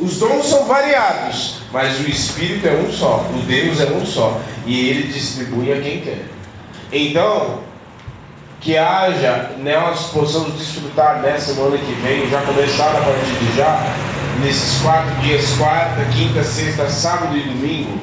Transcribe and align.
Os 0.00 0.18
dons 0.18 0.46
são 0.46 0.66
variados, 0.66 1.56
mas 1.72 1.98
o 1.98 2.08
Espírito 2.08 2.68
é 2.68 2.72
um 2.72 2.92
só, 2.92 3.26
o 3.34 3.42
Deus 3.46 3.80
é 3.80 3.86
um 3.86 4.06
só, 4.06 4.40
e 4.64 4.90
ele 4.90 5.12
distribui 5.12 5.72
a 5.72 5.80
quem 5.80 6.00
quer. 6.00 6.24
Então, 6.92 7.60
que 8.60 8.76
haja, 8.76 9.52
nós 9.58 10.10
possamos 10.12 10.56
desfrutar 10.56 11.20
dessa 11.20 11.54
semana 11.54 11.76
que 11.78 11.92
vem, 12.02 12.28
já 12.30 12.42
começar 12.42 12.90
a 12.90 13.00
partir 13.00 13.32
de 13.40 13.56
já, 13.56 13.82
nesses 14.40 14.80
quatro 14.82 15.14
dias, 15.16 15.50
quarta, 15.56 16.04
quinta, 16.16 16.44
sexta, 16.44 16.88
sábado 16.88 17.36
e 17.36 17.40
domingo, 17.40 18.00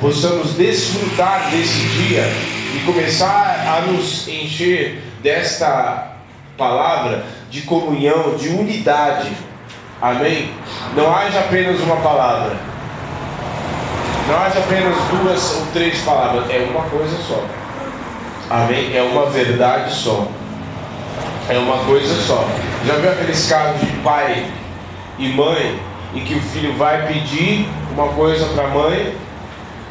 possamos 0.00 0.52
desfrutar 0.52 1.50
desse 1.50 1.80
dia 1.88 2.24
e 2.74 2.84
começar 2.84 3.66
a 3.66 3.90
nos 3.90 4.28
encher 4.28 5.02
desta 5.22 6.12
palavra 6.58 7.24
de 7.50 7.62
comunhão, 7.62 8.36
de 8.36 8.48
unidade. 8.48 9.30
Amém? 10.04 10.50
Não 10.94 11.16
haja 11.16 11.40
apenas 11.40 11.80
uma 11.80 11.96
palavra. 11.96 12.54
Não 14.28 14.36
haja 14.38 14.58
apenas 14.58 14.94
duas 15.10 15.56
ou 15.56 15.66
três 15.72 15.98
palavras. 16.02 16.44
É 16.50 16.58
uma 16.58 16.82
coisa 16.90 17.16
só. 17.22 17.42
Amém? 18.50 18.94
É 18.94 19.00
uma 19.00 19.30
verdade 19.30 19.94
só. 19.94 20.28
É 21.48 21.56
uma 21.56 21.78
coisa 21.86 22.14
só. 22.20 22.46
Já 22.86 22.96
viu 22.96 23.12
aqueles 23.12 23.48
casos 23.48 23.80
de 23.80 23.96
pai 24.02 24.46
e 25.18 25.28
mãe 25.28 25.80
em 26.14 26.20
que 26.22 26.34
o 26.34 26.40
filho 26.40 26.76
vai 26.76 27.06
pedir 27.06 27.66
uma 27.94 28.08
coisa 28.08 28.44
para 28.48 28.64
a 28.64 28.68
mãe 28.68 29.16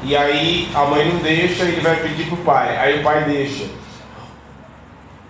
e 0.03 0.15
aí 0.15 0.69
a 0.75 0.85
mãe 0.85 1.11
não 1.11 1.21
deixa, 1.21 1.63
ele 1.63 1.81
vai 1.81 1.95
pedir 1.95 2.27
para 2.27 2.35
o 2.35 2.43
pai. 2.43 2.77
Aí 2.77 2.99
o 2.99 3.03
pai 3.03 3.23
deixa. 3.23 3.65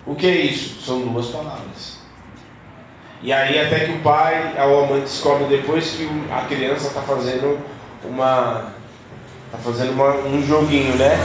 O 0.04 0.14
que 0.14 0.26
é 0.26 0.36
isso? 0.36 0.84
São 0.84 1.00
duas 1.00 1.28
palavras. 1.28 1.93
E 3.24 3.32
aí 3.32 3.58
até 3.58 3.86
que 3.86 3.92
o 3.92 4.00
pai 4.00 4.54
ou 4.68 4.84
a 4.84 4.86
mãe 4.86 5.00
descobre 5.00 5.46
depois 5.46 5.92
que 5.92 6.06
a 6.30 6.42
criança 6.42 6.88
está 6.88 7.00
fazendo 7.00 7.58
uma. 8.04 8.66
está 9.46 9.56
fazendo 9.56 9.92
uma, 9.92 10.10
um 10.26 10.46
joguinho, 10.46 10.94
né? 10.96 11.16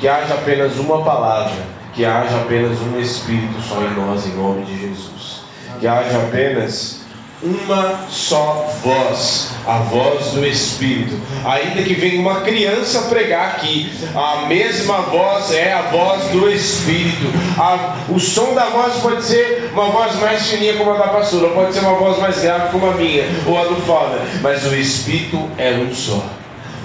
Que 0.00 0.08
haja 0.08 0.32
apenas 0.32 0.78
uma 0.78 1.04
palavra, 1.04 1.52
que 1.92 2.02
haja 2.02 2.34
apenas 2.40 2.80
um 2.80 2.98
Espírito 2.98 3.60
só 3.60 3.82
em 3.82 3.94
nós, 3.94 4.26
em 4.26 4.34
nome 4.34 4.64
de 4.64 4.80
Jesus. 4.80 5.42
Que 5.80 5.86
haja 5.86 6.16
apenas 6.16 7.05
uma 7.42 8.06
só 8.08 8.72
voz, 8.82 9.50
a 9.66 9.78
voz 9.78 10.32
do 10.32 10.46
Espírito. 10.46 11.14
Ainda 11.44 11.82
que 11.82 11.94
venha 11.94 12.20
uma 12.20 12.40
criança 12.40 13.02
pregar 13.02 13.56
aqui, 13.56 13.92
a 14.14 14.46
mesma 14.46 15.02
voz 15.02 15.52
é 15.52 15.72
a 15.72 15.82
voz 15.82 16.30
do 16.30 16.50
Espírito. 16.50 17.26
A, 17.58 17.96
o 18.08 18.18
som 18.18 18.54
da 18.54 18.66
voz 18.70 18.94
pode 19.02 19.22
ser 19.22 19.70
uma 19.72 19.90
voz 19.90 20.14
mais 20.16 20.46
fininha 20.46 20.76
como 20.76 20.92
a 20.92 20.96
da 20.96 21.08
pastora, 21.08 21.52
pode 21.52 21.74
ser 21.74 21.80
uma 21.80 21.94
voz 21.94 22.18
mais 22.18 22.40
grave 22.40 22.70
como 22.70 22.90
a 22.90 22.94
minha, 22.94 23.24
ou 23.46 23.60
a 23.60 23.64
do 23.64 23.76
Fala, 23.82 24.24
mas 24.40 24.64
o 24.64 24.74
Espírito 24.74 25.48
é 25.58 25.72
um 25.72 25.94
só. 25.94 26.22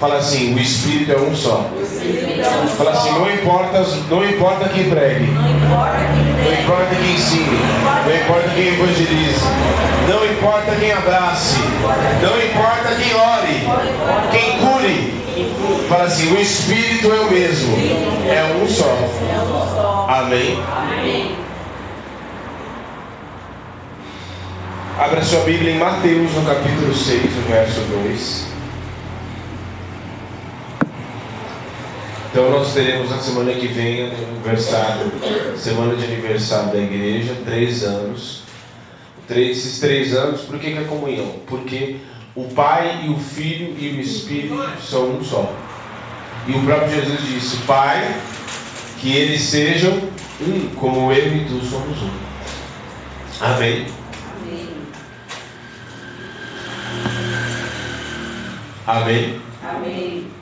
Fala 0.02 0.16
assim, 0.16 0.52
o 0.52 0.58
Espírito 0.58 1.12
é 1.12 1.16
um 1.16 1.32
só. 1.32 1.64
Fala 2.76 2.90
assim, 2.90 3.12
não 3.12 3.32
importa, 3.32 3.86
não 4.10 4.28
importa 4.28 4.68
quem 4.70 4.90
pregue. 4.90 5.26
Não 5.26 6.52
importa 6.60 6.96
quem 6.96 7.14
ensine. 7.14 7.56
Não 8.04 8.16
importa 8.16 8.48
quem 8.52 8.66
evangelize. 8.66 9.44
Não 10.08 10.26
importa 10.26 10.74
quem 10.74 10.90
abrace. 10.90 11.60
Não 12.20 12.36
importa 12.36 12.96
quem 12.96 13.14
ore. 13.14 13.62
Quem 14.32 14.58
cure. 14.58 15.22
Fala 15.88 16.02
assim, 16.02 16.34
o 16.34 16.40
Espírito 16.40 17.12
é 17.12 17.20
o 17.20 17.30
mesmo. 17.30 17.76
É 18.28 18.60
um 18.60 18.68
só. 18.68 18.98
Amém. 20.08 20.58
Abra 24.98 25.22
sua 25.22 25.44
Bíblia 25.44 25.74
em 25.74 25.78
Mateus, 25.78 26.32
no 26.32 26.44
capítulo 26.44 26.92
6, 26.92 27.36
no 27.36 27.42
verso 27.42 27.80
2. 27.82 28.51
Então 32.32 32.50
nós 32.50 32.72
teremos 32.72 33.10
na 33.10 33.18
semana 33.18 33.52
que 33.52 33.66
vem 33.66 34.06
aniversário, 34.06 35.12
semana 35.54 35.94
de 35.94 36.04
aniversário 36.06 36.72
da 36.72 36.78
igreja, 36.78 37.36
três 37.44 37.84
anos. 37.84 38.40
Três, 39.28 39.58
esses 39.58 39.78
três 39.78 40.14
anos, 40.14 40.40
por 40.40 40.58
que, 40.58 40.72
que 40.72 40.78
é 40.78 40.84
comunhão? 40.84 41.40
Porque 41.46 41.96
o 42.34 42.44
Pai 42.44 43.02
e 43.04 43.10
o 43.10 43.18
Filho 43.18 43.76
e 43.78 43.98
o 43.98 44.00
Espírito 44.00 44.56
são 44.80 45.10
um 45.10 45.22
só. 45.22 45.54
E 46.48 46.52
o 46.52 46.62
próprio 46.62 46.90
Jesus 46.90 47.20
disse, 47.28 47.56
Pai, 47.66 48.18
que 48.98 49.14
eles 49.14 49.42
sejam 49.42 49.92
um, 50.40 50.74
como 50.76 51.12
eu 51.12 51.36
e 51.36 51.44
tu 51.44 51.62
somos 51.66 52.02
um. 52.02 52.10
Amém. 53.42 53.86
Amém. 58.86 59.40
Amém. 59.62 60.41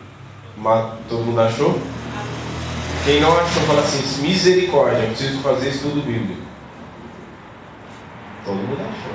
Mas 0.60 0.92
todo 1.08 1.24
mundo 1.24 1.40
achou? 1.40 1.80
Quem 3.06 3.18
não 3.18 3.32
achou, 3.32 3.62
fala 3.62 3.80
assim: 3.80 4.22
misericórdia, 4.22 5.06
preciso 5.06 5.40
fazer 5.40 5.70
estudo 5.70 6.02
bíblico. 6.02 6.42
Todo 8.44 8.56
mundo 8.56 8.82
achou. 8.82 9.12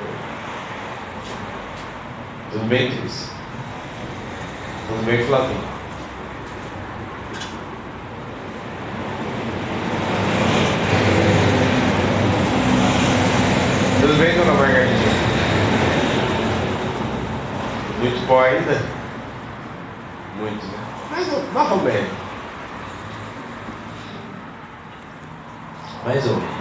Tudo 2.51 2.67
bem, 2.67 2.89
Cris? 2.89 3.29
Tudo 4.87 5.05
bem, 5.05 5.23
Flavinho? 5.25 5.75
Tudo 14.01 14.17
bem, 14.17 14.35
dona 14.35 14.53
Margarida? 14.53 15.25
Muito 17.99 18.27
bom 18.27 18.39
ainda? 18.39 18.81
Muito, 20.39 20.65
né? 20.65 20.84
Mais 21.15 21.31
ou, 21.31 21.43
mais 21.53 21.71
ou 21.71 21.77
menos. 21.77 22.09
Mais 26.03 26.25
ou 26.25 26.33
menos. 26.33 26.55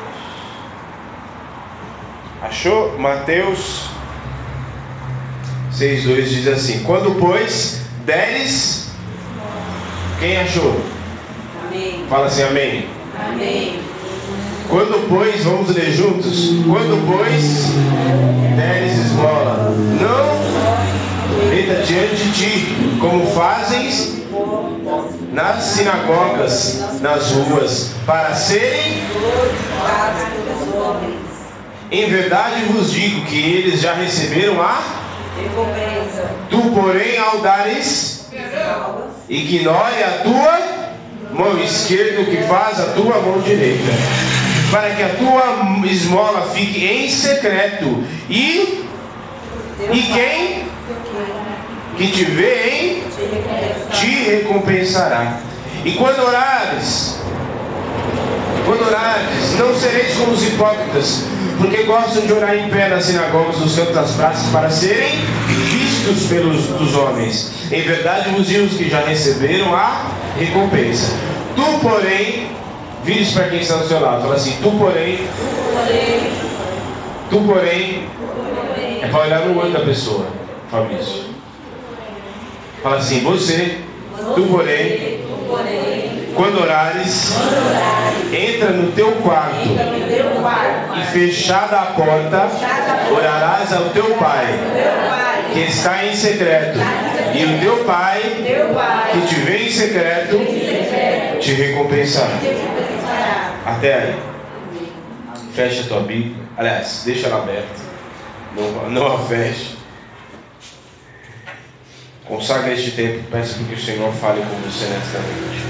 Achou? 2.41 2.99
Mateus 2.99 3.89
6,2 5.73 6.23
diz 6.29 6.47
assim: 6.47 6.85
Quando, 6.85 7.19
pois, 7.19 7.81
deres. 8.05 8.93
Quem 10.21 10.39
achou? 10.39 10.81
Amém. 11.67 12.07
Fala 12.09 12.27
assim, 12.27 12.43
amém. 12.45 12.89
Amém. 13.19 13.81
Quando, 14.69 15.09
pois, 15.09 15.43
vamos 15.43 15.75
ler 15.75 15.93
juntos? 15.93 16.51
Quando, 16.65 17.05
pois, 17.09 17.73
deres 18.57 18.99
esmola, 18.99 19.75
não 20.01 20.45
meta 21.55 21.83
diante 21.83 22.17
de 22.17 22.33
ti, 22.33 22.99
como 23.01 23.27
fazem 23.27 23.89
nas 25.33 25.63
sinagogas, 25.63 27.01
nas 27.01 27.33
ruas, 27.33 27.91
para 28.07 28.35
serem. 28.35 29.03
Em 31.91 32.11
verdade 32.11 32.65
vos 32.73 32.93
digo 32.93 33.25
que 33.27 33.39
eles 33.39 33.81
já 33.81 33.95
receberam 33.95 34.61
a. 34.63 34.83
Recompensa. 35.37 36.31
Tu, 36.49 36.61
porém, 36.71 37.19
ao 37.19 37.41
dares, 37.41 38.31
ignore 39.29 40.03
a 40.03 40.23
tua 40.23 40.59
mão 41.33 41.59
esquerda 41.59 42.23
o 42.23 42.27
que 42.27 42.43
faz 42.45 42.81
a 42.81 42.93
tua 42.93 43.21
mão 43.21 43.41
direita, 43.41 43.93
para 44.71 44.91
que 44.91 45.03
a 45.03 45.09
tua 45.09 45.87
esmola 45.87 46.43
fique 46.53 46.87
em 46.87 47.11
secreto, 47.11 48.05
e, 48.31 48.87
e 49.93 50.03
quem 50.13 50.65
que 51.97 52.09
te 52.09 52.25
vê 52.25 52.69
em 52.69 53.05
te 53.93 54.31
recompensará. 54.31 55.41
E 55.85 55.93
quando 55.93 56.21
orares, 56.21 57.19
quando 58.65 58.87
orares, 58.87 59.59
não 59.59 59.75
sereis 59.75 60.17
como 60.17 60.33
os 60.33 60.47
hipócritas, 60.47 61.25
porque 61.59 61.83
gostam 61.85 62.23
de 62.27 62.33
orar 62.33 62.57
em 62.57 62.69
pé 62.69 62.89
nas 62.89 63.05
sinagogas, 63.05 63.59
nos 63.59 63.77
cantos 63.77 63.95
das 63.95 64.11
praças, 64.13 64.51
para 64.51 64.71
serem 64.71 65.19
vistos 65.47 66.29
pelos 66.29 66.67
dos 66.67 66.95
homens. 66.95 67.53
Em 67.71 67.83
verdade 67.83 68.31
vos 68.31 68.47
digo 68.47 68.69
que 68.69 68.89
já 68.89 69.01
receberam 69.01 69.75
a 69.75 70.07
recompensa. 70.39 71.13
Tu, 71.55 71.79
porém, 71.81 72.49
vires 73.05 73.33
para 73.33 73.49
quem 73.49 73.61
está 73.61 73.77
do 73.77 73.87
seu 73.87 74.01
lado, 74.01 74.23
fala 74.23 74.35
assim: 74.35 74.57
Tu, 74.63 74.71
porém, 74.73 75.19
tu, 77.31 77.41
porém, 77.47 78.09
é 79.03 79.07
para 79.07 79.21
olhar 79.21 79.41
no 79.41 79.61
olho 79.61 79.73
da 79.73 79.81
pessoa, 79.81 80.27
Fabrício. 80.71 81.34
Fala 82.85 82.99
assim: 82.99 83.23
Você, 83.23 83.79
tu, 84.35 84.43
porém, 84.43 85.25
quando 86.37 86.61
orares, 86.61 87.33
entra 88.31 88.73
no 88.73 88.93
teu 88.93 89.11
quarto 89.23 89.71
e 90.95 91.05
fechada 91.07 91.81
a 91.81 91.87
porta, 91.87 92.47
orarás 93.11 93.73
ao 93.73 93.85
teu 93.85 94.15
pai 94.17 94.47
que 95.55 95.61
está 95.61 96.05
em 96.05 96.15
secreto, 96.15 96.79
e 97.35 97.45
o 97.47 97.61
teu 97.61 97.85
pai 97.85 98.21
que 99.13 99.29
te 99.29 99.35
vê 99.37 99.65
em 99.65 99.71
secreto 99.71 100.37
te 101.41 101.55
recompensará. 101.55 102.39
Até 103.65 103.95
aí. 103.95 104.17
Fecha 105.55 105.85
a 105.85 105.87
tua 105.87 106.01
Bíblia. 106.01 106.37
Aliás, 106.59 107.01
deixa 107.07 107.29
ela 107.29 107.39
aberta. 107.39 107.65
não, 108.55 108.91
não 108.91 109.15
a 109.15 109.19
feche. 109.21 109.84
Consagre 112.27 112.73
este 112.73 112.93
tempo, 112.93 113.23
peça 113.31 113.59
que 113.63 113.75
o 113.75 113.79
Senhor 113.79 114.11
fale 114.15 114.41
com 114.41 114.57
você 114.67 114.87
nesta 114.87 115.19
noite. 115.19 115.63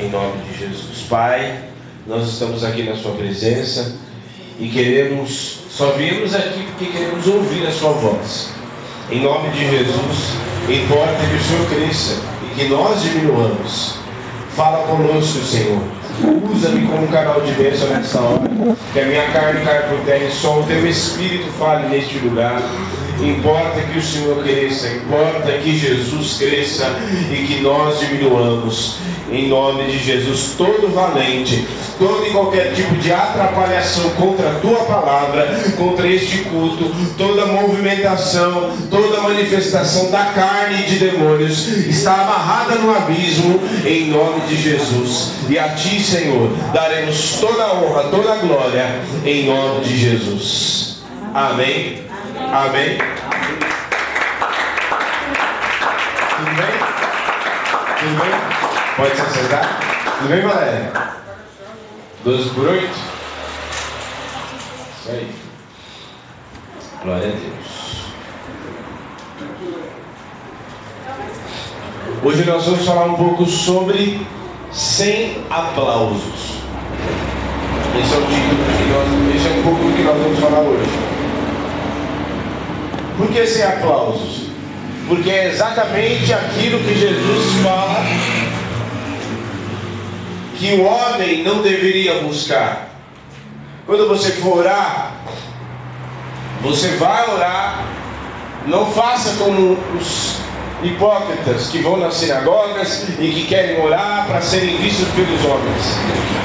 Em 0.00 0.10
nome 0.10 0.42
de 0.42 0.58
Jesus. 0.58 1.06
Pai, 1.08 1.60
nós 2.08 2.26
estamos 2.28 2.64
aqui 2.64 2.82
na 2.82 2.96
Sua 2.96 3.12
presença 3.12 3.94
e 4.58 4.68
queremos, 4.68 5.60
só 5.70 5.92
viemos 5.92 6.34
aqui 6.34 6.64
porque 6.70 6.86
queremos 6.86 7.24
ouvir 7.28 7.64
a 7.68 7.70
Sua 7.70 7.92
voz. 7.92 8.48
Em 9.12 9.22
nome 9.22 9.48
de 9.50 9.60
Jesus, 9.60 10.34
importa 10.68 11.14
que 11.30 11.36
o 11.36 11.40
Senhor 11.40 11.68
cresça 11.68 12.20
e 12.44 12.54
que 12.58 12.68
nós 12.68 13.00
diminuamos. 13.02 13.94
Fala 14.56 14.84
conosco, 14.88 15.38
Senhor. 15.38 15.80
Usa-me 16.52 16.88
como 16.88 17.06
canal 17.08 17.40
de 17.42 17.52
bênção 17.52 17.86
nessa 17.90 18.18
hora. 18.18 18.50
Que 18.92 19.00
a 19.00 19.04
minha 19.04 19.24
carne 19.30 19.64
caia 19.64 19.82
por 19.82 20.00
terra 20.00 20.24
e 20.24 20.32
só 20.32 20.58
o 20.58 20.64
teu 20.64 20.84
espírito 20.84 21.48
fale 21.52 21.88
neste 21.88 22.18
lugar. 22.18 22.60
Importa 23.22 23.80
que 23.82 23.98
o 23.98 24.02
Senhor 24.02 24.42
cresça, 24.42 24.88
importa 24.88 25.52
que 25.58 25.78
Jesus 25.78 26.38
cresça 26.38 26.86
e 27.30 27.46
que 27.46 27.60
nós 27.60 28.00
diminuamos. 28.00 28.96
Em 29.30 29.48
nome 29.48 29.84
de 29.84 29.98
Jesus, 29.98 30.54
todo 30.58 30.92
valente, 30.92 31.64
todo 31.98 32.26
e 32.26 32.30
qualquer 32.30 32.72
tipo 32.72 32.96
de 32.96 33.12
atrapalhação 33.12 34.10
contra 34.10 34.50
a 34.50 34.54
tua 34.54 34.84
palavra, 34.84 35.46
contra 35.76 36.08
este 36.08 36.38
culto, 36.38 36.90
toda 37.16 37.46
movimentação, 37.46 38.72
toda 38.90 39.20
manifestação 39.20 40.10
da 40.10 40.24
carne 40.24 40.80
e 40.80 40.90
de 40.90 40.98
demônios 40.98 41.68
está 41.68 42.22
amarrada 42.22 42.76
no 42.76 42.92
abismo, 42.96 43.60
em 43.86 44.08
nome 44.10 44.40
de 44.48 44.56
Jesus. 44.56 45.32
E 45.48 45.58
a 45.58 45.68
ti, 45.68 46.00
Senhor, 46.00 46.50
daremos 46.72 47.36
toda 47.40 47.62
a 47.62 47.74
honra, 47.74 48.04
toda 48.04 48.32
a 48.32 48.36
glória, 48.36 49.00
em 49.24 49.46
nome 49.46 49.84
de 49.84 49.96
Jesus. 49.96 51.02
Amém. 51.32 52.09
Amém. 52.52 52.98
Tudo 56.36 56.50
bem? 56.56 56.66
Tudo 58.00 58.14
bem? 58.20 58.30
Pode 58.96 59.14
se 59.14 59.38
sentar? 59.38 59.80
Tudo 60.18 60.28
bem, 60.28 60.40
Valéria? 60.40 60.92
12 62.24 62.50
por 62.50 62.66
8? 62.66 62.84
Isso 64.98 65.10
aí. 65.10 65.34
Glória 67.04 67.28
a 67.28 67.30
Deus. 67.30 67.70
Hoje 72.24 72.44
nós 72.44 72.66
vamos 72.66 72.84
falar 72.84 73.04
um 73.04 73.14
pouco 73.14 73.46
sobre 73.46 74.26
sem 74.72 75.44
aplausos. 75.50 76.58
Esse 77.96 78.12
é 78.12 78.18
o 78.18 78.22
título 78.22 78.64
que 78.76 78.84
nós, 78.92 79.36
esse 79.36 79.46
é 79.46 79.50
um 79.60 79.62
pouco 79.62 79.84
do 79.84 79.96
que 79.96 80.02
nós 80.02 80.18
vamos 80.20 80.38
falar 80.40 80.60
hoje. 80.60 81.09
Por 83.20 83.28
que 83.28 83.46
sem 83.46 83.62
aplausos? 83.62 84.46
Porque 85.06 85.30
é 85.30 85.48
exatamente 85.48 86.32
aquilo 86.32 86.78
que 86.78 86.94
Jesus 86.94 87.62
fala 87.62 88.02
que 90.56 90.72
o 90.72 90.84
homem 90.84 91.44
não 91.44 91.60
deveria 91.60 92.22
buscar. 92.22 92.88
Quando 93.84 94.08
você 94.08 94.32
for 94.32 94.60
orar, 94.60 95.16
você 96.62 96.96
vai 96.96 97.30
orar, 97.30 97.84
não 98.66 98.86
faça 98.86 99.36
como 99.36 99.76
os 99.98 100.36
hipócritas 100.82 101.68
que 101.68 101.80
vão 101.80 101.98
nas 101.98 102.14
sinagogas 102.14 103.06
e 103.18 103.32
que 103.32 103.46
querem 103.48 103.84
orar 103.84 104.28
para 104.28 104.40
serem 104.40 104.78
vistos 104.78 105.08
pelos 105.08 105.44
homens. 105.44 105.82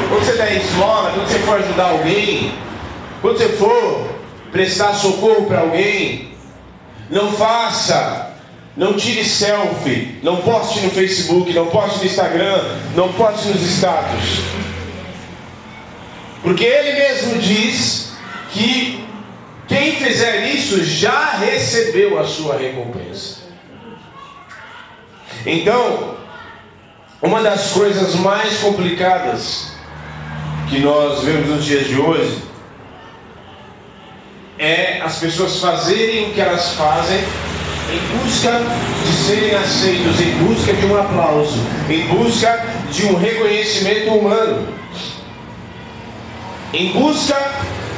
Quando 0.09 0.25
você 0.25 0.33
der 0.33 0.57
esmola, 0.57 1.11
quando 1.11 1.29
você 1.29 1.39
for 1.39 1.57
ajudar 1.57 1.91
alguém, 1.91 2.53
quando 3.21 3.37
você 3.37 3.47
for 3.47 4.09
prestar 4.51 4.93
socorro 4.93 5.45
para 5.45 5.61
alguém, 5.61 6.34
não 7.09 7.31
faça, 7.31 8.33
não 8.75 8.93
tire 8.93 9.23
selfie, 9.23 10.19
não 10.23 10.37
poste 10.37 10.79
no 10.81 10.89
Facebook, 10.89 11.53
não 11.53 11.67
poste 11.67 11.99
no 11.99 12.05
Instagram, 12.05 12.61
não 12.95 13.13
poste 13.13 13.47
nos 13.49 13.61
status. 13.61 14.39
Porque 16.41 16.63
ele 16.63 16.93
mesmo 16.93 17.39
diz 17.39 18.11
que 18.51 19.03
quem 19.67 19.93
fizer 19.93 20.47
isso 20.53 20.83
já 20.83 21.31
recebeu 21.37 22.19
a 22.19 22.25
sua 22.25 22.57
recompensa. 22.57 23.45
Então, 25.45 26.15
uma 27.21 27.41
das 27.41 27.71
coisas 27.71 28.15
mais 28.15 28.59
complicadas 28.59 29.71
que 30.69 30.79
nós 30.79 31.23
vemos 31.23 31.49
nos 31.49 31.65
dias 31.65 31.87
de 31.87 31.99
hoje 31.99 32.44
é 34.57 35.01
as 35.01 35.17
pessoas 35.19 35.59
fazerem 35.59 36.29
o 36.29 36.33
que 36.33 36.41
elas 36.41 36.71
fazem 36.73 37.19
em 37.91 38.17
busca 38.17 38.51
de 39.05 39.13
serem 39.13 39.55
aceitos, 39.55 40.19
em 40.19 40.31
busca 40.45 40.73
de 40.73 40.85
um 40.85 40.97
aplauso, 40.97 41.59
em 41.89 42.07
busca 42.07 42.65
de 42.91 43.05
um 43.05 43.15
reconhecimento 43.15 44.09
humano, 44.11 44.67
em 46.73 46.91
busca 46.91 47.37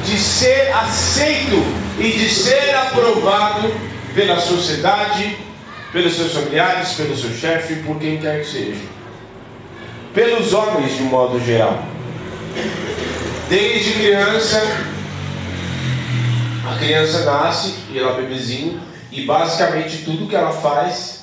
de 0.06 0.18
ser 0.18 0.74
aceito 0.74 1.64
e 2.00 2.12
de 2.12 2.30
ser 2.30 2.76
aprovado 2.76 3.74
pela 4.14 4.40
sociedade, 4.40 5.38
pelos 5.92 6.16
seus 6.16 6.34
familiares, 6.34 6.94
pelo 6.94 7.16
seu 7.16 7.32
chefe, 7.32 7.76
por 7.84 7.98
quem 8.00 8.18
quer 8.18 8.42
que 8.42 8.48
seja. 8.48 8.82
Pelos 10.14 10.54
homens 10.54 10.98
de 10.98 11.04
modo 11.04 11.40
geral. 11.46 11.84
Desde 13.50 13.92
criança, 13.94 14.62
a 16.70 16.78
criança 16.78 17.24
nasce 17.24 17.76
e 17.92 17.98
ela 17.98 18.18
é 18.18 18.22
bebezinho, 18.22 18.80
e 19.12 19.22
basicamente 19.26 20.04
tudo 20.04 20.28
que 20.28 20.36
ela 20.36 20.52
faz, 20.52 21.22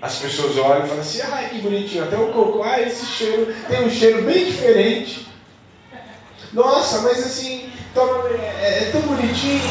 as 0.00 0.16
pessoas 0.16 0.56
olham 0.56 0.84
e 0.84 0.88
falam 0.88 1.00
assim, 1.02 1.20
ai 1.30 1.48
que 1.50 1.58
bonitinho, 1.58 2.04
até 2.04 2.16
o 2.16 2.32
cocô, 2.32 2.62
ah, 2.62 2.80
esse 2.80 3.04
cheiro 3.06 3.54
tem 3.68 3.84
um 3.84 3.90
cheiro 3.90 4.22
bem 4.22 4.46
diferente. 4.46 5.28
Nossa, 6.52 7.00
mas 7.02 7.18
assim, 7.18 7.70
é, 8.60 8.78
é 8.78 8.90
tão 8.92 9.02
bonitinho. 9.02 9.62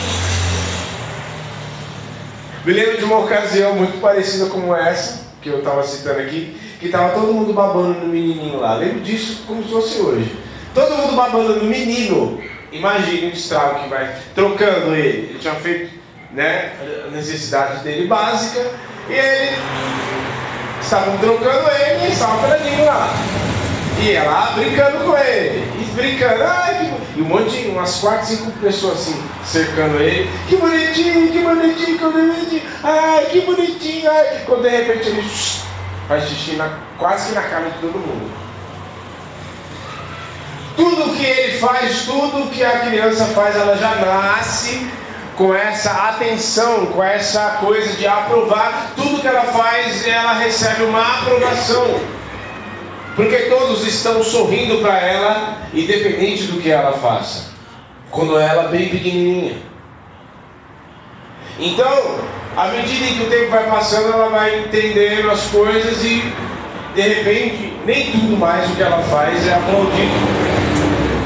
Me 2.63 2.73
lembro 2.73 2.97
de 2.97 3.03
uma 3.03 3.19
ocasião 3.19 3.75
muito 3.75 3.99
parecida 3.99 4.45
como 4.45 4.75
essa, 4.75 5.25
que 5.41 5.49
eu 5.49 5.59
estava 5.59 5.83
citando 5.83 6.19
aqui, 6.19 6.55
que 6.79 6.85
estava 6.85 7.13
todo 7.13 7.33
mundo 7.33 7.53
babando 7.53 7.99
no 7.99 8.07
menininho 8.07 8.59
lá. 8.59 8.75
Lembro 8.75 8.99
disso 9.01 9.43
como 9.47 9.63
se 9.63 9.69
fosse 9.69 9.99
hoje. 9.99 10.37
Todo 10.73 10.95
mundo 10.95 11.15
babando 11.15 11.55
no 11.55 11.65
menino. 11.65 12.39
Imagine 12.71 13.27
o 13.27 13.33
estrago 13.33 13.83
que 13.83 13.89
vai 13.89 14.15
trocando 14.33 14.95
ele. 14.95 15.29
Ele 15.29 15.39
tinha 15.39 15.55
feito 15.55 15.91
né, 16.31 16.71
a 17.07 17.11
necessidade 17.11 17.83
dele 17.83 18.07
básica 18.07 18.59
e 19.09 19.13
ele 19.13 19.57
estavam 20.81 21.17
trocando 21.17 21.69
ele 21.69 22.07
e 22.07 22.11
estava 22.11 22.41
pelaninho 22.41 22.85
lá. 22.85 23.13
E 24.01 24.13
ela 24.13 24.53
brincando 24.55 25.05
com 25.05 25.15
ele, 25.15 25.59
e 25.79 25.85
brincando, 25.93 26.43
ai, 26.43 26.79
que... 26.79 27.19
e 27.19 27.21
um 27.21 27.25
monte 27.25 27.51
de, 27.51 27.67
umas 27.67 27.99
quatro, 27.99 28.25
cinco 28.25 28.51
pessoas 28.53 28.93
assim, 28.93 29.23
cercando 29.45 30.01
ele, 30.01 30.27
que 30.47 30.55
bonitinho, 30.55 31.31
que 31.31 31.39
bonitinho, 31.39 31.99
que 31.99 32.03
bonitinho, 32.03 32.61
ai, 32.83 33.25
que 33.25 33.41
bonitinho, 33.41 34.09
ai, 34.09 34.41
quando 34.47 34.63
de 34.63 34.69
repente 34.69 35.07
ele 35.07 35.21
faz 36.07 36.27
xixi 36.27 36.55
na, 36.55 36.79
quase 36.97 37.29
que 37.29 37.35
na 37.35 37.43
cara 37.43 37.69
de 37.69 37.77
todo 37.77 37.99
mundo. 37.99 38.31
Tudo 40.81 41.15
que 41.15 41.23
ele 41.23 41.59
faz, 41.59 42.05
tudo 42.05 42.49
que 42.49 42.63
a 42.63 42.79
criança 42.79 43.25
faz, 43.25 43.55
ela 43.55 43.77
já 43.77 43.97
nasce 43.97 44.89
com 45.35 45.53
essa 45.53 45.91
atenção, 45.91 46.87
com 46.87 47.03
essa 47.03 47.57
coisa 47.59 47.93
de 47.93 48.07
aprovar, 48.07 48.93
tudo 48.95 49.21
que 49.21 49.27
ela 49.27 49.43
faz, 49.43 50.07
ela 50.07 50.33
recebe 50.33 50.85
uma 50.85 51.19
aprovação. 51.19 51.99
Porque 53.15 53.37
todos 53.41 53.85
estão 53.85 54.23
sorrindo 54.23 54.79
para 54.81 54.97
ela, 54.97 55.57
independente 55.71 56.45
do 56.45 56.59
que 56.59 56.71
ela 56.71 56.93
faça. 56.93 57.51
Quando 58.09 58.39
ela 58.39 58.63
é 58.63 58.67
bem 58.69 58.89
pequenininha. 58.89 59.57
Então, 61.59 62.15
à 62.57 62.69
medida 62.69 63.05
que 63.05 63.21
o 63.21 63.29
tempo 63.29 63.51
vai 63.51 63.69
passando, 63.69 64.11
ela 64.13 64.29
vai 64.29 64.61
entendendo 64.61 65.29
as 65.29 65.43
coisas 65.43 66.03
e, 66.03 66.23
de 66.95 67.01
repente, 67.01 67.71
nem 67.85 68.11
tudo 68.11 68.35
mais 68.35 68.67
o 68.71 68.75
que 68.75 68.81
ela 68.81 69.03
faz 69.03 69.47
é 69.47 69.53
aplaudido. 69.53 70.60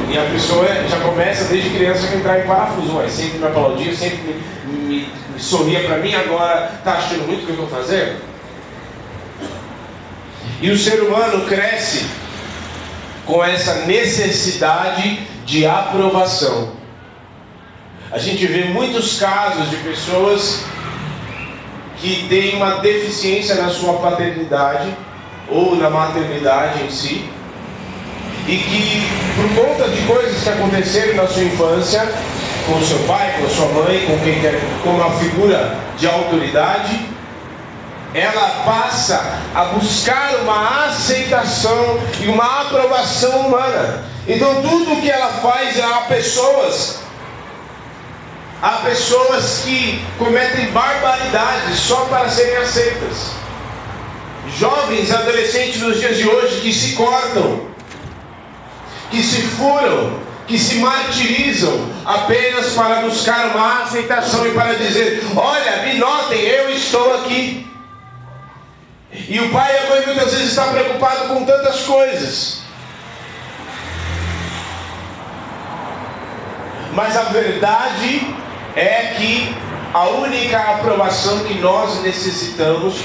E 0.10 0.18
a 0.18 0.24
pessoa 0.32 0.68
já 0.90 1.00
começa 1.00 1.46
desde 1.46 1.70
criança 1.72 2.08
a 2.08 2.16
entrar 2.16 2.40
em 2.40 2.48
parafuso. 2.48 2.94
Mas 2.94 3.12
sempre 3.12 3.40
me 3.40 3.48
aplaudia, 3.48 3.96
sempre 3.96 4.18
me, 4.18 4.74
me, 4.74 5.10
me 5.34 5.40
sorria 5.40 5.84
para 5.84 5.98
mim, 5.98 6.14
agora 6.14 6.72
está 6.78 6.94
achando 6.94 7.28
muito 7.28 7.44
o 7.44 7.46
que 7.46 7.52
eu 7.52 7.64
estou 7.64 7.80
fazendo? 7.80 8.22
E 10.62 10.70
o 10.70 10.78
ser 10.78 11.02
humano 11.02 11.46
cresce 11.46 12.06
com 13.26 13.44
essa 13.44 13.86
necessidade 13.86 15.20
de 15.46 15.66
aprovação. 15.66 16.74
A 18.12 18.18
gente 18.20 18.46
vê 18.46 18.66
muitos 18.66 19.20
casos 19.20 19.70
de 19.70 19.78
pessoas 19.78 20.64
que 21.98 22.28
têm 22.30 22.56
uma 22.56 22.76
deficiência 22.76 23.56
na 23.56 23.70
sua 23.70 23.94
paternidade 23.96 24.90
ou 25.50 25.76
na 25.76 25.90
maternidade 25.90 26.84
em 26.84 26.90
si, 26.90 27.30
e 28.48 28.58
que, 28.58 29.08
por 29.36 29.66
conta 29.66 29.90
de 29.90 30.02
coisas 30.04 30.44
que 30.44 30.50
aconteceram 30.50 31.16
na 31.16 31.28
sua 31.28 31.44
infância, 31.44 32.08
com 32.68 32.82
seu 32.82 33.00
pai, 33.00 33.36
com 33.40 33.50
sua 33.50 33.68
mãe, 33.68 34.06
com 34.06 34.18
quem 34.20 34.40
quer, 34.40 34.60
com 34.84 34.90
uma 34.92 35.12
figura 35.20 35.78
de 35.98 36.08
autoridade, 36.08 37.16
ela 38.14 38.64
passa 38.66 39.40
a 39.54 39.66
buscar 39.66 40.36
uma 40.42 40.86
aceitação 40.86 42.00
e 42.22 42.28
uma 42.28 42.62
aprovação 42.62 43.48
humana. 43.48 44.06
Então 44.28 44.62
tudo 44.62 45.02
que 45.02 45.10
ela 45.10 45.28
faz, 45.28 45.80
há 45.80 46.02
pessoas, 46.08 47.00
há 48.62 48.70
pessoas 48.86 49.62
que 49.66 50.04
cometem 50.18 50.68
barbaridades 50.68 51.80
só 51.80 52.06
para 52.06 52.30
serem 52.30 52.58
aceitas. 52.58 53.32
Jovens, 54.58 55.12
adolescentes 55.12 55.82
nos 55.82 56.00
dias 56.00 56.18
de 56.18 56.28
hoje 56.28 56.62
que 56.62 56.72
se 56.72 56.94
cortam, 56.94 57.75
que 59.16 59.24
se 59.24 59.42
furam, 59.44 60.20
que 60.46 60.60
se 60.60 60.76
martirizam 60.76 61.90
apenas 62.04 62.74
para 62.74 63.02
buscar 63.02 63.56
uma 63.56 63.84
aceitação 63.84 64.46
e 64.46 64.52
para 64.52 64.74
dizer: 64.74 65.24
Olha, 65.38 65.84
me 65.84 65.94
notem, 65.94 66.38
eu 66.42 66.70
estou 66.70 67.16
aqui. 67.16 67.66
E 69.30 69.40
o 69.40 69.50
pai 69.52 69.74
e 69.74 69.78
a 69.78 69.90
mãe 69.90 70.06
muitas 70.06 70.34
vezes 70.34 70.50
está 70.50 70.68
preocupado 70.68 71.30
com 71.30 71.46
tantas 71.46 71.84
coisas. 71.84 72.60
Mas 76.92 77.16
a 77.16 77.24
verdade 77.24 78.36
é 78.76 79.14
que 79.18 79.56
a 79.96 80.10
única 80.10 80.58
aprovação 80.58 81.46
que 81.46 81.54
nós 81.54 82.02
necessitamos, 82.02 82.96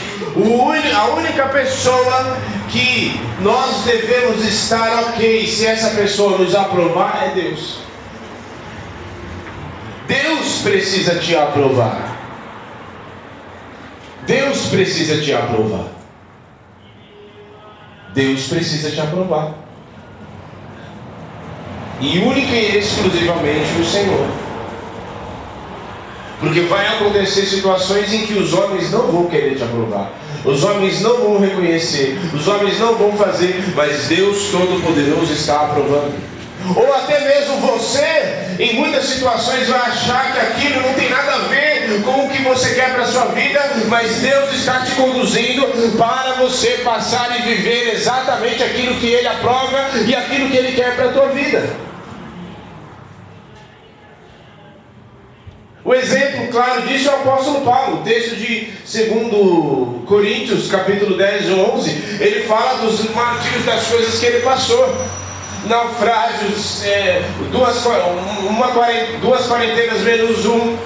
a 0.93 1.07
única 1.11 1.47
pessoa 1.47 2.37
que 2.69 3.13
nós 3.39 3.85
devemos 3.85 4.45
estar 4.45 5.05
ok, 5.05 5.47
se 5.47 5.69
essa 5.69 5.91
pessoa 5.91 6.37
nos 6.39 6.53
aprovar, 6.53 7.29
é 7.29 7.41
Deus. 7.41 7.79
Deus 10.09 10.63
precisa 10.65 11.21
te 11.21 11.37
aprovar. 11.37 12.17
Deus 14.27 14.67
precisa 14.67 15.23
te 15.23 15.33
aprovar. 15.33 15.87
Deus 18.13 18.49
precisa 18.49 18.91
te 18.91 19.01
aprovar. 19.01 19.55
E 22.01 22.19
única 22.19 22.53
e 22.53 22.79
exclusivamente 22.79 23.81
o 23.81 23.85
Senhor. 23.85 24.40
Porque 26.41 26.61
vai 26.63 26.87
acontecer 26.87 27.43
situações 27.43 28.13
em 28.13 28.27
que 28.27 28.35
os 28.35 28.55
homens 28.55 28.91
não 28.91 29.03
vão 29.03 29.27
querer 29.27 29.57
te 29.57 29.63
aprovar, 29.63 30.11
os 30.43 30.65
homens 30.65 31.03
não 31.03 31.19
vão 31.19 31.39
reconhecer, 31.39 32.19
os 32.35 32.49
homens 32.49 32.79
não 32.79 32.95
vão 32.95 33.13
fazer, 33.13 33.63
mas 33.77 34.07
Deus 34.07 34.49
Todo-Poderoso 34.51 35.33
está 35.35 35.61
aprovando. 35.61 36.15
Ou 36.77 36.95
até 36.95 37.21
mesmo 37.21 37.57
você, 37.57 38.57
em 38.59 38.75
muitas 38.75 39.05
situações, 39.05 39.69
vai 39.69 39.81
achar 39.81 40.33
que 40.33 40.41
aquilo 40.41 40.83
não 40.83 40.95
tem 40.95 41.09
nada 41.09 41.33
a 41.35 41.39
ver 41.49 42.03
com 42.03 42.27
o 42.27 42.31
que 42.31 42.43
você 42.43 42.75
quer 42.75 42.93
para 42.93 43.03
a 43.03 43.07
sua 43.07 43.27
vida, 43.27 43.61
mas 43.89 44.17
Deus 44.17 44.53
está 44.55 44.81
te 44.81 44.93
conduzindo 44.93 45.67
para 45.97 46.35
você 46.35 46.81
passar 46.85 47.39
e 47.39 47.43
viver 47.43 47.95
exatamente 47.95 48.63
aquilo 48.63 48.95
que 48.97 49.07
Ele 49.07 49.29
aprova 49.29 49.91
e 50.07 50.15
aquilo 50.15 50.49
que 50.49 50.57
Ele 50.57 50.73
quer 50.73 50.97
para 50.97 51.07
a 51.07 51.13
tua 51.13 51.29
vida. 51.29 51.90
O 55.91 55.95
exemplo 55.97 56.47
claro 56.53 56.83
disso 56.83 57.09
é 57.09 57.13
o 57.13 57.17
apóstolo 57.17 57.63
Paulo, 57.63 58.05
texto 58.05 58.37
de 58.37 58.71
2 58.87 60.07
Coríntios, 60.07 60.71
capítulo 60.71 61.17
10 61.17 61.49
e 61.49 61.53
11, 61.53 61.91
ele 62.21 62.45
fala 62.45 62.75
dos 62.79 63.13
martírios 63.13 63.65
das 63.65 63.89
coisas 63.89 64.21
que 64.21 64.27
ele 64.27 64.41
passou. 64.43 64.97
Naufrágios, 65.67 66.85
é, 66.85 67.25
duas, 67.51 67.85
uma, 67.85 68.69
duas 69.21 69.49
quarentenas 69.49 70.03
menos 70.03 70.47
um, 70.47 70.77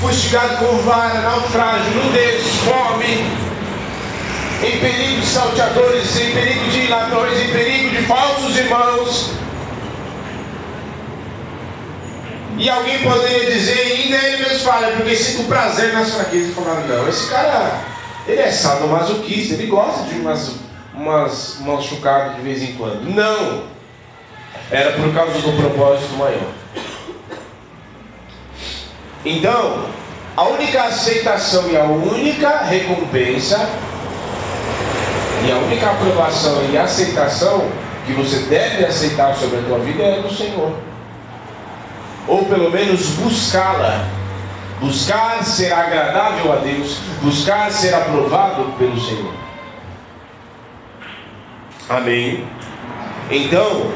fustigado 0.00 0.58
com 0.58 0.76
vara, 0.82 1.20
naufrágio, 1.22 1.90
nudez, 1.92 2.44
fome, 2.64 3.24
em 4.62 4.78
perigo 4.78 5.20
de 5.20 5.26
salteadores, 5.26 6.20
em 6.20 6.30
perigo 6.30 6.64
de 6.70 6.86
ladrões, 6.86 7.42
em 7.42 7.48
perigo 7.48 7.90
de 7.90 8.02
falsos 8.02 8.56
irmãos, 8.56 9.32
E 12.58 12.68
alguém 12.68 12.98
poderia 13.02 13.50
dizer, 13.50 13.80
ainda 13.80 14.16
ele 14.16 14.36
mesmo 14.44 14.58
fala, 14.60 14.88
porque 14.92 15.16
sinto 15.16 15.48
prazer 15.48 15.92
nas 15.92 16.14
fraquezas. 16.14 16.50
E 16.50 16.52
falar, 16.52 16.80
não, 16.86 17.08
esse 17.08 17.28
cara, 17.28 17.80
ele 18.26 18.40
é 18.40 18.50
sadomasoquista, 18.50 19.54
ele 19.54 19.66
gosta 19.66 20.02
de 20.04 20.20
umas, 20.20 20.56
umas 20.94 21.56
machucadas 21.60 22.36
de 22.36 22.42
vez 22.42 22.62
em 22.62 22.74
quando. 22.74 23.04
Não! 23.04 23.64
Era 24.70 24.92
por 24.92 25.12
causa 25.14 25.32
do 25.32 25.52
propósito 25.56 26.14
maior. 26.14 26.52
Então, 29.24 29.86
a 30.36 30.44
única 30.44 30.82
aceitação 30.82 31.70
e 31.70 31.76
a 31.76 31.84
única 31.84 32.58
recompensa 32.64 33.68
e 35.46 35.52
a 35.52 35.56
única 35.56 35.90
aprovação 35.90 36.62
e 36.70 36.78
aceitação 36.78 37.68
que 38.06 38.12
você 38.12 38.38
deve 38.48 38.84
aceitar 38.84 39.34
sobre 39.36 39.58
a 39.58 39.62
tua 39.62 39.78
vida 39.78 40.02
é 40.02 40.20
do 40.20 40.32
Senhor 40.32 40.91
ou 42.26 42.44
pelo 42.46 42.70
menos 42.70 43.06
buscá-la. 43.16 44.08
Buscar 44.80 45.44
ser 45.44 45.72
agradável 45.72 46.52
a 46.52 46.56
Deus, 46.56 46.96
buscar 47.22 47.70
ser 47.70 47.94
aprovado 47.94 48.64
pelo 48.78 49.00
Senhor. 49.00 49.32
Amém. 51.88 52.44
Então, 53.30 53.92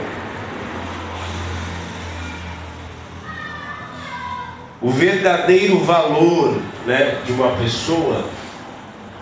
o 4.80 4.90
verdadeiro 4.90 5.80
valor 5.80 6.56
né, 6.87 7.21
de 7.26 7.33
uma 7.33 7.50
pessoa 7.56 8.25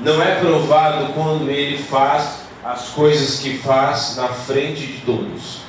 não 0.01 0.23
é 0.23 0.35
provado 0.35 1.15
quando 1.15 1.49
ele 1.49 1.79
faz 1.79 2.41
as 2.63 2.89
coisas 2.89 3.41
que 3.41 3.59
faz 3.59 4.17
na 4.17 4.29
frente 4.29 4.87
de 4.87 5.01
todos, 5.01 5.61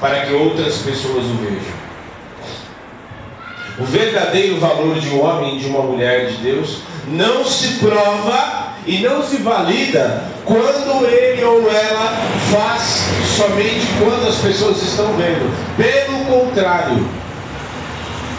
para 0.00 0.26
que 0.26 0.32
outras 0.34 0.78
pessoas 0.78 1.24
o 1.24 1.34
vejam. 1.34 1.85
O 3.78 3.84
verdadeiro 3.84 4.58
valor 4.58 4.98
de 4.98 5.08
um 5.10 5.22
homem 5.22 5.56
e 5.56 5.60
de 5.60 5.66
uma 5.66 5.82
mulher 5.82 6.28
de 6.28 6.36
Deus 6.38 6.78
não 7.08 7.44
se 7.44 7.74
prova 7.74 8.74
e 8.86 8.98
não 9.00 9.22
se 9.22 9.36
valida 9.38 10.24
quando 10.44 11.06
ele 11.06 11.44
ou 11.44 11.70
ela 11.70 12.16
faz 12.50 13.02
somente 13.36 13.86
quando 13.98 14.28
as 14.28 14.36
pessoas 14.36 14.82
estão 14.82 15.12
vendo. 15.14 15.50
Pelo 15.76 16.24
contrário, 16.24 17.06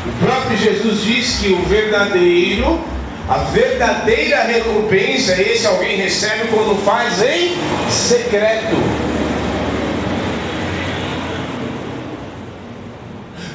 o 0.08 0.25
próprio 0.25 0.58
Jesus 0.58 1.03
diz 1.03 1.38
que 1.39 1.50
o 1.50 1.62
verdadeiro, 1.63 2.79
a 3.29 3.38
verdadeira 3.51 4.44
recompensa, 4.44 5.39
esse 5.39 5.67
alguém 5.67 5.98
recebe 5.98 6.48
quando 6.48 6.84
faz 6.84 7.22
em 7.22 7.56
secreto. 7.91 8.75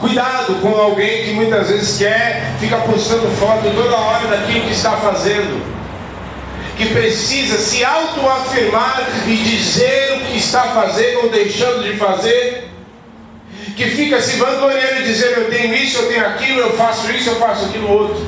Cuidado 0.02 0.56
com 0.61 0.75
alguém 0.75 1.26
que 1.26 1.30
muitas 1.30 1.68
vezes 1.68 1.97
quer, 1.97 2.56
fica 2.59 2.76
postando 2.78 3.28
foto 3.38 3.71
toda 3.73 3.97
hora 3.97 4.26
daquilo 4.26 4.66
que 4.66 4.73
está 4.73 4.97
fazendo. 4.97 5.62
Que 6.76 6.87
precisa 6.87 7.56
se 7.56 7.85
autoafirmar 7.85 9.00
e 9.28 9.37
dizer 9.37 10.14
o 10.16 10.26
que 10.26 10.38
está 10.38 10.62
fazendo 10.62 11.23
ou 11.23 11.28
deixando 11.30 11.85
de 11.85 11.97
fazer. 11.99 12.68
Que 13.76 13.85
fica 13.90 14.21
se 14.21 14.38
vangloriando 14.38 15.02
e 15.02 15.04
dizendo 15.04 15.42
eu 15.42 15.50
tenho 15.50 15.73
isso, 15.73 15.99
eu 15.99 16.09
tenho 16.09 16.26
aquilo, 16.26 16.59
eu 16.59 16.76
faço 16.76 17.09
isso, 17.12 17.30
eu 17.30 17.37
faço 17.37 17.66
aquilo 17.66 17.88
outro. 17.88 18.26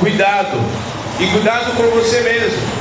Cuidado. 0.00 0.58
E 1.20 1.26
cuidado 1.28 1.76
com 1.76 1.84
você 1.84 2.20
mesmo. 2.22 2.77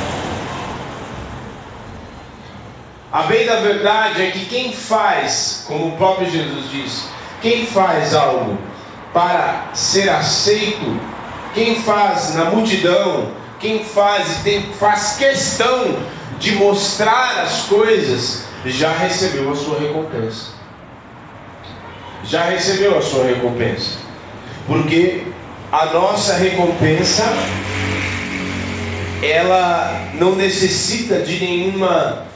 A 3.11 3.23
bem 3.23 3.45
da 3.45 3.57
verdade 3.57 4.21
é 4.21 4.31
que 4.31 4.45
quem 4.45 4.73
faz, 4.73 5.63
como 5.65 5.87
o 5.87 5.97
próprio 5.97 6.29
Jesus 6.29 6.69
diz, 6.69 7.07
quem 7.41 7.65
faz 7.65 8.13
algo 8.13 8.57
para 9.13 9.69
ser 9.73 10.09
aceito, 10.09 10.99
quem 11.53 11.75
faz 11.81 12.35
na 12.35 12.45
multidão, 12.45 13.31
quem 13.59 13.83
faz 13.83 14.45
e 14.45 14.59
faz 14.77 15.15
questão 15.17 15.97
de 16.37 16.55
mostrar 16.55 17.39
as 17.43 17.63
coisas, 17.63 18.43
já 18.65 18.91
recebeu 18.91 19.51
a 19.51 19.55
sua 19.55 19.79
recompensa. 19.79 20.51
Já 22.25 22.43
recebeu 22.43 22.97
a 22.97 23.01
sua 23.01 23.25
recompensa. 23.25 23.99
Porque 24.67 25.23
a 25.71 25.85
nossa 25.85 26.33
recompensa 26.33 27.23
ela 29.23 30.09
não 30.13 30.35
necessita 30.35 31.21
de 31.21 31.39
nenhuma 31.39 32.27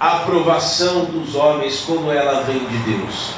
a 0.00 0.22
aprovação 0.22 1.04
dos 1.04 1.34
homens 1.34 1.84
quando 1.86 2.10
ela 2.10 2.40
vem 2.44 2.58
de 2.58 2.78
Deus. 2.90 3.34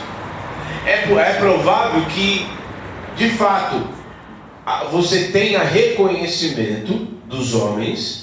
É, 0.87 1.13
é 1.13 1.33
provável 1.35 2.03
que, 2.07 2.47
de 3.17 3.31
fato, 3.31 3.89
você 4.93 5.25
tenha 5.33 5.63
reconhecimento 5.63 7.09
dos 7.27 7.55
homens, 7.55 8.23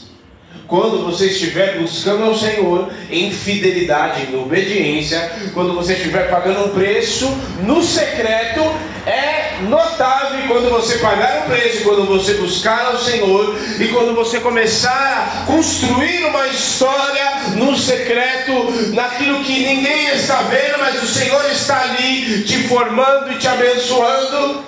Quando 0.68 1.04
você 1.04 1.26
estiver 1.26 1.80
buscando 1.80 2.26
ao 2.26 2.36
Senhor 2.36 2.92
em 3.10 3.32
fidelidade, 3.32 4.32
em 4.32 4.40
obediência, 4.40 5.20
quando 5.54 5.74
você 5.74 5.94
estiver 5.94 6.30
pagando 6.30 6.66
um 6.66 6.70
preço 6.70 7.28
no 7.64 7.82
secreto, 7.82 8.62
é 9.10 9.58
notável 9.64 10.48
quando 10.48 10.70
você 10.70 11.00
pagar 11.00 11.40
o 11.40 11.50
preço, 11.50 11.84
quando 11.84 12.06
você 12.06 12.36
buscar 12.36 12.86
ao 12.86 13.00
Senhor 13.00 13.56
e 13.80 13.88
quando 13.88 14.14
você 14.14 14.40
começar 14.40 14.92
a 14.92 15.46
construir 15.46 16.26
uma 16.26 16.48
história 16.48 17.32
no 17.56 17.76
secreto, 17.76 18.54
naquilo 18.94 19.44
que 19.44 19.66
ninguém 19.66 20.10
está 20.10 20.44
vendo, 20.44 20.80
mas 20.80 21.02
o 21.02 21.08
Senhor 21.08 21.44
está 21.52 21.82
ali 21.82 22.44
te 22.44 22.68
formando 22.68 23.32
e 23.32 23.38
te 23.38 23.48
abençoando. 23.48 24.64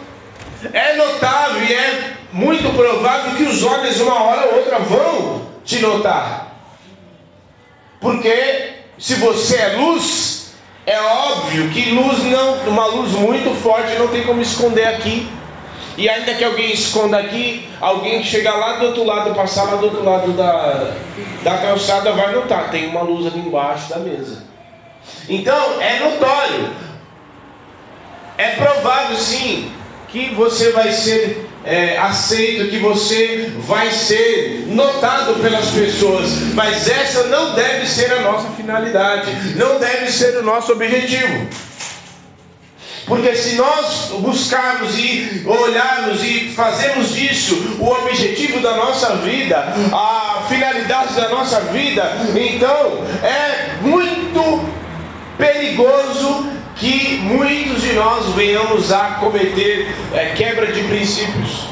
É 0.74 0.95
notável 0.95 1.63
e 1.63 1.74
é 1.74 2.13
muito 2.33 2.75
provável 2.75 3.36
que 3.36 3.43
os 3.43 3.63
homens, 3.63 4.00
uma 4.00 4.24
hora 4.24 4.48
ou 4.48 4.57
outra, 4.57 4.79
vão 4.79 5.48
te 5.63 5.79
notar. 5.79 6.55
Porque 8.00 8.74
se 8.98 9.15
você 9.15 9.55
é 9.57 9.75
luz, 9.77 10.40
é 10.85 11.00
óbvio 11.00 11.69
que 11.69 11.91
luz 11.91 12.23
não, 12.23 12.53
uma 12.67 12.85
luz 12.88 13.11
muito 13.11 13.53
forte 13.61 13.97
não 14.00 14.07
tem 14.07 14.23
como 14.23 14.41
esconder 14.41 14.88
aqui. 14.88 15.29
E 15.97 16.09
ainda 16.09 16.33
que 16.33 16.43
alguém 16.43 16.71
esconda 16.71 17.17
aqui, 17.17 17.67
alguém 17.79 18.21
que 18.21 18.27
chega 18.27 18.51
lá 18.55 18.77
do 18.77 18.88
outro 18.88 19.03
lado, 19.03 19.35
passar 19.35 19.65
lá 19.65 19.75
do 19.75 19.85
outro 19.85 20.03
lado 20.03 20.31
da, 20.31 20.93
da 21.43 21.57
calçada, 21.57 22.13
vai 22.13 22.33
notar, 22.33 22.71
tem 22.71 22.88
uma 22.88 23.01
luz 23.01 23.27
ali 23.27 23.39
embaixo 23.39 23.89
da 23.89 24.00
mesa. 24.00 24.43
Então, 25.27 25.81
é 25.81 26.00
notório. 26.00 26.69
É 28.38 28.51
provável 28.51 29.17
sim 29.17 29.71
que 30.07 30.33
você 30.33 30.71
vai 30.71 30.91
ser 30.91 31.50
é, 31.63 31.98
aceito, 31.98 32.70
que 32.70 32.77
você 32.77 33.51
vai 33.60 33.91
ser 33.91 34.65
notado 34.68 35.41
pelas 35.41 35.68
pessoas, 35.72 36.30
mas 36.53 36.89
essa 36.89 37.24
não 37.25 37.53
deve 37.53 37.88
ser 37.88 38.12
a 38.13 38.22
nossa 38.22 38.50
finalidade, 38.50 39.32
não 39.56 39.80
deve 39.80 40.12
ser 40.12 40.38
o 40.38 40.44
nosso 40.44 40.72
objetivo. 40.72 41.48
Porque 43.06 43.36
se 43.36 43.56
nós 43.56 44.12
buscarmos 44.20 44.98
e 44.98 45.44
olharmos 45.46 46.24
e 46.24 46.53
fazermos 46.56 47.13
disso 47.13 47.77
o 47.80 47.88
objetivo 47.88 48.60
da 48.62 48.75
nossa 48.75 49.18
vida, 49.18 49.74
a 49.91 50.46
finalidade 50.48 51.15
da 51.15 51.30
nossa 51.30 51.60
vida, 51.62 52.10
então 52.36 53.03
é 53.24 53.82
muito 53.82 54.63
perigoso 55.38 56.61
que 56.81 57.19
muitos 57.19 57.83
de 57.83 57.93
nós 57.93 58.33
venhamos 58.33 58.91
a 58.91 59.17
cometer 59.19 59.88
é, 60.13 60.33
quebra 60.35 60.71
de 60.71 60.81
princípios. 60.85 61.67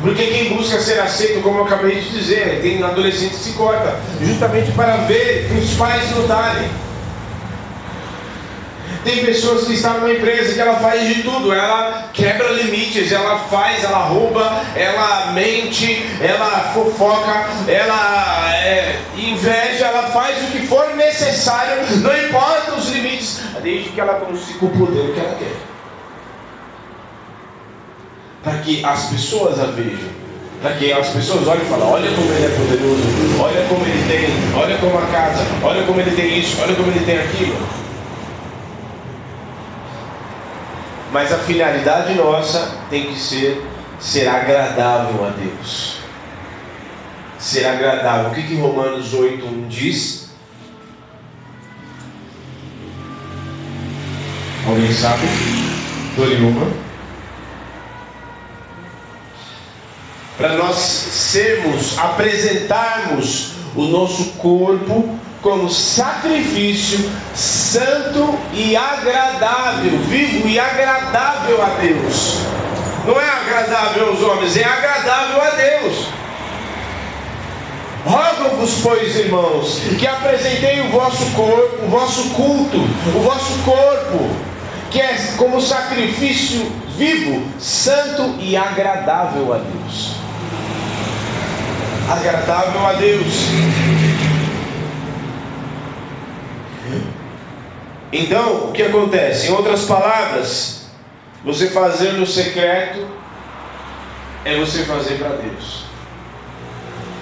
Porque 0.00 0.26
quem 0.26 0.56
busca 0.56 0.80
ser 0.80 0.98
aceito, 1.00 1.42
como 1.42 1.58
eu 1.58 1.64
acabei 1.64 1.96
de 1.96 2.08
dizer, 2.08 2.60
tem 2.62 2.82
adolescente 2.82 3.34
que 3.34 3.40
se 3.40 3.52
corta, 3.52 3.98
justamente 4.22 4.72
para 4.72 4.96
ver 5.06 5.50
os 5.62 5.74
pais 5.74 6.10
notarem. 6.16 6.68
Tem 9.08 9.24
pessoas 9.24 9.66
que 9.66 9.72
estão 9.72 9.94
numa 9.94 10.12
empresa 10.12 10.52
que 10.52 10.60
ela 10.60 10.80
faz 10.80 11.08
de 11.08 11.22
tudo, 11.22 11.50
ela 11.50 12.10
quebra 12.12 12.52
limites, 12.52 13.10
ela 13.10 13.38
faz, 13.38 13.82
ela 13.82 14.00
rouba, 14.00 14.62
ela 14.76 15.32
mente, 15.32 16.04
ela 16.20 16.74
fofoca, 16.74 17.46
ela 17.66 18.54
é, 18.54 19.00
inveja, 19.16 19.86
ela 19.86 20.10
faz 20.10 20.36
o 20.42 20.52
que 20.52 20.66
for 20.66 20.94
necessário, 20.94 21.86
não 22.02 22.22
importa 22.22 22.74
os 22.74 22.90
limites, 22.90 23.40
desde 23.62 23.88
que 23.88 23.98
ela 23.98 24.12
consiga 24.20 24.66
o 24.66 24.70
poder 24.76 25.14
que 25.14 25.20
ela 25.20 25.36
quer. 25.38 25.56
Para 28.44 28.58
que 28.58 28.84
as 28.84 29.06
pessoas 29.06 29.58
a 29.58 29.68
vejam 29.68 30.28
para 30.60 30.72
que 30.72 30.92
as 30.92 31.08
pessoas 31.10 31.46
olhem 31.46 31.62
e 31.62 31.66
falem, 31.66 31.86
olha 31.86 32.10
como 32.10 32.32
ele 32.32 32.44
é 32.44 32.48
poderoso, 32.48 33.02
olha 33.40 33.64
como 33.68 33.86
ele 33.86 34.04
tem, 34.06 34.60
olha 34.60 34.76
como 34.78 34.98
a 34.98 35.06
casa, 35.06 35.46
olha 35.62 35.82
como 35.84 36.00
ele 36.00 36.10
tem 36.10 36.40
isso, 36.40 36.60
olha 36.60 36.74
como 36.74 36.90
ele 36.90 37.04
tem 37.06 37.16
aquilo. 37.16 37.56
Mas 41.12 41.32
a 41.32 41.38
finalidade 41.38 42.14
nossa 42.14 42.76
tem 42.90 43.06
que 43.06 43.18
ser 43.18 43.62
ser 43.98 44.28
agradável 44.28 45.26
a 45.26 45.30
Deus. 45.30 45.96
Ser 47.38 47.66
agradável. 47.66 48.30
O 48.30 48.34
que, 48.34 48.42
que 48.42 48.56
Romanos 48.56 49.14
8.1 49.14 49.68
diz? 49.68 50.30
Alguém 54.66 54.92
sabe? 54.92 55.22
Doriuma. 56.16 56.66
Para 60.36 60.56
nós 60.56 60.76
sermos, 60.76 61.98
apresentarmos 61.98 63.54
o 63.74 63.82
nosso 63.86 64.32
corpo 64.34 65.18
como 65.42 65.68
sacrifício 65.70 67.10
santo 67.34 68.38
e 68.52 68.76
agradável, 68.76 69.98
vivo 70.08 70.48
e 70.48 70.58
agradável 70.58 71.62
a 71.62 71.68
Deus. 71.80 72.38
Não 73.06 73.20
é 73.20 73.28
agradável 73.28 74.08
aos 74.08 74.20
homens, 74.20 74.56
é 74.56 74.64
agradável 74.64 75.40
a 75.40 75.50
Deus. 75.50 76.08
Rogo-vos, 78.04 78.80
pois, 78.82 79.16
irmãos, 79.16 79.80
que 79.98 80.06
apresentei 80.06 80.80
o 80.80 80.90
vosso 80.90 81.24
corpo, 81.32 81.84
o 81.84 81.88
vosso 81.88 82.30
culto, 82.30 82.78
o 82.78 83.20
vosso 83.20 83.58
corpo, 83.64 84.30
que 84.90 85.00
é 85.00 85.34
como 85.36 85.60
sacrifício 85.60 86.70
vivo, 86.96 87.42
santo 87.58 88.34
e 88.40 88.56
agradável 88.56 89.52
a 89.52 89.58
Deus. 89.58 90.12
Agradável 92.10 92.86
a 92.86 92.92
Deus. 92.94 94.07
Então, 98.12 98.68
o 98.68 98.72
que 98.72 98.82
acontece? 98.82 99.48
Em 99.48 99.52
outras 99.52 99.84
palavras, 99.84 100.86
você 101.44 101.68
fazer 101.68 102.12
no 102.12 102.26
secreto 102.26 103.06
é 104.44 104.58
você 104.58 104.84
fazer 104.84 105.18
para 105.18 105.30
Deus. 105.30 105.84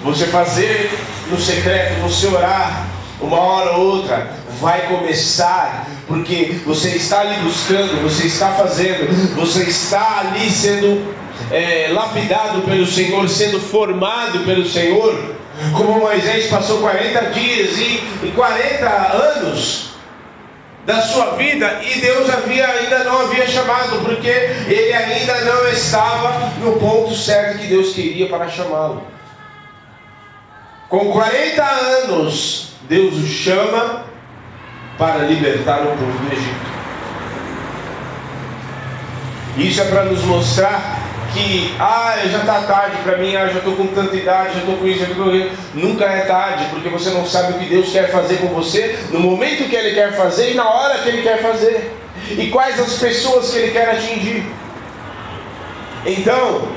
Você 0.03 0.27
fazer 0.27 0.91
no 1.29 1.37
secreto, 1.37 1.99
você 2.01 2.27
orar, 2.27 2.87
uma 3.19 3.37
hora 3.37 3.71
ou 3.77 3.95
outra 3.97 4.31
vai 4.61 4.87
começar, 4.87 5.87
porque 6.07 6.61
você 6.65 6.89
está 6.89 7.21
ali 7.21 7.35
buscando, 7.41 8.01
você 8.01 8.27
está 8.27 8.51
fazendo, 8.53 9.35
você 9.35 9.63
está 9.63 10.19
ali 10.19 10.49
sendo 10.49 11.13
é, 11.51 11.89
lapidado 11.91 12.61
pelo 12.61 12.85
Senhor, 12.85 13.27
sendo 13.27 13.59
formado 13.59 14.39
pelo 14.45 14.65
Senhor, 14.65 15.35
como 15.75 15.99
Moisés 15.99 16.47
passou 16.47 16.79
40 16.79 17.21
dias 17.31 17.77
e, 17.77 18.03
e 18.23 18.31
40 18.35 18.87
anos 18.87 19.86
da 20.87 21.01
sua 21.01 21.31
vida 21.31 21.81
e 21.83 21.99
Deus 21.99 22.29
havia, 22.29 22.65
ainda 22.65 23.03
não 23.03 23.19
havia 23.23 23.45
chamado, 23.45 24.05
porque 24.05 24.29
ele 24.29 24.93
ainda 24.93 25.41
não 25.41 25.67
estava 25.67 26.53
no 26.61 26.79
ponto 26.79 27.13
certo 27.13 27.59
que 27.59 27.67
Deus 27.67 27.93
queria 27.93 28.29
para 28.29 28.47
chamá-lo. 28.47 29.05
Com 30.87 31.11
40 31.11 31.61
anos, 31.61 32.69
Deus 32.83 33.15
o 33.15 33.27
chama 33.27 34.05
para 34.97 35.25
libertar 35.25 35.81
o 35.81 35.87
povo 35.87 36.19
do 36.19 36.33
Egito. 36.33 36.67
Isso 39.57 39.81
é 39.81 39.85
para 39.89 40.05
nos 40.05 40.23
mostrar 40.23 41.06
que, 41.33 41.73
ah, 41.79 42.17
já 42.29 42.39
está 42.39 42.61
tarde 42.61 42.97
para 43.03 43.17
mim, 43.17 43.35
ah, 43.35 43.47
já 43.47 43.59
estou 43.59 43.75
com 43.75 43.87
tanta 43.87 44.15
idade, 44.15 44.53
já 44.53 44.59
estou 44.59 44.77
com 44.77 44.87
isso, 44.87 44.99
já 44.99 45.05
estou 45.07 45.25
com 45.25 45.35
isso. 45.35 45.49
Nunca 45.73 46.05
é 46.05 46.21
tarde, 46.21 46.65
porque 46.69 46.89
você 46.89 47.09
não 47.09 47.25
sabe 47.25 47.53
o 47.53 47.59
que 47.59 47.65
Deus 47.65 47.91
quer 47.91 48.11
fazer 48.11 48.37
com 48.37 48.47
você, 48.47 48.97
no 49.11 49.19
momento 49.19 49.69
que 49.69 49.75
Ele 49.75 49.93
quer 49.93 50.15
fazer 50.15 50.51
e 50.51 50.53
na 50.55 50.69
hora 50.69 50.99
que 50.99 51.09
Ele 51.09 51.21
quer 51.21 51.41
fazer. 51.41 51.93
E 52.29 52.47
quais 52.47 52.79
as 52.79 52.93
pessoas 52.93 53.51
que 53.51 53.57
Ele 53.57 53.71
quer 53.71 53.89
atingir. 53.89 54.45
Então, 56.05 56.67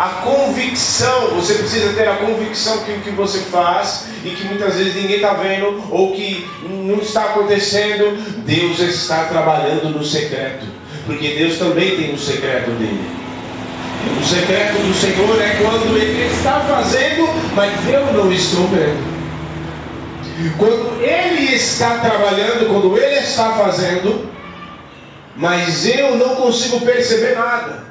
a 0.00 0.08
convicção, 0.24 1.28
você 1.34 1.52
precisa 1.56 1.92
ter 1.92 2.08
a 2.08 2.16
convicção 2.16 2.78
que 2.84 2.92
o 2.92 3.00
que 3.00 3.10
você 3.10 3.40
faz 3.40 4.06
e 4.24 4.30
que 4.30 4.46
muitas 4.46 4.76
vezes 4.76 4.94
ninguém 4.94 5.16
está 5.16 5.34
vendo 5.34 5.78
ou 5.90 6.12
que 6.12 6.48
não 6.70 7.00
está 7.00 7.24
acontecendo, 7.24 8.16
Deus 8.46 8.78
está 8.78 9.24
trabalhando 9.24 9.90
no 9.90 10.02
secreto, 10.02 10.64
porque 11.04 11.34
Deus 11.34 11.58
também 11.58 11.96
tem 11.98 12.12
o 12.12 12.14
um 12.14 12.18
secreto 12.18 12.70
dele. 12.78 13.10
O 14.18 14.24
secreto 14.24 14.78
do 14.78 14.94
Senhor 14.94 15.38
é 15.38 15.58
quando 15.62 15.94
Ele 15.94 16.34
está 16.34 16.60
fazendo, 16.60 17.28
mas 17.54 17.70
eu 17.86 18.10
não 18.14 18.32
estou 18.32 18.66
vendo. 18.68 19.20
Quando 20.56 21.02
Ele 21.02 21.54
está 21.54 21.98
trabalhando, 21.98 22.72
quando 22.72 22.96
Ele 22.96 23.16
está 23.16 23.52
fazendo, 23.52 24.30
mas 25.36 25.84
eu 25.84 26.16
não 26.16 26.36
consigo 26.36 26.80
perceber 26.80 27.34
nada. 27.36 27.89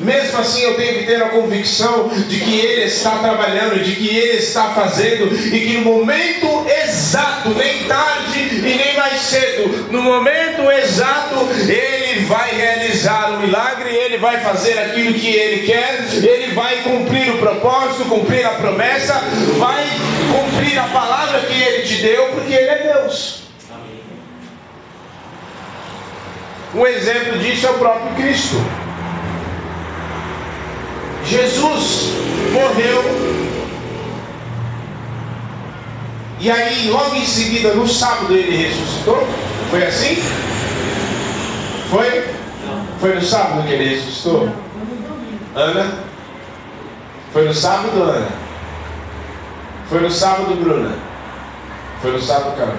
Mesmo 0.00 0.40
assim, 0.40 0.62
eu 0.62 0.74
tenho 0.74 0.98
que 0.98 1.06
ter 1.06 1.22
a 1.22 1.28
convicção 1.28 2.08
de 2.08 2.40
que 2.40 2.58
Ele 2.58 2.84
está 2.84 3.18
trabalhando, 3.18 3.82
de 3.82 3.94
que 3.94 4.08
Ele 4.08 4.38
está 4.38 4.70
fazendo, 4.70 5.32
e 5.32 5.60
que 5.60 5.78
no 5.78 5.82
momento 5.82 6.66
exato, 6.84 7.50
nem 7.50 7.84
tarde 7.84 8.38
e 8.38 8.74
nem 8.76 8.96
mais 8.96 9.20
cedo, 9.20 9.86
no 9.92 10.02
momento 10.02 10.68
exato, 10.72 11.36
Ele 11.68 12.06
vai 12.26 12.54
realizar 12.54 13.30
o 13.30 13.40
milagre, 13.40 13.88
ele 13.88 14.18
vai 14.18 14.40
fazer 14.40 14.78
aquilo 14.78 15.14
que 15.14 15.28
ele 15.28 15.66
quer, 15.66 16.06
ele 16.12 16.52
vai 16.54 16.82
cumprir 16.82 17.30
o 17.30 17.38
propósito, 17.38 18.08
cumprir 18.08 18.44
a 18.44 18.50
promessa, 18.50 19.14
vai 19.58 19.84
cumprir 20.32 20.78
a 20.78 20.84
palavra 20.84 21.40
que 21.40 21.62
ele 21.62 21.82
te 21.82 22.02
deu, 22.02 22.26
porque 22.32 22.52
ele 22.52 22.68
é 22.68 22.92
Deus. 22.94 23.42
Um 26.74 26.86
exemplo 26.86 27.38
disso 27.38 27.66
é 27.66 27.70
o 27.70 27.74
próprio 27.74 28.14
Cristo. 28.16 28.56
Jesus 31.26 32.12
morreu 32.52 33.36
e 36.38 36.50
aí, 36.50 36.90
logo 36.90 37.14
em 37.14 37.24
seguida, 37.24 37.72
no 37.72 37.88
sábado, 37.88 38.32
ele 38.34 38.68
ressuscitou. 38.68 39.26
Foi 39.70 39.84
assim? 39.84 40.16
Foi? 41.90 42.24
Foi 43.00 43.14
no 43.14 43.22
sábado 43.22 43.66
que 43.66 43.72
ele 43.72 43.94
ressuscitou? 43.94 44.48
Ana? 45.54 45.94
Foi 47.32 47.46
no 47.46 47.54
sábado, 47.54 48.02
Ana? 48.02 48.28
Foi 49.88 50.00
no 50.00 50.10
sábado, 50.10 50.54
Bruna? 50.56 50.94
Foi 52.02 52.12
no 52.12 52.20
sábado, 52.20 52.56
Carol? 52.56 52.74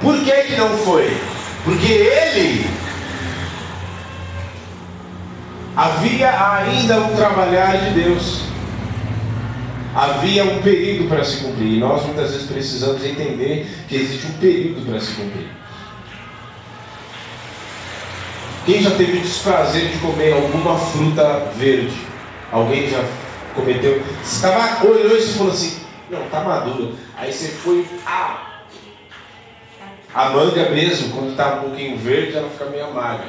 Por 0.00 0.24
que 0.24 0.32
que 0.42 0.56
não 0.56 0.68
foi? 0.78 1.37
Porque 1.64 1.92
ele 1.92 2.70
havia 5.76 6.54
ainda 6.54 7.00
um 7.00 7.16
trabalhar 7.16 7.76
de 7.76 8.02
Deus. 8.02 8.40
Havia 9.94 10.44
um 10.44 10.62
período 10.62 11.08
para 11.08 11.24
se 11.24 11.38
cumprir. 11.38 11.74
E 11.74 11.80
nós 11.80 12.04
muitas 12.04 12.32
vezes 12.32 12.46
precisamos 12.46 13.04
entender 13.04 13.66
que 13.88 13.96
existe 13.96 14.26
um 14.26 14.32
período 14.38 14.86
para 14.86 15.00
se 15.00 15.12
cumprir. 15.12 15.48
Quem 18.66 18.82
já 18.82 18.90
teve 18.90 19.18
o 19.18 19.22
desprazer 19.22 19.88
de 19.88 19.98
comer 19.98 20.34
alguma 20.34 20.78
fruta 20.78 21.50
verde? 21.56 21.96
Alguém 22.52 22.90
já 22.90 23.02
cometeu? 23.54 24.02
Você 24.22 24.46
estava, 24.46 24.86
olhou 24.86 25.16
e 25.16 25.22
falou 25.22 25.52
assim: 25.52 25.80
Não, 26.10 26.24
está 26.24 26.40
maduro. 26.40 26.94
Aí 27.16 27.32
você 27.32 27.48
foi. 27.48 27.86
Ah! 28.06 28.57
A 30.14 30.30
manga 30.30 30.70
mesmo, 30.70 31.10
quando 31.14 31.30
está 31.30 31.56
um 31.56 31.60
pouquinho 31.60 31.98
verde, 31.98 32.36
ela 32.36 32.48
fica 32.48 32.64
meio 32.66 32.86
amarga. 32.86 33.26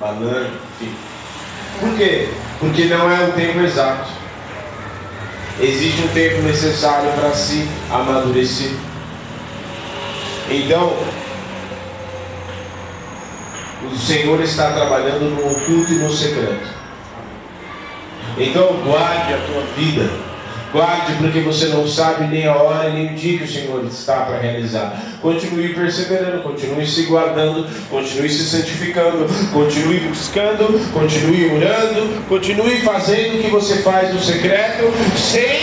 Banana, 0.00 0.50
enfim. 0.80 0.92
Por 1.80 1.96
quê? 1.96 2.28
Porque 2.58 2.84
não 2.84 3.10
é 3.10 3.28
o 3.28 3.32
tempo 3.32 3.60
exato. 3.60 4.10
Existe 5.60 6.02
um 6.02 6.08
tempo 6.08 6.42
necessário 6.42 7.10
para 7.12 7.30
se 7.32 7.66
amadurecer. 7.90 8.72
Então, 10.50 10.96
o 13.90 13.96
Senhor 13.96 14.40
está 14.42 14.72
trabalhando 14.72 15.30
no 15.30 15.52
oculto 15.52 15.92
e 15.92 15.96
no 15.96 16.12
secreto. 16.12 16.68
Então, 18.36 18.74
guarde 18.84 19.32
a 19.32 19.38
tua 19.38 19.62
vida 19.76 20.25
Guarde, 20.72 21.14
porque 21.18 21.40
você 21.40 21.66
não 21.66 21.86
sabe 21.86 22.26
nem 22.26 22.46
a 22.46 22.54
hora 22.54 22.90
nem 22.90 23.12
o 23.12 23.14
dia 23.14 23.38
que 23.38 23.44
o 23.44 23.48
Senhor 23.48 23.84
está 23.86 24.16
para 24.24 24.38
realizar. 24.38 25.00
Continue 25.22 25.74
perseverando, 25.74 26.42
continue 26.42 26.86
se 26.86 27.02
guardando, 27.02 27.66
continue 27.88 28.28
se 28.28 28.44
santificando, 28.44 29.26
continue 29.52 30.00
buscando, 30.00 30.78
continue 30.92 31.54
orando, 31.54 32.24
continue 32.28 32.80
fazendo 32.80 33.38
o 33.38 33.42
que 33.42 33.50
você 33.50 33.76
faz 33.76 34.12
no 34.12 34.20
secreto, 34.20 34.92
sem 35.16 35.56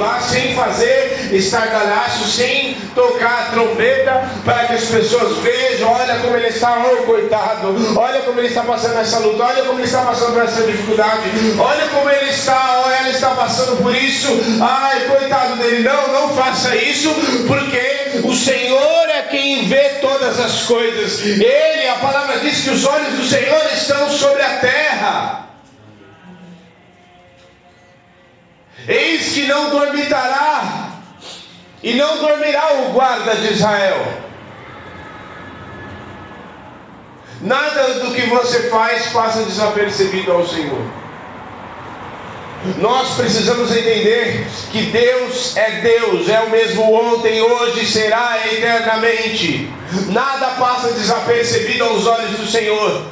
lá, 0.00 0.20
sem 0.20 0.54
fazer 0.54 1.13
estardalhaço, 1.36 2.28
sem 2.28 2.74
tocar 2.94 3.42
a 3.42 3.52
trombeta, 3.52 4.28
para 4.44 4.66
que 4.66 4.74
as 4.74 4.84
pessoas 4.84 5.38
vejam, 5.38 5.90
olha 5.90 6.16
como 6.18 6.36
ele 6.36 6.48
está, 6.48 6.84
oh 6.86 7.02
coitado, 7.04 7.98
olha 7.98 8.20
como 8.20 8.40
ele 8.40 8.48
está 8.48 8.62
passando 8.62 8.98
essa 8.98 9.18
luta, 9.18 9.44
olha 9.44 9.64
como 9.64 9.78
ele 9.78 9.86
está 9.86 10.02
passando 10.02 10.32
por 10.32 10.42
essa 10.42 10.62
dificuldade, 10.62 11.30
olha 11.58 11.88
como 11.88 12.10
ele 12.10 12.30
está, 12.30 12.82
ou 12.84 12.90
ela 12.90 13.08
está 13.08 13.30
passando 13.30 13.82
por 13.82 13.94
isso. 13.94 14.28
Ai, 14.60 15.00
coitado 15.06 15.56
dele. 15.56 15.82
Não, 15.82 16.12
não 16.12 16.28
faça 16.36 16.74
isso, 16.76 17.10
porque 17.46 18.26
o 18.26 18.34
Senhor 18.34 19.08
é 19.08 19.22
quem 19.22 19.66
vê 19.66 19.88
todas 20.00 20.38
as 20.40 20.62
coisas. 20.62 21.20
Ele, 21.20 21.88
a 21.88 21.96
palavra 21.96 22.38
diz 22.38 22.62
que 22.62 22.70
os 22.70 22.84
olhos 22.84 23.14
do 23.14 23.24
Senhor 23.24 23.62
estão 23.72 24.10
sobre 24.10 24.42
a 24.42 24.58
terra. 24.58 25.44
Eis 28.86 29.32
que 29.32 29.46
não 29.46 29.70
dormitará, 29.70 30.90
e 31.84 31.92
não 31.92 32.16
dormirá 32.16 32.72
o 32.72 32.92
guarda 32.92 33.34
de 33.34 33.52
Israel. 33.52 34.02
Nada 37.42 38.00
do 38.00 38.14
que 38.14 38.22
você 38.22 38.70
faz 38.70 39.08
passa 39.08 39.42
desapercebido 39.42 40.32
ao 40.32 40.48
Senhor. 40.48 40.82
Nós 42.78 43.16
precisamos 43.16 43.70
entender 43.70 44.46
que 44.72 44.84
Deus 44.84 45.54
é 45.58 45.82
Deus, 45.82 46.30
é 46.30 46.40
o 46.40 46.48
mesmo 46.48 46.90
ontem, 46.90 47.42
hoje 47.42 47.84
será 47.84 48.38
eternamente. 48.50 49.70
Nada 50.08 50.46
passa 50.58 50.90
desapercebido 50.92 51.84
aos 51.84 52.06
olhos 52.06 52.30
do 52.38 52.46
Senhor. 52.46 53.02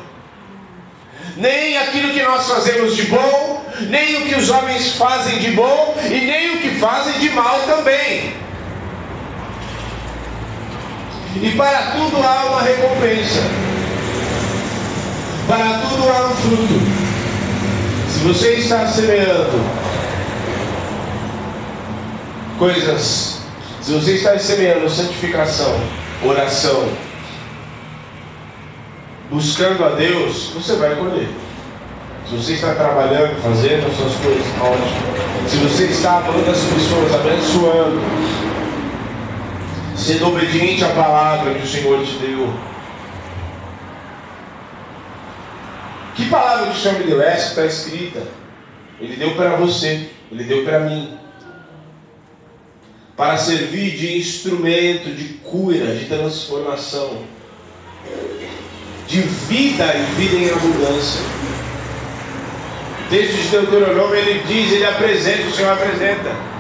Nem 1.36 1.76
aquilo 1.76 2.14
que 2.14 2.22
nós 2.22 2.48
fazemos 2.48 2.96
de 2.96 3.02
bom, 3.02 3.66
nem 3.80 4.16
o 4.16 4.22
que 4.22 4.34
os 4.34 4.48
homens 4.48 4.96
fazem 4.96 5.40
de 5.40 5.50
bom 5.50 5.94
e 6.06 6.20
nem 6.22 6.52
o 6.52 6.58
que 6.60 6.70
fazem 6.80 7.18
de 7.18 7.28
mal 7.30 7.60
também. 7.66 8.32
E 11.40 11.50
para 11.56 11.92
tudo 11.92 12.16
há 12.22 12.44
uma 12.50 12.62
recompensa. 12.62 13.40
Para 15.48 15.78
tudo 15.78 16.08
há 16.08 16.26
um 16.26 16.36
fruto. 16.36 17.02
Se 18.10 18.18
você 18.20 18.54
está 18.54 18.86
semeando 18.86 19.60
coisas, 22.58 23.38
se 23.80 23.92
você 23.92 24.12
está 24.12 24.38
semeando 24.38 24.88
santificação, 24.88 25.74
oração, 26.24 26.88
buscando 29.30 29.84
a 29.84 29.90
Deus, 29.90 30.52
você 30.54 30.76
vai 30.76 30.94
colher. 30.94 31.28
Se 32.28 32.36
você 32.36 32.52
está 32.52 32.74
trabalhando, 32.74 33.42
fazendo 33.42 33.86
as 33.86 33.96
suas 33.96 34.14
coisas, 34.22 34.46
ótimo. 34.60 35.48
Se 35.48 35.56
você 35.56 35.84
está 35.84 36.18
amando 36.18 36.50
as 36.50 36.58
pessoas, 36.58 37.14
abençoando, 37.14 38.00
sendo 40.02 40.28
obediente 40.28 40.84
à 40.84 40.88
palavra 40.88 41.54
que 41.54 41.62
o 41.62 41.66
Senhor 41.66 42.04
te 42.04 42.14
deu, 42.16 42.52
Que 46.14 46.28
palavra 46.28 46.66
que 46.66 46.76
o 46.76 46.80
Senhor 46.80 46.98
me 46.98 47.04
deu? 47.04 47.22
Essa 47.22 47.48
está 47.48 47.66
escrita. 47.66 48.22
Ele 49.00 49.16
deu 49.16 49.34
para 49.34 49.56
você, 49.56 50.08
ele 50.30 50.44
deu 50.44 50.62
para 50.62 50.80
mim. 50.80 51.16
Para 53.16 53.36
servir 53.36 53.96
de 53.96 54.18
instrumento 54.18 55.10
de 55.14 55.34
cura, 55.44 55.94
de 55.94 56.06
transformação, 56.06 57.22
de 59.08 59.20
vida 59.20 59.84
e 59.94 60.20
vida 60.20 60.36
em 60.36 60.50
abundância. 60.50 61.20
O 63.06 63.10
texto 63.10 63.36
de 63.36 63.48
Deuteronômio 63.48 64.14
ele 64.16 64.42
diz, 64.46 64.72
ele 64.72 64.84
apresenta, 64.84 65.48
o 65.48 65.52
Senhor 65.52 65.72
apresenta. 65.72 66.51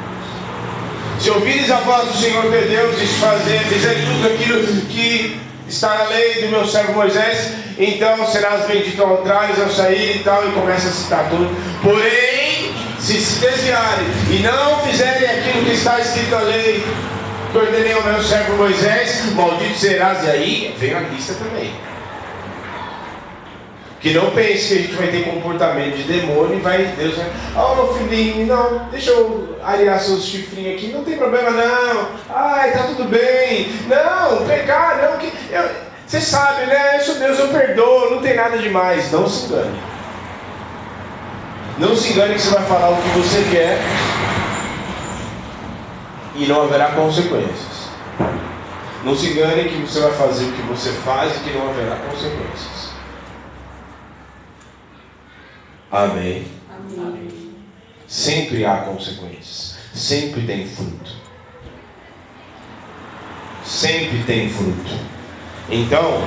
Se 1.20 1.30
ouvires 1.30 1.70
a 1.70 1.76
voz 1.76 2.08
do 2.08 2.18
Senhor 2.18 2.42
teu 2.42 2.68
Deus 2.68 3.00
e 3.00 3.06
fazer, 3.06 3.58
fizer 3.60 3.94
tudo 3.94 4.26
aquilo 4.26 4.66
que 4.86 5.40
está 5.68 5.94
na 5.94 6.04
lei 6.04 6.42
do 6.42 6.48
meu 6.48 6.66
servo 6.66 6.92
Moisés, 6.94 7.52
então 7.78 8.26
serás 8.26 8.66
bendito 8.66 9.02
ao 9.02 9.20
entrar 9.20 9.50
ao 9.50 9.70
sair 9.70 10.16
e 10.16 10.18
tal, 10.24 10.46
e 10.46 10.52
começa 10.52 10.88
a 10.88 10.92
citar 10.92 11.28
tudo. 11.30 11.48
Porém, 11.82 12.72
se 12.98 13.20
se 13.20 13.40
desviarem 13.40 14.06
e 14.30 14.38
não 14.40 14.80
fizerem 14.80 15.28
aquilo 15.28 15.64
que 15.64 15.72
está 15.72 16.00
escrito 16.00 16.30
na 16.30 16.40
lei, 16.40 16.84
que 17.52 17.58
ordenei 17.58 17.92
ao 17.92 18.02
meu 18.02 18.22
servo 18.22 18.56
Moisés, 18.56 19.32
maldito 19.34 19.78
serás. 19.78 20.24
E 20.24 20.30
aí 20.30 20.76
vem 20.78 20.94
a 20.94 21.00
lista 21.00 21.34
também. 21.34 21.72
Que 24.02 24.12
não 24.12 24.32
pense 24.32 24.66
que 24.66 24.74
a 24.74 24.82
gente 24.82 24.94
vai 24.94 25.06
ter 25.06 25.24
comportamento 25.24 25.96
de 25.96 26.02
demônio 26.02 26.56
e 26.56 26.60
vai, 26.60 26.84
Deus 26.96 27.16
vai, 27.16 27.30
oh 27.56 27.74
meu 27.76 27.94
filhinho, 27.94 28.46
não, 28.46 28.88
deixa 28.90 29.10
eu 29.10 29.56
arear 29.62 30.00
seus 30.00 30.24
chifrinhos 30.24 30.74
aqui, 30.74 30.92
não 30.92 31.04
tem 31.04 31.16
problema 31.16 31.50
não, 31.52 32.08
ai, 32.28 32.72
tá 32.72 32.82
tudo 32.88 33.04
bem, 33.04 33.70
não, 33.88 34.44
pecar, 34.44 35.00
não, 35.02 35.18
que 35.18 35.32
eu, 35.52 35.92
você 36.12 36.20
sabe, 36.20 36.66
né? 36.66 36.98
Isso 36.98 37.14
Deus 37.14 37.38
eu 37.38 37.48
perdoo, 37.48 38.10
não 38.10 38.20
tem 38.20 38.36
nada 38.36 38.58
demais. 38.58 39.10
Não 39.10 39.26
se 39.26 39.46
engane. 39.46 39.80
Não 41.78 41.96
se 41.96 42.12
engane 42.12 42.34
que 42.34 42.42
você 42.42 42.50
vai 42.50 42.64
falar 42.64 42.90
o 42.90 42.96
que 42.96 43.08
você 43.18 43.48
quer 43.50 43.78
e 46.34 46.44
não 46.46 46.64
haverá 46.64 46.90
consequências. 46.90 47.88
Não 49.04 49.16
se 49.16 49.30
engane 49.30 49.70
que 49.70 49.76
você 49.76 50.00
vai 50.00 50.12
fazer 50.12 50.44
o 50.44 50.52
que 50.52 50.62
você 50.62 50.90
faz 51.02 51.34
e 51.34 51.40
que 51.40 51.56
não 51.56 51.70
haverá 51.70 51.96
consequências. 51.96 52.91
Amém. 55.92 56.46
Amém. 56.96 57.28
Sempre 58.08 58.64
há 58.64 58.78
consequências. 58.78 59.76
Sempre 59.94 60.46
tem 60.46 60.66
fruto. 60.66 61.22
sempre 63.64 64.22
tem 64.26 64.48
fruto. 64.48 64.92
Então, 65.70 66.22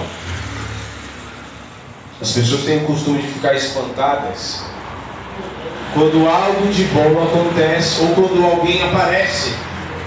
as 2.22 2.32
pessoas 2.32 2.64
têm 2.64 2.78
o 2.78 2.88
costume 2.88 3.22
de 3.22 3.28
ficar 3.28 3.54
espantadas 3.54 4.64
quando 5.94 6.28
algo 6.28 6.68
de 6.68 6.84
bom 6.86 7.24
acontece 7.24 8.02
ou 8.02 8.10
quando 8.10 8.44
alguém 8.44 8.82
aparece 8.84 9.54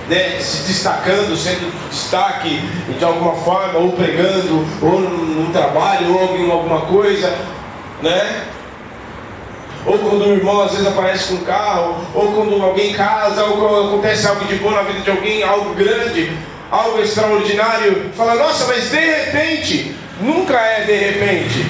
né, 0.09 0.41
se 0.41 0.67
destacando, 0.69 1.37
sendo 1.37 1.73
destaque 1.91 2.61
de 2.99 3.05
alguma 3.05 3.35
forma, 3.35 3.79
ou 3.79 3.93
pregando, 3.93 4.67
ou 4.83 5.01
num 5.01 5.53
trabalho, 5.53 6.15
ou 6.15 6.37
em 6.37 6.51
alguma 6.51 6.83
coisa, 6.83 7.35
né? 8.03 8.47
Ou 9.89 9.99
quando 9.99 10.27
o 10.27 10.33
irmão 10.35 10.61
às 10.61 10.73
vezes 10.73 10.87
aparece 10.87 11.29
com 11.29 11.35
um 11.37 11.45
carro, 11.45 11.97
ou 12.15 12.33
quando 12.33 12.63
alguém 12.63 12.93
casa, 12.93 13.43
ou 13.45 13.57
quando 13.57 13.89
acontece 13.89 14.27
algo 14.27 14.45
de 14.45 14.57
bom 14.57 14.71
na 14.71 14.83
vida 14.83 15.01
de 15.01 15.11
alguém, 15.11 15.43
algo 15.43 15.75
grande, 15.75 16.31
algo 16.71 17.01
extraordinário, 17.01 18.13
fala, 18.15 18.35
nossa, 18.35 18.67
mas 18.67 18.91
de 18.91 18.99
repente, 18.99 19.97
nunca 20.21 20.55
é 20.59 20.85
de 20.85 20.93
repente. 20.93 21.67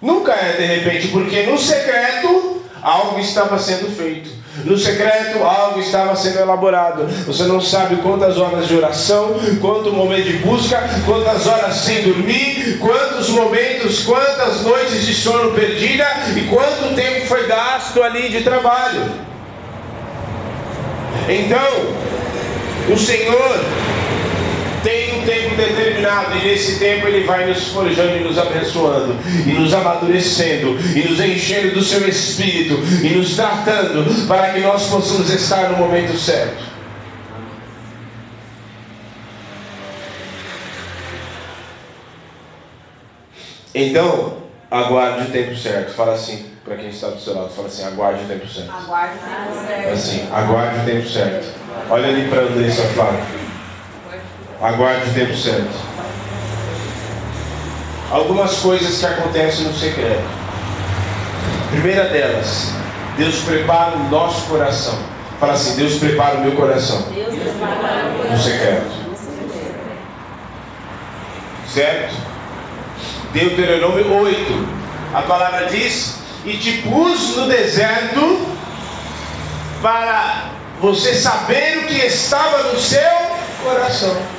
Nunca 0.00 0.32
é 0.32 0.52
de 0.52 0.64
repente, 0.64 1.08
porque 1.08 1.42
no 1.42 1.58
secreto 1.58 2.62
algo 2.82 3.20
estava 3.20 3.58
sendo 3.58 3.94
feito. 3.94 4.43
No 4.62 4.78
secreto, 4.78 5.42
algo 5.42 5.80
estava 5.80 6.14
sendo 6.14 6.38
elaborado. 6.38 7.06
Você 7.26 7.42
não 7.44 7.60
sabe 7.60 7.96
quantas 7.96 8.38
horas 8.38 8.68
de 8.68 8.76
oração, 8.76 9.34
quanto 9.60 9.92
momento 9.92 10.24
de 10.24 10.38
busca, 10.38 10.80
quantas 11.04 11.46
horas 11.46 11.74
sem 11.76 12.02
dormir, 12.02 12.78
quantos 12.78 13.30
momentos, 13.30 14.04
quantas 14.04 14.62
noites 14.62 15.04
de 15.04 15.12
sono 15.12 15.52
perdida 15.52 16.06
e 16.36 16.42
quanto 16.42 16.94
tempo 16.94 17.26
foi 17.26 17.48
gasto 17.48 18.00
ali 18.00 18.28
de 18.28 18.42
trabalho. 18.42 19.02
Então, 21.28 21.68
o 22.92 22.96
Senhor 22.96 23.60
um 25.24 25.26
tempo 25.26 25.56
determinado 25.56 26.36
e 26.36 26.44
nesse 26.44 26.78
tempo 26.78 27.08
Ele 27.08 27.24
vai 27.24 27.46
nos 27.46 27.68
forjando 27.68 28.16
e 28.16 28.20
nos 28.20 28.38
abençoando, 28.38 29.16
e 29.46 29.52
nos 29.52 29.72
amadurecendo, 29.72 30.78
e 30.94 31.08
nos 31.08 31.18
enchendo 31.18 31.74
do 31.74 31.82
Seu 31.82 32.06
Espírito, 32.06 32.74
e 33.02 33.08
nos 33.16 33.34
tratando 33.34 34.26
para 34.28 34.52
que 34.52 34.60
nós 34.60 34.86
possamos 34.88 35.30
estar 35.30 35.70
no 35.70 35.78
momento 35.78 36.16
certo. 36.18 36.74
Então, 43.74 44.36
aguarde 44.70 45.26
o 45.26 45.30
tempo 45.32 45.56
certo. 45.56 45.94
Fala 45.94 46.14
assim 46.14 46.46
para 46.64 46.76
quem 46.76 46.88
está 46.88 47.08
do 47.08 47.20
seu 47.20 47.34
lado, 47.34 47.50
fala 47.50 47.68
assim, 47.68 47.84
aguarde 47.84 48.24
o 48.24 48.26
tempo 48.26 48.48
certo. 48.48 48.70
Aguarde 48.70 49.18
o 49.18 49.26
tempo 49.26 49.66
certo. 49.66 49.92
Assim, 49.92 50.28
aguarde 50.32 50.80
o 50.80 50.84
tempo 50.84 51.08
certo. 51.08 51.46
Olha 51.90 52.08
ali 52.08 52.28
para 52.28 52.42
Andressa, 52.42 52.82
fala. 52.94 53.53
Aguarde 54.64 55.10
o 55.10 55.12
tempo 55.12 55.36
certo. 55.36 55.76
Algumas 58.10 58.56
coisas 58.60 58.98
que 58.98 59.04
acontecem 59.04 59.66
no 59.66 59.74
secreto. 59.74 60.24
Primeira 61.70 62.04
delas, 62.04 62.70
Deus 63.18 63.40
prepara 63.40 63.94
o 63.96 64.08
nosso 64.08 64.46
coração. 64.46 64.98
Fala 65.38 65.52
assim, 65.52 65.76
Deus 65.76 65.98
prepara 65.98 66.36
o 66.36 66.40
meu 66.40 66.52
coração. 66.52 67.02
Deus 67.14 67.34
prepara 67.34 68.06
o 68.06 68.32
No 68.32 68.42
secreto. 68.42 68.90
Certo? 71.68 72.14
Deuteronômio 73.34 74.14
8. 74.14 74.68
A 75.12 75.22
palavra 75.22 75.66
diz: 75.66 76.20
E 76.46 76.56
te 76.56 76.78
pus 76.78 77.36
no 77.36 77.48
deserto 77.48 78.46
para 79.82 80.52
você 80.80 81.14
saber 81.14 81.80
o 81.80 81.86
que 81.86 81.98
estava 82.06 82.72
no 82.72 82.80
seu 82.80 83.10
coração 83.62 84.33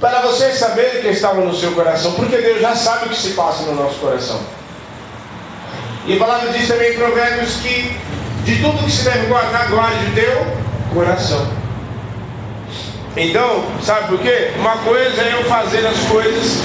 para 0.00 0.20
você 0.20 0.52
saber 0.52 0.98
o 0.98 1.00
que 1.02 1.08
estava 1.08 1.40
no 1.40 1.54
seu 1.54 1.72
coração, 1.72 2.12
porque 2.12 2.36
Deus 2.36 2.60
já 2.60 2.74
sabe 2.74 3.06
o 3.06 3.08
que 3.08 3.16
se 3.16 3.30
passa 3.30 3.64
no 3.64 3.74
nosso 3.74 3.96
coração. 3.96 4.40
E 6.06 6.14
a 6.14 6.18
palavra 6.18 6.52
diz 6.52 6.68
também 6.68 6.92
em 6.92 6.96
Provérbios 6.96 7.56
que 7.56 7.96
de 8.44 8.62
tudo 8.62 8.84
que 8.84 8.90
se 8.90 9.04
deve 9.04 9.26
guardar, 9.26 9.68
guarde 9.68 10.06
o 10.06 10.14
teu 10.14 10.46
coração. 10.94 11.46
Então, 13.16 13.64
sabe 13.82 14.08
por 14.08 14.20
quê? 14.20 14.52
Uma 14.56 14.78
coisa 14.78 15.22
é 15.22 15.34
eu 15.34 15.44
fazer 15.44 15.84
as 15.86 15.98
coisas 16.06 16.56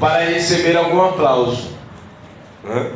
para 0.00 0.24
receber 0.24 0.76
algum 0.76 1.04
aplauso. 1.04 1.70
Né? 2.64 2.90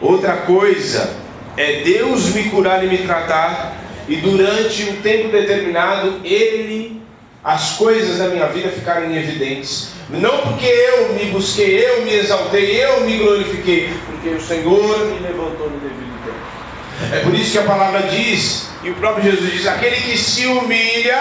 Outra 0.00 0.38
coisa 0.38 1.08
é 1.56 1.82
Deus 1.82 2.26
me 2.34 2.50
curar 2.50 2.84
e 2.84 2.88
me 2.88 2.98
tratar 2.98 3.83
e 4.08 4.16
durante 4.16 4.84
um 4.84 4.96
tempo 4.96 5.28
determinado 5.28 6.20
ele 6.24 7.02
as 7.44 7.72
coisas 7.72 8.18
da 8.18 8.28
minha 8.28 8.46
vida 8.46 8.70
ficaram 8.70 9.14
evidentes. 9.14 9.90
Não 10.08 10.38
porque 10.38 10.66
eu 10.66 11.12
me 11.14 11.26
busquei, 11.26 11.86
eu 11.86 12.02
me 12.02 12.14
exaltei, 12.14 12.82
eu 12.82 13.02
me 13.02 13.18
glorifiquei, 13.18 13.90
porque 14.06 14.30
o 14.30 14.40
Senhor 14.40 14.98
me 15.06 15.18
levantou 15.18 15.68
no 15.68 15.78
devido 15.78 16.24
tempo. 16.24 17.14
É 17.14 17.20
por 17.20 17.34
isso 17.34 17.52
que 17.52 17.58
a 17.58 17.62
palavra 17.62 18.02
diz, 18.04 18.70
e 18.82 18.90
o 18.90 18.94
próprio 18.94 19.30
Jesus 19.30 19.52
diz: 19.52 19.66
aquele 19.66 19.96
que 19.96 20.16
se 20.16 20.46
humilha, 20.46 21.20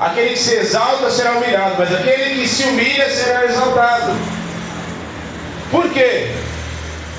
aquele 0.00 0.30
que 0.30 0.38
se 0.38 0.54
exalta 0.54 1.10
será 1.10 1.32
humilhado, 1.32 1.74
mas 1.78 1.92
aquele 1.94 2.40
que 2.40 2.48
se 2.48 2.62
humilha 2.64 3.10
será 3.10 3.44
exaltado. 3.44 4.16
Por 5.70 5.90
quê? 5.90 6.30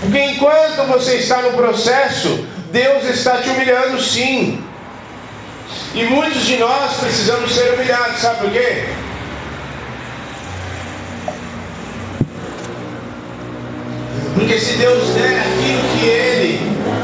Porque 0.01 0.19
enquanto 0.19 0.87
você 0.87 1.17
está 1.17 1.43
no 1.43 1.51
processo, 1.51 2.43
Deus 2.71 3.03
está 3.05 3.37
te 3.37 3.49
humilhando 3.49 4.01
sim. 4.01 4.63
E 5.93 6.03
muitos 6.05 6.45
de 6.45 6.57
nós 6.57 6.93
precisamos 6.99 7.51
ser 7.53 7.73
humilhados, 7.73 8.19
sabe 8.19 8.39
por 8.41 8.51
quê? 8.51 8.85
Porque 14.33 14.57
se 14.57 14.73
Deus 14.77 15.09
der 15.09 15.39
aquilo 15.39 15.99
que 15.99 16.05
Ele, 16.05 16.59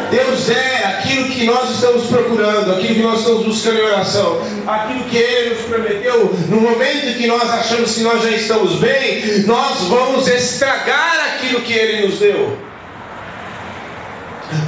Deus 0.09 0.45
der 0.45 0.85
aquilo 0.85 1.29
que 1.29 1.45
nós 1.45 1.69
estamos 1.71 2.07
procurando, 2.07 2.71
aquilo 2.71 2.95
que 2.95 3.01
nós 3.01 3.19
estamos 3.19 3.45
buscando 3.45 3.79
em 3.79 3.83
oração, 3.83 4.41
aquilo 4.65 5.03
que 5.03 5.17
Ele 5.17 5.49
nos 5.51 5.65
prometeu, 5.65 6.33
no 6.49 6.61
momento 6.61 7.17
que 7.17 7.27
nós 7.27 7.49
achamos 7.49 7.93
que 7.93 8.01
nós 8.01 8.23
já 8.23 8.31
estamos 8.31 8.75
bem, 8.79 9.43
nós 9.45 9.81
vamos 9.81 10.27
estragar 10.27 11.35
aquilo 11.35 11.61
que 11.61 11.73
Ele 11.73 12.07
nos 12.07 12.19
deu. 12.19 12.66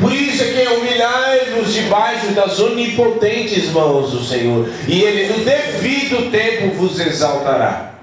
Por 0.01 0.11
isso 0.11 0.43
é 0.43 0.47
que 0.47 0.61
é 0.61 0.69
humilhai-vos 0.71 1.73
debaixo 1.73 2.27
das 2.31 2.59
onipotentes 2.59 3.69
mãos 3.71 4.11
do 4.11 4.23
Senhor, 4.23 4.67
e 4.87 5.01
Ele 5.01 5.33
no 5.33 5.45
devido 5.45 6.29
tempo 6.31 6.75
vos 6.75 6.99
exaltará. 6.99 7.93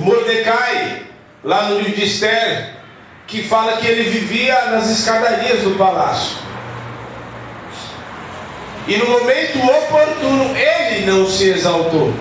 Mordecai, 0.00 1.02
lá 1.44 1.68
no 1.68 1.78
livro 1.78 1.94
de 1.94 2.04
Esther, 2.04 2.76
que 3.26 3.42
fala 3.42 3.76
que 3.76 3.86
ele 3.86 4.10
vivia 4.10 4.66
nas 4.66 4.90
escadarias 4.90 5.62
do 5.62 5.76
palácio. 5.76 6.36
E 8.88 8.96
no 8.96 9.06
momento 9.06 9.58
oportuno 9.58 10.56
ele 10.56 11.06
não 11.06 11.28
se 11.28 11.48
exaltou. 11.50 12.12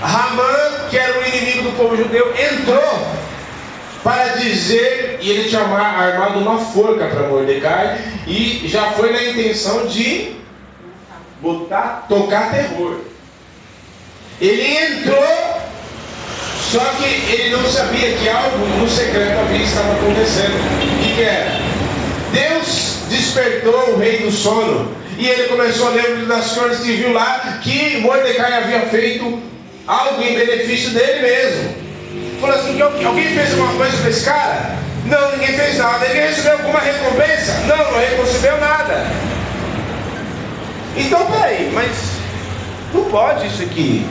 Ramã, 0.00 0.88
que 0.90 0.98
era 0.98 1.18
o 1.18 1.28
inimigo 1.28 1.62
do 1.62 1.76
povo 1.76 1.96
judeu, 1.96 2.34
entrou 2.36 3.06
para 4.04 4.36
dizer, 4.36 5.18
e 5.22 5.30
ele 5.30 5.48
tinha 5.48 5.62
armado 5.62 6.38
uma 6.38 6.58
forca 6.58 7.06
para 7.06 7.26
Mordecai, 7.26 7.98
e 8.26 8.68
já 8.68 8.90
foi 8.92 9.10
na 9.10 9.24
intenção 9.24 9.86
de 9.86 10.36
botar, 11.40 12.04
tocar 12.06 12.50
terror. 12.50 12.98
Ele 14.38 14.76
entrou, 14.76 15.62
só 16.70 16.80
que 16.80 17.32
ele 17.32 17.56
não 17.56 17.64
sabia 17.64 18.12
que 18.12 18.28
algo 18.28 18.58
no 18.78 18.88
secreto 18.90 19.38
havia 19.40 19.64
estava 19.64 19.94
acontecendo. 19.94 20.52
O 20.52 21.02
que, 21.02 21.14
que 21.14 21.22
era? 21.22 21.52
Deus 22.30 22.96
despertou 23.08 23.94
o 23.94 23.98
rei 23.98 24.18
do 24.18 24.30
sono, 24.30 24.94
e 25.16 25.26
ele 25.26 25.44
começou 25.44 25.86
a 25.86 25.90
ler 25.92 26.04
o 26.04 26.10
livro 26.16 26.26
das 26.26 26.52
crônicas 26.52 26.86
e 26.86 26.92
viu 26.92 27.12
lá 27.14 27.58
que 27.62 28.00
Mordecai 28.00 28.52
havia 28.52 28.80
feito 28.80 29.40
algo 29.86 30.22
em 30.22 30.34
benefício 30.34 30.90
dele 30.90 31.22
mesmo. 31.22 31.83
Falou 32.44 32.60
assim: 32.60 32.78
alguém 32.82 33.24
fez 33.24 33.52
alguma 33.52 33.72
coisa 33.72 33.96
para 33.96 34.10
esse 34.10 34.24
cara? 34.26 34.76
Não, 35.06 35.32
ninguém 35.32 35.56
fez 35.56 35.78
nada. 35.78 36.04
Ele 36.04 36.20
recebeu 36.20 36.52
alguma 36.52 36.78
recompensa? 36.78 37.52
Não, 37.66 37.92
não 37.92 38.24
recebeu 38.24 38.60
nada. 38.60 39.06
Então, 40.94 41.24
peraí, 41.24 41.70
mas 41.72 41.88
não 42.92 43.04
pode 43.04 43.46
isso 43.46 43.62
aqui. 43.62 44.06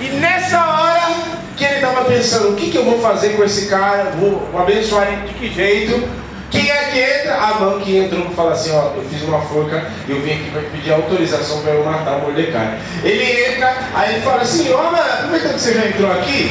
E 0.00 0.04
nessa 0.16 0.58
hora 0.58 1.16
que 1.54 1.64
ele 1.66 1.74
estava 1.74 2.06
pensando: 2.06 2.52
o 2.52 2.56
que, 2.56 2.70
que 2.70 2.78
eu 2.78 2.84
vou 2.86 2.98
fazer 2.98 3.36
com 3.36 3.44
esse 3.44 3.66
cara? 3.66 4.04
Vou, 4.18 4.48
vou 4.50 4.62
abençoar 4.62 5.08
ele 5.08 5.28
de 5.28 5.34
que 5.34 5.52
jeito? 5.52 6.08
Quem 6.50 6.70
é 6.70 6.84
que 6.84 6.98
entra? 6.98 7.34
A 7.34 7.54
mão 7.60 7.80
que 7.80 7.98
entrou 7.98 8.30
fala 8.30 8.52
assim: 8.52 8.70
Ó, 8.72 8.92
eu 8.96 9.04
fiz 9.10 9.22
uma 9.22 9.42
forca, 9.42 9.84
eu 10.08 10.18
vim 10.22 10.32
aqui 10.32 10.50
para 10.50 10.62
pedir 10.62 10.94
autorização 10.94 11.60
para 11.60 11.72
eu 11.72 11.84
matar 11.84 12.16
o 12.16 12.20
Mordecai. 12.22 12.78
Ele 13.04 13.50
entra, 13.50 13.76
aí 13.94 14.14
ele 14.14 14.22
fala 14.22 14.40
assim: 14.40 14.72
Ó, 14.72 14.90
mas 14.90 15.12
aproveitando 15.12 15.54
que 15.54 15.60
você 15.60 15.74
já 15.74 15.86
entrou 15.86 16.10
aqui, 16.10 16.50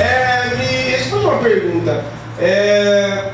é, 0.00 0.56
me 0.56 0.90
responde 0.90 1.26
uma 1.26 1.38
pergunta. 1.38 2.04
É, 2.40 3.32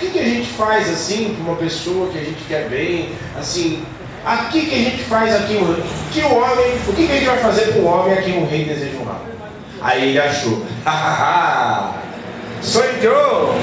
que, 0.00 0.10
que 0.10 0.18
a 0.18 0.24
gente 0.24 0.48
faz 0.52 0.88
assim 0.88 1.34
para 1.34 1.52
uma 1.52 1.60
pessoa 1.60 2.10
que 2.10 2.18
a 2.18 2.22
gente 2.22 2.42
quer 2.48 2.68
bem? 2.68 3.10
Assim, 3.38 3.84
aqui 4.24 4.66
que 4.66 4.74
a 4.74 4.78
gente 4.78 5.04
faz 5.04 5.34
aqui 5.34 5.58
que 6.12 6.20
o 6.22 6.34
homem, 6.34 6.74
o 6.88 6.92
que, 6.94 7.06
que 7.06 7.12
a 7.12 7.16
gente 7.16 7.26
vai 7.26 7.38
fazer 7.38 7.72
para 7.72 7.82
o 7.82 7.84
homem 7.84 8.14
a 8.14 8.22
quem 8.22 8.42
o 8.42 8.46
rei 8.48 8.64
deseja 8.64 8.98
honrar? 8.98 9.20
Aí 9.82 10.08
ele 10.08 10.18
achou, 10.18 10.64
sonhou! 12.62 13.54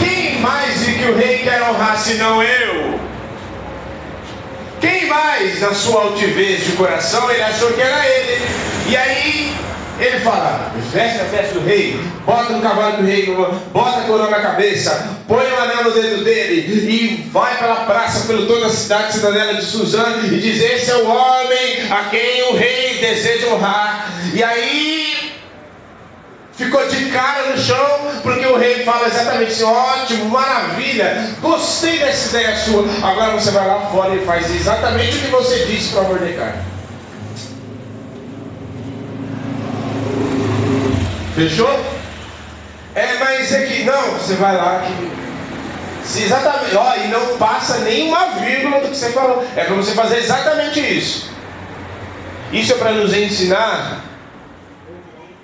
Quem 0.00 0.38
mais 0.40 0.84
de 0.84 0.92
que 0.92 1.04
o 1.04 1.16
rei 1.16 1.38
quer 1.38 1.62
honrar 1.62 1.98
senão 1.98 2.42
eu? 2.42 2.98
Quem 4.80 5.06
mais, 5.06 5.60
na 5.60 5.74
sua 5.74 6.02
altivez 6.02 6.64
de 6.64 6.72
coração, 6.72 7.30
ele 7.30 7.42
achou 7.42 7.72
que 7.72 7.80
era 7.80 8.06
ele? 8.06 8.40
E 8.88 8.96
aí 8.96 9.54
ele 9.98 10.20
fala: 10.20 10.72
veste 10.92 11.20
a 11.20 11.24
festa 11.24 11.54
do 11.54 11.66
rei, 11.66 12.00
bota 12.24 12.52
no 12.52 12.62
cavalo 12.62 12.98
do 12.98 13.04
rei, 13.04 13.26
bota 13.72 14.00
a 14.00 14.02
coroa 14.04 14.30
na 14.30 14.40
cabeça, 14.40 15.08
põe 15.26 15.44
o 15.44 15.54
um 15.54 15.58
anel 15.60 15.84
no 15.84 15.90
dedo 15.90 16.24
dele 16.24 16.60
e 16.88 17.30
vai 17.32 17.56
pela 17.58 17.76
praça, 17.86 18.26
pelo 18.26 18.46
toda 18.46 18.66
a 18.66 18.70
cidade 18.70 19.14
cidadela 19.14 19.54
de 19.54 19.64
Suzano 19.64 20.24
e 20.26 20.38
diz: 20.38 20.62
Esse 20.62 20.90
é 20.90 20.96
o 20.96 21.08
homem 21.08 21.90
a 21.90 22.04
quem 22.10 22.42
o 22.50 22.56
rei 22.56 22.98
deseja 23.00 23.48
honrar. 23.48 24.12
E 24.32 24.42
aí 24.42 24.98
ficou 26.52 26.86
de 26.88 27.06
cara 27.06 27.50
no 27.50 27.58
chão, 27.58 27.98
porque 28.22 28.46
o 28.46 28.56
rei 28.56 28.84
fala 28.84 29.06
exatamente 29.08 29.52
assim: 29.52 29.64
ótimo, 29.64 30.24
maravilha, 30.26 31.28
gostei 31.40 31.98
dessa 31.98 32.36
ideia 32.36 32.56
sua. 32.56 32.84
Agora 33.02 33.32
você 33.32 33.50
vai 33.50 33.66
lá 33.66 33.80
fora 33.90 34.14
e 34.14 34.24
faz 34.24 34.48
exatamente 34.54 35.16
o 35.16 35.20
que 35.20 35.26
você 35.28 35.64
disse 35.66 35.92
para 35.92 36.02
Mordecai. 36.02 36.77
Fechou? 41.38 41.70
É, 42.96 43.14
mas 43.20 43.52
é 43.52 43.66
que 43.66 43.84
não, 43.84 44.02
você 44.14 44.34
vai 44.34 44.56
lá 44.56 44.84
que. 44.84 45.18
Se 46.04 46.24
exatamente, 46.24 46.74
ó, 46.74 46.96
e 46.96 47.06
não 47.08 47.38
passa 47.38 47.78
nenhuma 47.78 48.40
vírgula 48.40 48.80
do 48.80 48.88
que 48.88 48.96
você 48.96 49.12
falou. 49.12 49.46
É 49.54 49.62
para 49.62 49.76
você 49.76 49.92
fazer 49.92 50.16
exatamente 50.16 50.80
isso. 50.80 51.30
Isso 52.52 52.72
é 52.72 52.76
para 52.76 52.90
nos 52.92 53.16
ensinar 53.16 54.04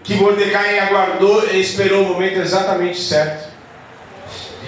que 0.02 0.14
Mordecai 0.14 0.80
aguardou 0.80 1.48
e 1.52 1.60
esperou 1.60 2.06
o 2.06 2.08
momento 2.14 2.40
exatamente 2.40 2.98
certo. 2.98 3.48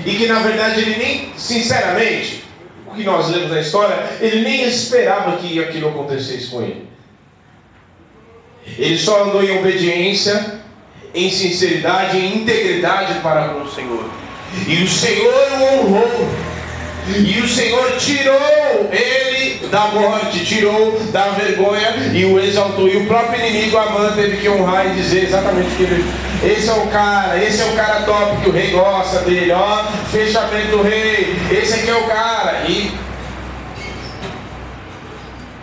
E 0.04 0.14
que 0.14 0.28
na 0.28 0.38
verdade 0.40 0.80
ele 0.82 0.96
nem, 0.96 1.32
sinceramente, 1.36 2.44
o 2.86 2.94
que 2.94 3.02
nós 3.02 3.30
lemos 3.30 3.50
na 3.50 3.60
história, 3.60 3.96
ele 4.20 4.42
nem 4.42 4.62
esperava 4.62 5.38
que 5.38 5.58
aquilo 5.58 5.88
acontecesse 5.88 6.46
com 6.46 6.62
ele. 6.62 6.88
Ele 8.78 8.96
só 8.98 9.24
andou 9.24 9.42
em 9.42 9.58
obediência 9.58 10.55
em 11.16 11.30
sinceridade 11.30 12.18
e 12.18 12.36
integridade 12.36 13.14
para 13.20 13.48
com 13.48 13.62
o 13.62 13.72
Senhor. 13.72 14.04
E 14.68 14.82
o 14.82 14.88
Senhor 14.88 15.48
o 15.58 15.64
honrou. 15.64 16.28
E 17.08 17.40
o 17.40 17.48
Senhor 17.48 17.96
tirou 17.98 18.90
ele 18.92 19.66
da 19.70 19.86
morte, 19.86 20.44
tirou 20.44 20.98
da 21.12 21.28
vergonha 21.30 21.94
e 22.12 22.24
o 22.24 22.38
exaltou. 22.38 22.88
E 22.88 22.96
o 22.96 23.06
próprio 23.06 23.46
inimigo 23.46 23.78
Amã 23.78 24.12
teve 24.14 24.36
que 24.38 24.48
honrar 24.48 24.86
e 24.86 24.94
dizer 24.94 25.24
exatamente 25.24 25.68
o 25.68 25.76
que 25.76 25.82
ele. 25.84 26.04
Esse 26.44 26.68
é 26.68 26.72
o 26.72 26.86
cara, 26.88 27.42
esse 27.42 27.62
é 27.62 27.64
o 27.64 27.72
cara 27.76 28.02
top 28.02 28.42
que 28.42 28.48
o 28.50 28.52
rei 28.52 28.70
gosta 28.70 29.20
dele, 29.20 29.52
ó, 29.52 29.84
fechamento 30.10 30.76
do 30.76 30.82
rei, 30.82 31.34
esse 31.50 31.74
aqui 31.74 31.88
é 31.88 31.96
o 31.96 32.06
cara. 32.06 32.64
E 32.68 32.90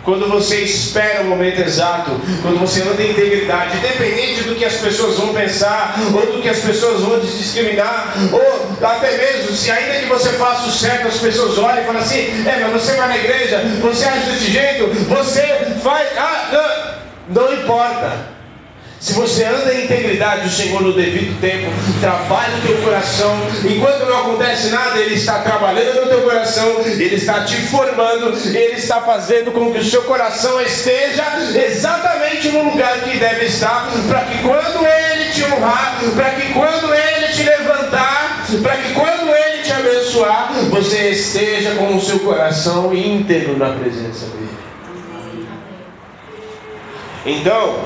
quando 0.04 0.28
você 0.28 0.60
espera 0.60 1.22
o 1.22 1.24
momento 1.24 1.60
exato, 1.60 2.10
quando 2.42 2.60
você 2.60 2.82
anda 2.82 3.02
em 3.02 3.10
integridade, 3.10 3.78
independente 3.78 4.42
do 4.42 4.54
que 4.54 4.64
as 4.64 4.74
pessoas 4.74 5.16
vão 5.16 5.32
pensar, 5.32 5.98
ou 6.14 6.32
do 6.32 6.42
que 6.42 6.48
as 6.48 6.58
pessoas 6.58 7.00
vão 7.00 7.20
te 7.20 7.26
discriminar, 7.26 8.14
ou 8.30 8.86
até 8.86 9.16
mesmo 9.16 9.56
se 9.56 9.70
ainda 9.70 9.94
que 10.00 10.06
você 10.06 10.30
faça 10.30 10.68
o 10.68 10.72
certo, 10.72 11.08
as 11.08 11.16
pessoas 11.16 11.58
olham 11.58 11.82
e 11.82 11.86
falam 11.86 12.02
assim: 12.02 12.46
é, 12.46 12.58
mas 12.60 12.82
você 12.82 12.92
vai 12.94 13.08
na 13.08 13.16
igreja, 13.16 13.62
você 13.80 14.04
age 14.04 14.30
desse 14.30 14.50
jeito, 14.50 14.86
você 15.08 15.42
faz. 15.82 16.06
Ah, 16.18 16.94
não, 17.28 17.42
não 17.42 17.54
importa. 17.54 18.33
Se 19.04 19.12
você 19.12 19.44
anda 19.44 19.74
em 19.74 19.84
integridade, 19.84 20.48
o 20.48 20.50
Senhor 20.50 20.80
no 20.80 20.94
devido 20.94 21.38
tempo 21.38 21.70
trabalha 22.00 22.56
no 22.56 22.62
teu 22.62 22.78
coração. 22.78 23.36
Enquanto 23.62 24.06
não 24.06 24.20
acontece 24.20 24.70
nada, 24.70 24.98
Ele 24.98 25.14
está 25.14 25.40
trabalhando 25.40 26.00
no 26.00 26.08
teu 26.08 26.22
coração, 26.22 26.80
Ele 26.86 27.14
está 27.14 27.44
te 27.44 27.54
formando, 27.66 28.32
Ele 28.34 28.76
está 28.76 29.02
fazendo 29.02 29.52
com 29.52 29.70
que 29.70 29.80
o 29.80 29.84
seu 29.84 30.04
coração 30.04 30.58
esteja 30.62 31.22
exatamente 31.54 32.48
no 32.48 32.70
lugar 32.70 32.98
que 33.00 33.18
deve 33.18 33.44
estar, 33.44 33.90
para 34.08 34.20
que 34.20 34.38
quando 34.38 34.86
Ele 34.86 35.32
te 35.32 35.44
honrar, 35.52 36.00
para 36.16 36.30
que 36.30 36.52
quando 36.54 36.94
Ele 36.94 37.28
te 37.28 37.42
levantar, 37.42 38.46
para 38.62 38.76
que 38.78 38.94
quando 38.94 39.34
Ele 39.34 39.62
te 39.64 39.72
abençoar, 39.72 40.50
você 40.70 41.10
esteja 41.10 41.74
com 41.74 41.94
o 41.94 42.00
seu 42.00 42.20
coração 42.20 42.94
íntegro 42.94 43.58
na 43.58 43.70
presença 43.72 44.28
dEle. 44.28 44.48
Então, 47.26 47.84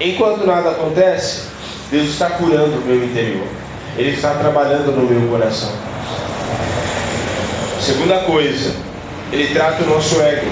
Enquanto 0.00 0.46
nada 0.46 0.70
acontece, 0.70 1.42
Deus 1.90 2.08
está 2.08 2.30
curando 2.30 2.78
o 2.78 2.84
meu 2.86 3.04
interior. 3.04 3.46
Ele 3.98 4.10
está 4.10 4.30
trabalhando 4.34 4.92
no 4.92 5.06
meu 5.06 5.28
coração. 5.28 5.70
Segunda 7.80 8.20
coisa, 8.20 8.74
Ele 9.30 9.52
trata 9.52 9.82
o 9.82 9.86
nosso 9.86 10.20
ego. 10.22 10.50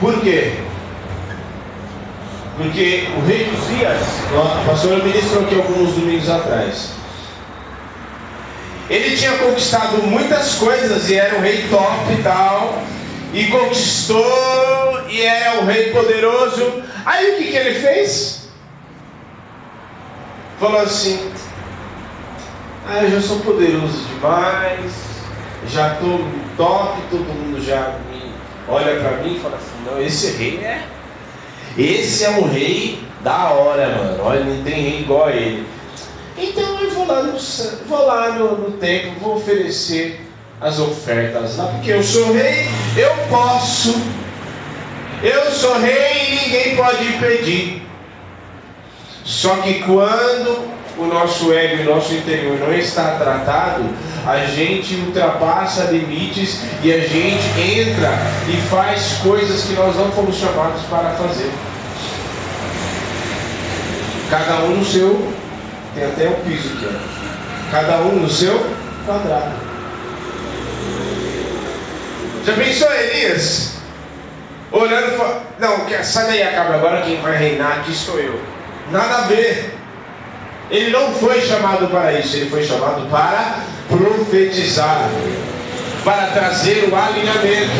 Por 0.00 0.20
quê? 0.20 0.52
Porque 2.56 3.08
o 3.16 3.26
rei 3.26 3.48
Uzias, 3.50 4.02
a 4.34 4.64
pastora 4.66 5.02
ministrou 5.02 5.44
aqui 5.44 5.54
alguns 5.54 5.94
domingos 5.94 6.28
atrás. 6.28 6.90
Ele 8.90 9.16
tinha 9.16 9.32
conquistado 9.38 10.02
muitas 10.02 10.54
coisas 10.56 11.08
e 11.08 11.14
era 11.14 11.36
um 11.36 11.40
rei 11.40 11.64
top 11.70 12.12
e 12.12 12.22
tal 12.22 12.82
e 13.32 13.44
conquistou 13.46 14.87
e 15.08 15.22
era 15.22 15.60
o 15.60 15.64
rei 15.64 15.92
poderoso. 15.92 16.82
Aí 17.04 17.32
o 17.32 17.38
que, 17.38 17.50
que 17.50 17.56
ele 17.56 17.80
fez? 17.80 18.48
Falou 20.58 20.80
assim: 20.80 21.32
Ah, 22.86 23.02
eu 23.02 23.10
já 23.10 23.20
sou 23.20 23.40
poderoso 23.40 23.98
demais, 24.08 24.92
já 25.68 25.94
estou 25.94 26.20
top, 26.56 27.00
todo 27.10 27.24
mundo 27.24 27.64
já 27.64 27.98
me 28.10 28.32
olha 28.68 29.00
para 29.00 29.22
mim 29.22 29.36
e 29.36 29.40
fala 29.40 29.56
assim: 29.56 29.84
Não, 29.84 30.00
esse 30.00 30.36
rei 30.36 30.58
é. 30.58 30.82
Esse 31.76 32.24
é 32.24 32.30
um 32.30 32.48
rei 32.48 32.98
da 33.22 33.50
hora, 33.50 33.88
mano. 33.90 34.22
Olha, 34.24 34.44
não 34.44 34.62
tem 34.64 34.74
rei 34.74 35.00
igual 35.00 35.26
a 35.26 35.32
ele. 35.32 35.66
Então 36.36 36.80
eu 36.80 36.90
vou 36.90 37.06
lá 37.06 37.22
no, 37.22 37.38
vou 37.86 38.06
lá 38.06 38.30
no, 38.30 38.56
no 38.58 38.70
templo, 38.78 39.12
vou 39.20 39.36
oferecer 39.36 40.24
as 40.60 40.78
ofertas 40.78 41.56
lá, 41.56 41.66
porque 41.66 41.92
eu 41.92 42.02
sou 42.02 42.32
rei, 42.32 42.66
eu 42.96 43.10
posso. 43.28 43.94
Eu 45.22 45.50
sou 45.50 45.78
rei 45.80 46.28
e 46.28 46.44
ninguém 46.44 46.76
pode 46.76 47.04
impedir. 47.04 47.82
Só 49.24 49.56
que 49.56 49.82
quando 49.82 50.68
o 50.96 51.06
nosso 51.06 51.52
ego 51.52 51.82
e 51.82 51.86
o 51.86 51.94
nosso 51.94 52.14
interior 52.14 52.58
não 52.58 52.72
está 52.72 53.16
tratado, 53.16 53.84
a 54.26 54.44
gente 54.46 54.94
ultrapassa 54.96 55.84
limites 55.84 56.60
e 56.82 56.92
a 56.92 56.98
gente 57.00 57.80
entra 57.80 58.10
e 58.48 58.56
faz 58.68 59.18
coisas 59.22 59.64
que 59.64 59.74
nós 59.74 59.96
não 59.96 60.10
fomos 60.12 60.36
chamados 60.36 60.82
para 60.90 61.10
fazer. 61.10 61.50
Cada 64.30 64.64
um 64.64 64.76
no 64.76 64.84
seu, 64.84 65.32
tem 65.94 66.04
até 66.04 66.28
um 66.28 66.34
piso 66.44 66.68
aqui, 66.74 66.86
ó. 66.86 67.70
cada 67.70 67.98
um 68.02 68.16
no 68.16 68.28
seu 68.28 68.54
quadrado. 69.06 69.52
Já 72.44 72.52
pensou 72.54 72.92
Elias? 72.92 73.77
Olhando 74.70 75.14
e 75.14 75.16
falando, 75.16 75.42
não, 75.58 76.04
sai 76.04 76.26
daí, 76.26 76.42
acaba 76.42 76.74
agora 76.74 77.02
quem 77.02 77.20
vai 77.20 77.36
reinar 77.36 77.78
aqui 77.78 77.94
sou 77.94 78.18
eu. 78.18 78.38
Nada 78.90 79.16
a 79.16 79.20
ver. 79.22 79.74
Ele 80.70 80.90
não 80.90 81.14
foi 81.14 81.40
chamado 81.40 81.88
para 81.88 82.12
isso, 82.12 82.36
ele 82.36 82.50
foi 82.50 82.62
chamado 82.62 83.08
para 83.10 83.60
profetizar, 83.88 85.08
para 86.04 86.26
trazer 86.26 86.90
o 86.90 86.94
alinhamento. 86.94 87.70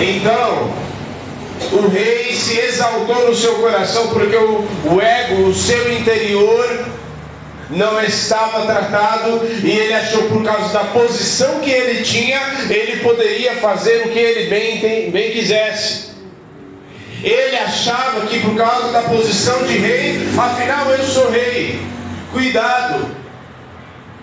Então, 0.00 0.72
o 1.72 1.88
rei 1.88 2.32
se 2.34 2.58
exaltou 2.58 3.28
no 3.28 3.34
seu 3.34 3.54
coração 3.56 4.08
porque 4.08 4.36
o, 4.36 4.66
o 4.86 5.00
ego, 5.00 5.48
o 5.48 5.54
seu 5.54 5.92
interior, 5.92 6.86
não 7.70 8.00
estava 8.02 8.64
tratado 8.66 9.40
e 9.62 9.70
ele 9.70 9.92
achou 9.94 10.24
por 10.24 10.42
causa 10.42 10.72
da 10.72 10.84
posição 10.84 11.60
que 11.60 11.70
ele 11.70 12.02
tinha, 12.02 12.40
ele 12.70 13.00
poderia 13.02 13.56
fazer 13.56 14.06
o 14.06 14.10
que 14.10 14.18
ele 14.18 14.48
bem, 14.48 15.10
bem 15.10 15.32
quisesse. 15.32 16.08
Ele 17.22 17.56
achava 17.56 18.26
que 18.26 18.40
por 18.40 18.56
causa 18.56 18.92
da 18.92 19.02
posição 19.02 19.66
de 19.66 19.76
rei, 19.76 20.28
afinal 20.38 20.90
eu 20.92 21.04
sou 21.04 21.30
rei. 21.30 21.80
Cuidado, 22.32 23.06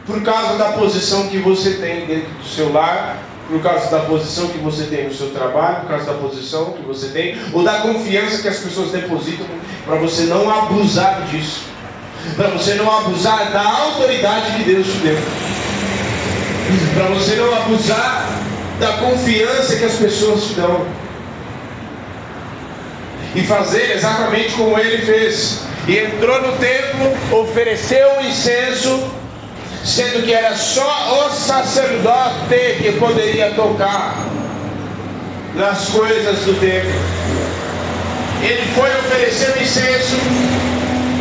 por 0.06 0.22
causa 0.22 0.58
da 0.58 0.72
posição 0.72 1.28
que 1.28 1.38
você 1.38 1.72
tem 1.72 2.06
dentro 2.06 2.30
do 2.32 2.46
seu 2.46 2.72
lar, 2.72 3.18
por 3.48 3.62
causa 3.62 3.90
da 3.92 4.00
posição 4.06 4.48
que 4.48 4.58
você 4.60 4.86
tem 4.86 5.06
no 5.06 5.14
seu 5.14 5.32
trabalho, 5.32 5.82
por 5.82 5.90
causa 5.90 6.06
da 6.06 6.14
posição 6.14 6.74
que 6.74 6.84
você 6.84 7.10
tem, 7.10 7.38
ou 7.54 7.64
da 7.64 7.80
confiança 7.80 8.42
que 8.42 8.48
as 8.48 8.58
pessoas 8.58 8.92
depositam, 8.92 9.46
para 9.86 9.96
você 9.98 10.24
não 10.24 10.50
abusar 10.50 11.26
disso, 11.30 11.75
para 12.36 12.50
você 12.50 12.74
não 12.76 12.98
abusar 12.98 13.52
da 13.52 13.64
autoridade 13.64 14.52
que 14.58 14.64
Deus 14.64 14.88
te 14.88 14.98
deu, 14.98 15.18
para 16.94 17.06
você 17.08 17.36
não 17.36 17.56
abusar 17.56 18.28
da 18.80 18.94
confiança 18.94 19.76
que 19.76 19.86
as 19.86 19.94
pessoas 19.94 20.44
te 20.44 20.54
dão, 20.56 20.86
e 23.36 23.44
fazer 23.44 23.92
exatamente 23.92 24.54
como 24.54 24.80
ele 24.80 25.06
fez. 25.06 25.60
E 25.88 25.98
entrou 26.00 26.42
no 26.42 26.54
templo, 26.54 27.40
ofereceu 27.40 28.18
o 28.18 28.26
incenso 28.26 29.12
sendo 29.84 30.26
que 30.26 30.34
era 30.34 30.56
só 30.56 31.28
o 31.28 31.30
sacerdote 31.32 32.80
que 32.82 32.92
poderia 32.94 33.52
tocar 33.52 34.26
nas 35.54 35.90
coisas 35.90 36.40
do 36.40 36.60
templo. 36.60 36.92
Ele 38.42 38.66
foi 38.74 38.90
oferecer 38.90 39.56
o 39.56 39.62
incenso 39.62 40.16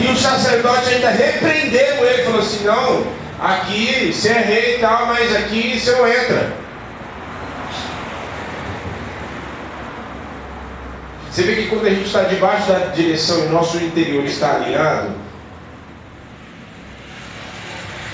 e 0.05 0.13
o 0.13 0.17
sacerdote 0.17 0.91
ainda 0.91 1.11
repreendeu 1.11 2.07
ele, 2.07 2.23
falou 2.25 2.41
assim: 2.41 2.65
não, 2.65 3.07
aqui 3.41 4.13
você 4.13 4.29
é 4.29 4.41
rei 4.41 4.77
e 4.77 4.79
tal, 4.81 5.07
mas 5.07 5.35
aqui 5.35 5.79
você 5.79 5.93
não 5.93 6.07
entra. 6.07 6.65
Você 11.31 11.43
vê 11.43 11.57
que 11.57 11.69
quando 11.69 11.87
a 11.87 11.91
gente 11.91 12.07
está 12.07 12.23
debaixo 12.23 12.69
da 12.69 12.79
direção 12.95 13.47
e 13.47 13.49
nosso 13.49 13.79
interior 13.79 14.25
está 14.25 14.55
alinhado, 14.55 15.11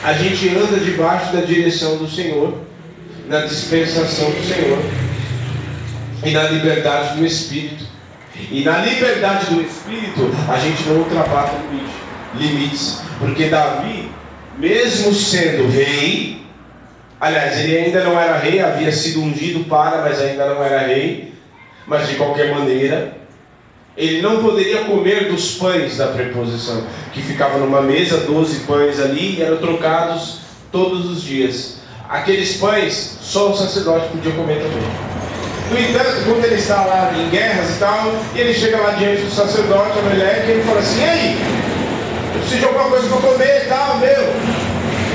a 0.03 0.13
gente 0.15 0.49
anda 0.57 0.81
debaixo 0.81 1.31
da 1.37 1.43
direção 1.43 1.99
do 1.99 2.09
Senhor, 2.09 2.57
na 3.27 3.41
dispensação 3.41 4.31
do 4.31 4.43
Senhor 4.43 4.79
e 6.25 6.31
na 6.31 6.45
liberdade 6.45 7.19
do 7.19 7.27
Espírito. 7.27 7.90
E 8.51 8.63
na 8.65 8.79
liberdade 8.79 9.47
do 9.47 9.61
Espírito, 9.61 10.31
a 10.49 10.59
gente 10.59 10.89
não 10.89 10.99
ultrapassa 10.99 11.55
limites, 12.35 13.01
porque 13.19 13.47
Davi, 13.47 14.11
mesmo 14.59 15.13
sendo 15.15 15.69
rei, 15.71 16.43
aliás, 17.21 17.59
ele 17.59 17.79
ainda 17.79 18.05
não 18.05 18.19
era 18.19 18.39
rei, 18.39 18.61
havia 18.61 18.93
sido 18.93 19.23
ungido 19.23 19.65
para, 19.69 20.03
mas 20.03 20.21
ainda 20.21 20.47
não 20.47 20.63
era 20.63 20.87
rei, 20.87 21.33
mas 21.87 22.09
de 22.09 22.15
qualquer 22.15 22.55
maneira, 22.55 23.17
ele 23.97 24.23
não 24.23 24.43
poderia 24.43 24.85
comer 24.85 25.29
dos 25.31 25.57
pães 25.57 25.97
da 25.97 26.09
preposição, 26.09 26.85
que 27.13 27.21
ficava 27.21 27.59
numa 27.59 27.83
mesa, 27.83 28.19
12 28.19 28.61
pães 28.61 29.01
ali, 29.01 29.37
e 29.39 29.43
eram 29.43 29.59
trocados 29.59 30.39
todos 30.71 31.11
os 31.11 31.23
dias. 31.23 31.81
Aqueles 32.09 32.57
pães, 32.57 33.19
só 33.21 33.51
o 33.51 33.57
sacerdote 33.57 34.09
podia 34.09 34.33
comer 34.33 34.61
também. 34.61 35.20
No 35.71 35.79
entanto, 35.79 36.25
quando 36.25 36.45
ele 36.45 36.57
está 36.57 36.85
lá 36.85 37.13
em 37.17 37.31
guerras 37.31 37.71
e 37.71 37.79
tal, 37.79 38.13
e 38.35 38.41
ele 38.41 38.55
chega 38.55 38.77
lá 38.79 38.91
diante 38.91 39.23
do 39.23 39.31
sacerdote, 39.31 39.99
a 39.99 40.03
mulher, 40.03 40.45
e 40.47 40.51
ele 40.51 40.63
fala 40.65 40.81
assim: 40.81 41.01
e 41.01 41.05
aí? 41.05 41.39
Eu 42.35 42.41
preciso 42.41 42.61
de 42.61 42.65
alguma 42.67 42.91
coisa 42.91 43.09
para 43.09 43.29
comer 43.29 43.63
e 43.65 43.69
tal, 43.69 43.99
meu 43.99 44.71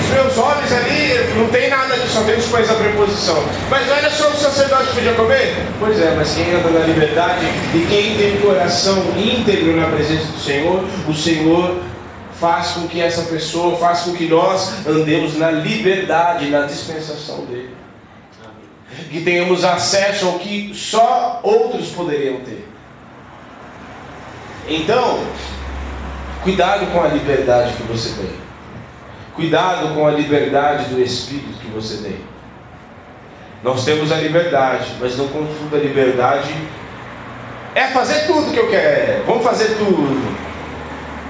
os 0.05 0.11
meus 0.11 0.37
olhos 0.37 0.71
ali, 0.71 1.35
não 1.35 1.47
tem 1.47 1.69
nada 1.69 1.95
só 2.07 2.21
tem 2.21 2.37
os 2.37 2.45
pães 2.45 2.67
preposição. 2.67 3.43
Mas 3.69 3.89
olha 3.89 4.09
só 4.09 4.29
o 4.29 4.35
sacerdote 4.35 4.93
podia 4.93 5.13
comer? 5.13 5.55
Pois 5.79 5.99
é, 5.99 6.13
mas 6.15 6.33
quem 6.33 6.53
anda 6.53 6.69
na 6.69 6.85
liberdade 6.85 7.45
e 7.73 7.85
quem 7.89 8.15
tem 8.15 8.37
coração 8.37 9.03
íntegro 9.17 9.75
na 9.75 9.87
presença 9.87 10.25
do 10.25 10.39
Senhor, 10.39 10.83
o 11.07 11.13
Senhor 11.13 11.77
faz 12.39 12.67
com 12.69 12.87
que 12.87 13.01
essa 13.01 13.23
pessoa, 13.23 13.77
faz 13.77 14.01
com 14.01 14.13
que 14.13 14.27
nós 14.27 14.71
andemos 14.87 15.37
na 15.37 15.51
liberdade, 15.51 16.49
na 16.49 16.61
dispensação 16.61 17.45
dele. 17.45 17.84
Que 19.09 19.21
tenhamos 19.21 19.63
acesso 19.63 20.27
ao 20.27 20.39
que 20.39 20.73
só 20.73 21.39
outros 21.43 21.89
poderiam 21.89 22.39
ter. 22.41 22.67
Então, 24.67 25.19
cuidado 26.43 26.91
com 26.91 27.01
a 27.01 27.07
liberdade 27.07 27.73
que 27.73 27.83
você 27.83 28.09
tem. 28.21 28.31
Cuidado 29.35 29.93
com 29.93 30.07
a 30.07 30.11
liberdade 30.11 30.85
do 30.85 31.01
espírito 31.01 31.59
que 31.59 31.67
você 31.67 31.97
tem. 31.97 32.19
Nós 33.63 33.83
temos 33.83 34.11
a 34.11 34.15
liberdade, 34.15 34.93
mas 34.99 35.17
não 35.17 35.27
confunda 35.27 35.77
a 35.77 35.79
liberdade. 35.79 36.53
É 37.73 37.87
fazer 37.87 38.27
tudo 38.27 38.53
que 38.53 38.59
eu 38.59 38.69
quero. 38.69 39.25
Vamos 39.25 39.43
fazer 39.43 39.75
tudo. 39.77 40.44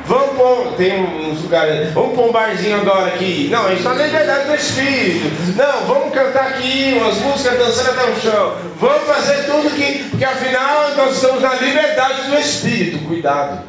Vamos 0.07 0.37
pôr, 0.37 0.73
tem 0.77 1.03
uns 1.03 1.41
lugares, 1.41 1.91
vamos 1.93 2.15
pôr 2.15 2.29
um 2.29 2.31
barzinho 2.31 2.79
agora 2.81 3.07
aqui. 3.07 3.47
Não, 3.51 3.71
está 3.73 3.93
na 3.95 4.05
liberdade 4.05 4.47
do 4.47 4.55
espírito. 4.55 5.57
Não, 5.57 5.85
vamos 5.87 6.13
cantar 6.13 6.49
aqui 6.49 6.93
umas 6.95 7.17
músicas 7.17 7.57
dançando 7.57 7.89
até 7.89 8.11
o 8.11 8.21
chão. 8.21 8.55
Vamos 8.79 9.07
fazer 9.07 9.45
tudo 9.45 9.75
que, 9.75 10.09
porque 10.09 10.25
afinal 10.25 10.95
nós 10.95 11.15
estamos 11.15 11.41
na 11.41 11.55
liberdade 11.55 12.29
do 12.29 12.37
espírito. 12.37 13.05
Cuidado. 13.07 13.63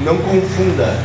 Não 0.00 0.16
confunda 0.18 0.98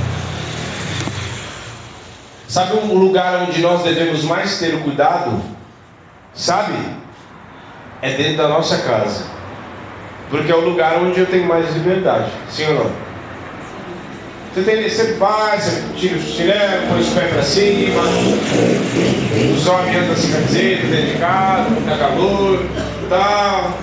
Sabe 2.56 2.78
um 2.78 2.94
lugar 2.94 3.42
onde 3.42 3.60
nós 3.60 3.84
devemos 3.84 4.24
mais 4.24 4.60
ter 4.60 4.76
o 4.76 4.80
cuidado? 4.82 5.42
Sabe? 6.34 6.74
É 8.02 8.12
dentro 8.12 8.38
da 8.38 8.48
nossa 8.48 8.78
casa. 8.78 9.35
Porque 10.30 10.52
é 10.52 10.56
o 10.56 10.62
lugar 10.62 10.98
onde 10.98 11.20
eu 11.20 11.26
tenho 11.26 11.46
mais 11.46 11.74
liberdade. 11.76 12.32
Sim 12.50 12.66
ou 12.70 12.74
não? 12.76 13.06
Você, 14.56 14.62
tem, 14.64 14.90
você 14.90 15.14
vai, 15.16 15.60
você 15.60 15.84
tira 15.98 16.16
o 16.16 16.22
chinelo, 16.22 16.88
põe 16.88 17.02
os 17.02 17.10
pés 17.10 17.30
para 17.30 17.42
cima, 17.44 18.02
os 19.54 19.68
homens 19.68 19.98
andam 19.98 20.16
sem 20.16 20.32
camiseta, 20.32 20.88
dentro 20.88 21.08
de 21.08 21.18
casa, 21.18 21.66
tá 21.86 21.98
calor, 21.98 22.64
tal. 23.10 23.74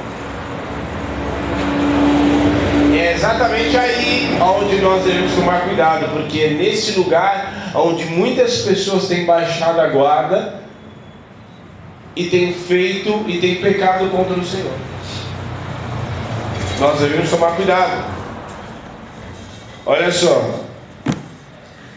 É 2.99 3.13
exatamente 3.13 3.77
aí 3.77 4.31
onde 4.41 4.77
nós 4.81 5.05
devemos 5.05 5.33
tomar 5.33 5.61
cuidado, 5.61 6.09
porque 6.15 6.41
é 6.41 6.49
nesse 6.51 6.99
lugar 6.99 7.73
onde 7.75 8.07
muitas 8.07 8.63
pessoas 8.63 9.09
têm 9.09 9.27
baixado 9.27 9.79
a 9.79 9.89
guarda 9.89 10.55
e 12.17 12.25
têm 12.25 12.55
feito 12.55 13.25
e 13.27 13.37
têm 13.39 13.57
pecado 13.57 14.09
contra 14.09 14.41
o 14.41 14.45
Senhor. 14.45 14.73
Nós 16.83 16.99
devemos 16.99 17.31
tomar 17.31 17.55
cuidado. 17.55 18.05
Olha 19.87 20.11
só. 20.11 20.65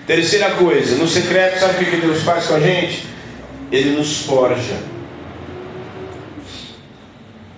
Terceira 0.06 0.52
coisa, 0.52 0.98
no 0.98 1.08
secreto, 1.08 1.60
sabe 1.60 1.86
o 1.86 1.90
que 1.90 1.98
Deus 1.98 2.22
faz 2.22 2.46
com 2.46 2.54
a 2.54 2.60
gente? 2.60 3.08
Ele 3.72 3.98
nos 3.98 4.20
forja. 4.20 4.78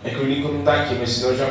É 0.05 0.09
que 0.09 0.15
o 0.15 0.23
Lincoln 0.23 0.53
não 0.53 0.59
está 0.59 0.83
aqui, 0.83 0.95
mas 0.97 1.09
senão 1.09 1.31
eu 1.31 1.37
já 1.37 1.49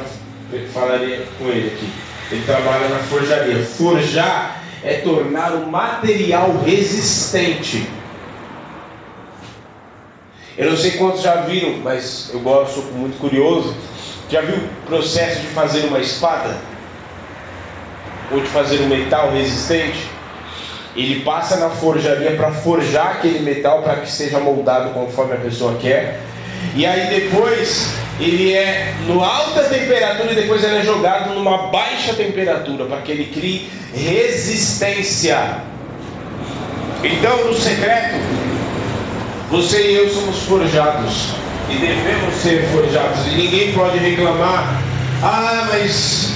falaria 0.72 1.26
com 1.38 1.44
ele 1.44 1.66
aqui. 1.74 1.92
Ele 2.32 2.44
trabalha 2.46 2.88
na 2.88 3.00
forjaria. 3.00 3.62
Forjar 3.62 4.62
é 4.82 4.94
tornar 5.00 5.52
o 5.52 5.70
material 5.70 6.56
resistente. 6.64 7.86
Eu 10.56 10.70
não 10.70 10.76
sei 10.78 10.92
quantos 10.92 11.20
já 11.20 11.42
viram, 11.42 11.80
mas 11.84 12.30
eu 12.32 12.40
gosto, 12.40 12.76
sou 12.76 12.84
muito 12.92 13.18
curioso. 13.18 13.76
Já 14.30 14.40
viu 14.40 14.56
processo 14.86 15.40
de 15.40 15.48
fazer 15.48 15.86
uma 15.86 15.98
espada? 15.98 16.56
Ou 18.32 18.40
de 18.40 18.46
fazer 18.46 18.80
um 18.80 18.88
metal 18.88 19.30
resistente? 19.32 20.08
Ele 20.94 21.20
passa 21.20 21.56
na 21.56 21.68
forjaria 21.68 22.32
para 22.32 22.50
forjar 22.50 23.18
aquele 23.18 23.40
metal 23.40 23.82
para 23.82 23.96
que 23.96 24.10
seja 24.10 24.40
moldado 24.40 24.90
conforme 24.90 25.34
a 25.34 25.36
pessoa 25.36 25.76
quer. 25.78 26.20
E 26.74 26.86
aí 26.86 27.20
depois 27.20 27.90
ele 28.18 28.54
é 28.54 28.94
no 29.06 29.22
alta 29.22 29.64
temperatura 29.64 30.32
e 30.32 30.34
depois 30.34 30.64
ele 30.64 30.76
é 30.76 30.82
jogado 30.82 31.34
numa 31.34 31.68
baixa 31.68 32.14
temperatura 32.14 32.86
para 32.86 33.02
que 33.02 33.12
ele 33.12 33.26
crie 33.26 33.70
resistência. 33.94 35.60
Então, 37.04 37.44
no 37.44 37.54
secreto, 37.54 38.14
você 39.50 39.92
e 39.92 39.94
eu 39.96 40.08
somos 40.08 40.42
forjados 40.44 41.34
e 41.68 41.76
devemos 41.76 42.34
ser 42.42 42.68
forjados. 42.72 43.26
E 43.26 43.30
ninguém 43.30 43.72
pode 43.72 43.98
reclamar: 43.98 44.80
ah, 45.22 45.68
mas 45.70 46.30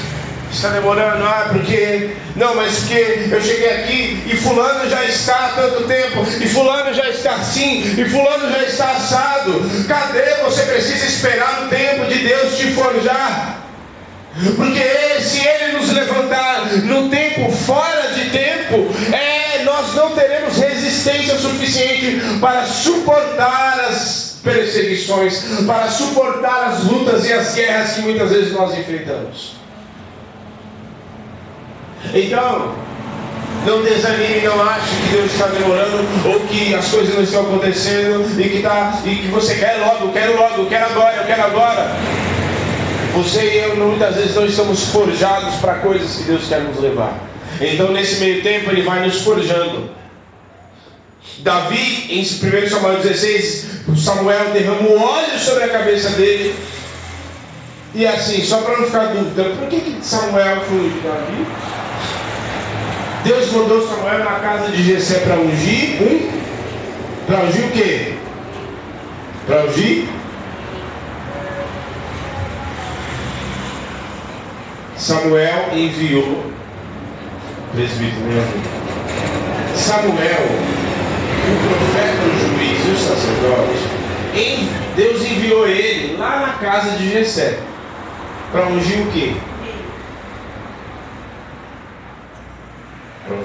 está 0.52 0.68
demorando, 0.70 1.24
ah, 1.24 1.48
porque. 1.52 2.10
Não, 2.36 2.54
mas 2.54 2.78
porque 2.78 3.28
eu 3.30 3.40
cheguei 3.40 3.70
aqui 3.70 4.22
e 4.26 4.36
Fulano 4.36 4.88
já 4.88 5.04
está 5.04 5.34
há 5.34 5.48
tanto 5.48 5.84
tempo, 5.84 6.24
e 6.40 6.48
Fulano 6.48 6.94
já 6.94 7.08
está 7.08 7.32
assim, 7.32 7.82
e 7.98 8.04
Fulano 8.08 8.50
já 8.50 8.62
está 8.62 8.90
assado. 8.92 9.70
Cadê? 9.88 10.42
Você 10.44 10.62
precisa 10.62 11.06
esperar 11.06 11.64
o 11.64 11.68
tempo 11.68 12.06
de 12.06 12.18
Deus 12.20 12.56
te 12.56 12.68
forjar. 12.72 13.56
Porque 14.56 15.20
se 15.20 15.44
Ele 15.44 15.78
nos 15.78 15.92
levantar 15.92 16.66
no 16.84 17.08
tempo 17.08 17.50
fora 17.50 18.12
de 18.14 18.30
tempo, 18.30 18.88
é, 19.12 19.62
nós 19.64 19.94
não 19.94 20.12
teremos 20.12 20.56
resistência 20.56 21.36
suficiente 21.36 22.22
para 22.40 22.64
suportar 22.64 23.80
as 23.88 24.29
perseguições, 24.42 25.42
para 25.66 25.88
suportar 25.88 26.64
as 26.70 26.84
lutas 26.84 27.24
e 27.26 27.32
as 27.32 27.54
guerras 27.54 27.92
que 27.92 28.00
muitas 28.02 28.30
vezes 28.30 28.52
nós 28.52 28.76
enfrentamos. 28.78 29.52
Então, 32.14 32.74
Não 33.66 33.82
desanime, 33.82 34.40
não 34.42 34.62
ache 34.62 34.96
que 35.02 35.16
Deus 35.16 35.32
está 35.32 35.46
demorando 35.48 35.98
ou 36.24 36.40
que 36.46 36.74
as 36.74 36.88
coisas 36.88 37.14
não 37.14 37.22
estão 37.22 37.42
acontecendo 37.42 38.40
e 38.40 38.48
que, 38.48 38.62
tá, 38.62 39.00
e 39.04 39.16
que 39.16 39.28
você 39.28 39.54
quer 39.56 39.76
logo, 39.80 40.12
quero 40.12 40.34
logo, 40.34 40.66
quero 40.66 40.86
agora, 40.86 41.16
eu 41.16 41.26
quero 41.26 41.42
agora. 41.42 41.94
Você 43.14 43.40
e 43.42 43.58
eu 43.58 43.76
muitas 43.76 44.14
vezes 44.16 44.34
não 44.34 44.46
estamos 44.46 44.84
forjados 44.84 45.56
para 45.56 45.74
coisas 45.74 46.16
que 46.16 46.22
Deus 46.22 46.46
quer 46.48 46.60
nos 46.62 46.80
levar. 46.80 47.18
Então, 47.60 47.92
nesse 47.92 48.20
meio 48.20 48.42
tempo, 48.42 48.70
Ele 48.70 48.80
vai 48.82 49.04
nos 49.04 49.20
forjando. 49.20 49.90
Davi, 51.42 52.06
em 52.10 52.22
1 52.22 52.68
Samuel 52.68 53.00
16, 53.00 53.66
Samuel 53.96 54.50
derramou 54.52 54.98
óleo 54.98 55.38
sobre 55.38 55.64
a 55.64 55.68
cabeça 55.68 56.10
dele. 56.10 56.54
E 57.94 58.06
assim, 58.06 58.44
só 58.44 58.58
para 58.58 58.78
não 58.78 58.86
ficar 58.86 59.06
dúvida, 59.06 59.44
por 59.58 59.68
que, 59.68 59.80
que 59.80 60.04
Samuel 60.04 60.60
foi 60.68 60.92
Davi? 61.02 61.46
Deus 63.24 63.52
mandou 63.52 63.86
Samuel 63.86 64.24
na 64.24 64.38
casa 64.40 64.70
de 64.70 64.82
Jessé 64.82 65.20
para 65.20 65.36
ungir 65.36 66.02
um. 66.02 66.40
Para 67.26 67.44
ungir 67.44 67.64
o 67.64 67.70
quê? 67.70 68.14
Para 69.46 69.64
ungir? 69.64 70.08
Samuel 74.96 75.70
enviou. 75.74 76.50
Presbítero. 77.72 78.42
Samuel, 79.76 80.46
o 81.46 81.54
profeta, 81.68 82.22
o 82.26 82.32
juiz 82.38 82.86
e 82.86 82.90
o 82.90 82.98
sacerdote, 82.98 84.00
Deus 84.96 85.22
enviou 85.22 85.66
ele 85.66 86.16
lá 86.16 86.40
na 86.40 86.52
casa 86.54 86.96
de 86.98 87.10
Jessé. 87.10 87.58
Para 88.52 88.66
ungir 88.66 89.00
o 89.00 89.10
quê? 89.12 89.32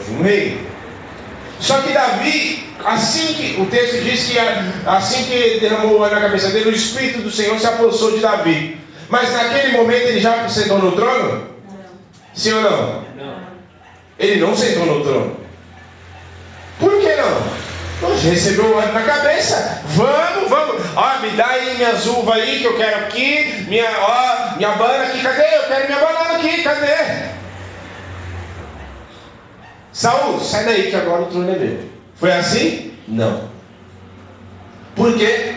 um 0.09 0.23
rei. 0.23 0.59
Só 1.59 1.79
que 1.81 1.93
Davi, 1.93 2.73
assim 2.83 3.33
que 3.33 3.61
o 3.61 3.65
texto 3.67 4.03
diz 4.03 4.27
que 4.27 4.37
assim 4.87 5.25
que 5.25 5.59
derramou 5.59 5.99
na 5.99 6.21
cabeça 6.21 6.49
dele, 6.49 6.69
o 6.69 6.75
Espírito 6.75 7.21
do 7.21 7.31
Senhor 7.31 7.59
se 7.59 7.67
apossou 7.67 8.11
de 8.11 8.19
Davi. 8.19 8.79
Mas 9.09 9.31
naquele 9.31 9.77
momento 9.77 10.07
ele 10.07 10.19
já 10.19 10.49
sentou 10.49 10.79
no 10.79 10.93
trono? 10.93 11.47
Não. 11.67 11.77
Sim 12.33 12.53
ou 12.53 12.61
não? 12.61 13.05
Não. 13.15 13.37
Ele 14.17 14.41
não 14.41 14.55
sentou 14.55 14.85
no 14.85 15.03
trono. 15.03 15.37
Por 16.79 16.99
que 16.99 17.15
não? 17.15 17.64
Poxa, 17.99 18.29
recebeu 18.29 18.65
o 18.65 18.77
óleo 18.77 18.91
na 18.91 19.01
cabeça. 19.01 19.81
Vamos, 19.85 20.49
vamos. 20.49 20.81
Ó, 20.95 21.19
me 21.21 21.29
dá 21.31 21.47
aí 21.47 21.75
minhas 21.75 22.05
uvas 22.05 22.35
aí 22.35 22.59
que 22.59 22.65
eu 22.65 22.77
quero 22.77 23.05
aqui. 23.05 23.65
Minha, 23.67 23.89
ó, 23.99 24.57
minha 24.57 24.71
banana 24.71 25.05
aqui, 25.05 25.21
cadê? 25.21 25.55
Eu 25.55 25.63
quero 25.67 25.87
minha 25.87 25.99
banana 25.99 26.37
aqui, 26.37 26.61
cadê? 26.63 26.95
Saul, 29.93 30.41
sai 30.41 30.65
daí 30.65 30.89
que 30.89 30.95
agora 30.95 31.21
o 31.21 31.27
trono 31.27 31.49
é 31.49 31.57
meu. 31.57 31.79
Foi 32.15 32.31
assim? 32.31 32.93
Não. 33.07 33.49
Por 34.95 35.17
quê? 35.17 35.55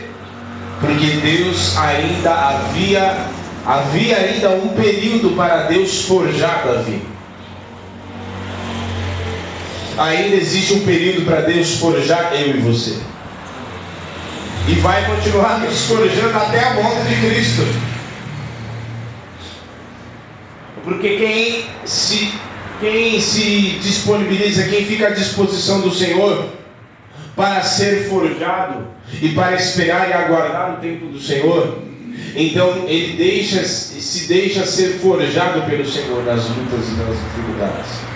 Porque 0.81 1.07
Deus 1.07 1.77
ainda 1.77 2.33
havia, 2.33 3.17
havia 3.67 4.17
ainda 4.17 4.51
um 4.51 4.69
período 4.69 5.37
para 5.37 5.65
Deus 5.65 6.05
forjar 6.05 6.65
Davi. 6.65 7.03
Ainda 9.99 10.37
existe 10.37 10.75
um 10.75 10.85
período 10.85 11.25
para 11.25 11.41
Deus 11.41 11.79
forjar 11.79 12.33
eu 12.33 12.57
e 12.57 12.61
você. 12.61 12.97
E 14.69 14.75
vai 14.75 15.05
continuar 15.07 15.59
nos 15.67 15.87
forjando 15.87 16.39
até 16.39 16.61
a 16.61 16.75
volta 16.75 17.03
de 17.03 17.17
Cristo. 17.17 17.63
Porque 20.85 21.17
quem 21.17 21.65
se 21.85 22.33
quem 22.81 23.21
se 23.21 23.79
disponibiliza, 23.83 24.69
quem 24.69 24.85
fica 24.85 25.09
à 25.09 25.11
disposição 25.11 25.81
do 25.81 25.93
Senhor 25.93 26.47
para 27.35 27.61
ser 27.63 28.09
forjado 28.09 28.87
e 29.21 29.31
para 29.31 29.57
esperar 29.57 30.09
e 30.09 30.13
aguardar 30.13 30.75
o 30.75 30.81
tempo 30.81 31.07
do 31.07 31.21
Senhor, 31.21 31.79
então 32.37 32.85
ele 32.87 33.17
deixa, 33.17 33.65
se 33.65 34.29
deixa 34.29 34.65
ser 34.65 34.99
forjado 35.01 35.63
pelo 35.63 35.85
Senhor 35.85 36.25
nas 36.25 36.45
lutas 36.51 36.87
e 36.89 36.93
nas 36.93 37.17
dificuldades. 37.17 38.08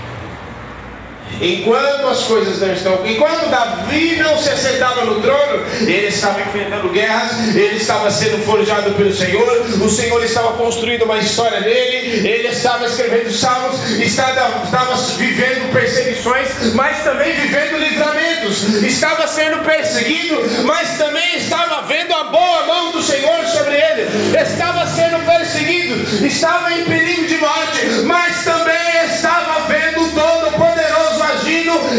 Enquanto 1.41 2.07
as 2.07 2.23
coisas 2.25 2.61
não 2.61 2.73
estão, 2.73 3.07
enquanto 3.07 3.49
Davi 3.49 4.17
não 4.17 4.39
se 4.39 4.51
assentava 4.51 5.05
no 5.05 5.21
trono, 5.21 5.65
ele 5.81 6.07
estava 6.07 6.41
enfrentando 6.41 6.89
guerras, 6.91 7.57
ele 7.57 7.77
estava 7.77 8.11
sendo 8.11 8.45
forjado 8.45 8.93
pelo 8.93 9.13
Senhor, 9.13 9.67
o 9.81 9.89
Senhor 9.89 10.23
estava 10.25 10.53
construindo 10.53 11.03
uma 11.05 11.19
história 11.19 11.61
dele, 11.61 12.29
ele 12.29 12.49
estava 12.49 12.87
escrevendo 12.87 13.31
salmos, 13.33 13.91
estava, 14.01 14.65
estava 14.65 14.95
vivendo 15.17 15.73
perseguições, 15.73 16.75
mas 16.75 17.03
também 17.03 17.33
vivendo 17.33 17.79
livramentos, 17.79 18.63
estava 18.85 19.27
sendo 19.27 19.65
perseguido, 19.65 20.37
mas 20.65 20.97
também 20.99 21.37
estava 21.37 21.83
vendo 21.87 22.15
a 22.15 22.25
boa 22.25 22.67
mão 22.67 22.93
do 22.93 23.03
Senhor 23.03 23.45
sobre 23.47 23.75
ele, 23.75 24.37
estava 24.41 24.87
sendo 24.87 25.25
perseguido, 25.25 26.25
estava 26.25 26.73
em 26.73 26.85
perigo 26.85 27.27
de 27.27 27.39
morte, 27.39 27.87
mas 28.05 28.45
também 28.45 28.62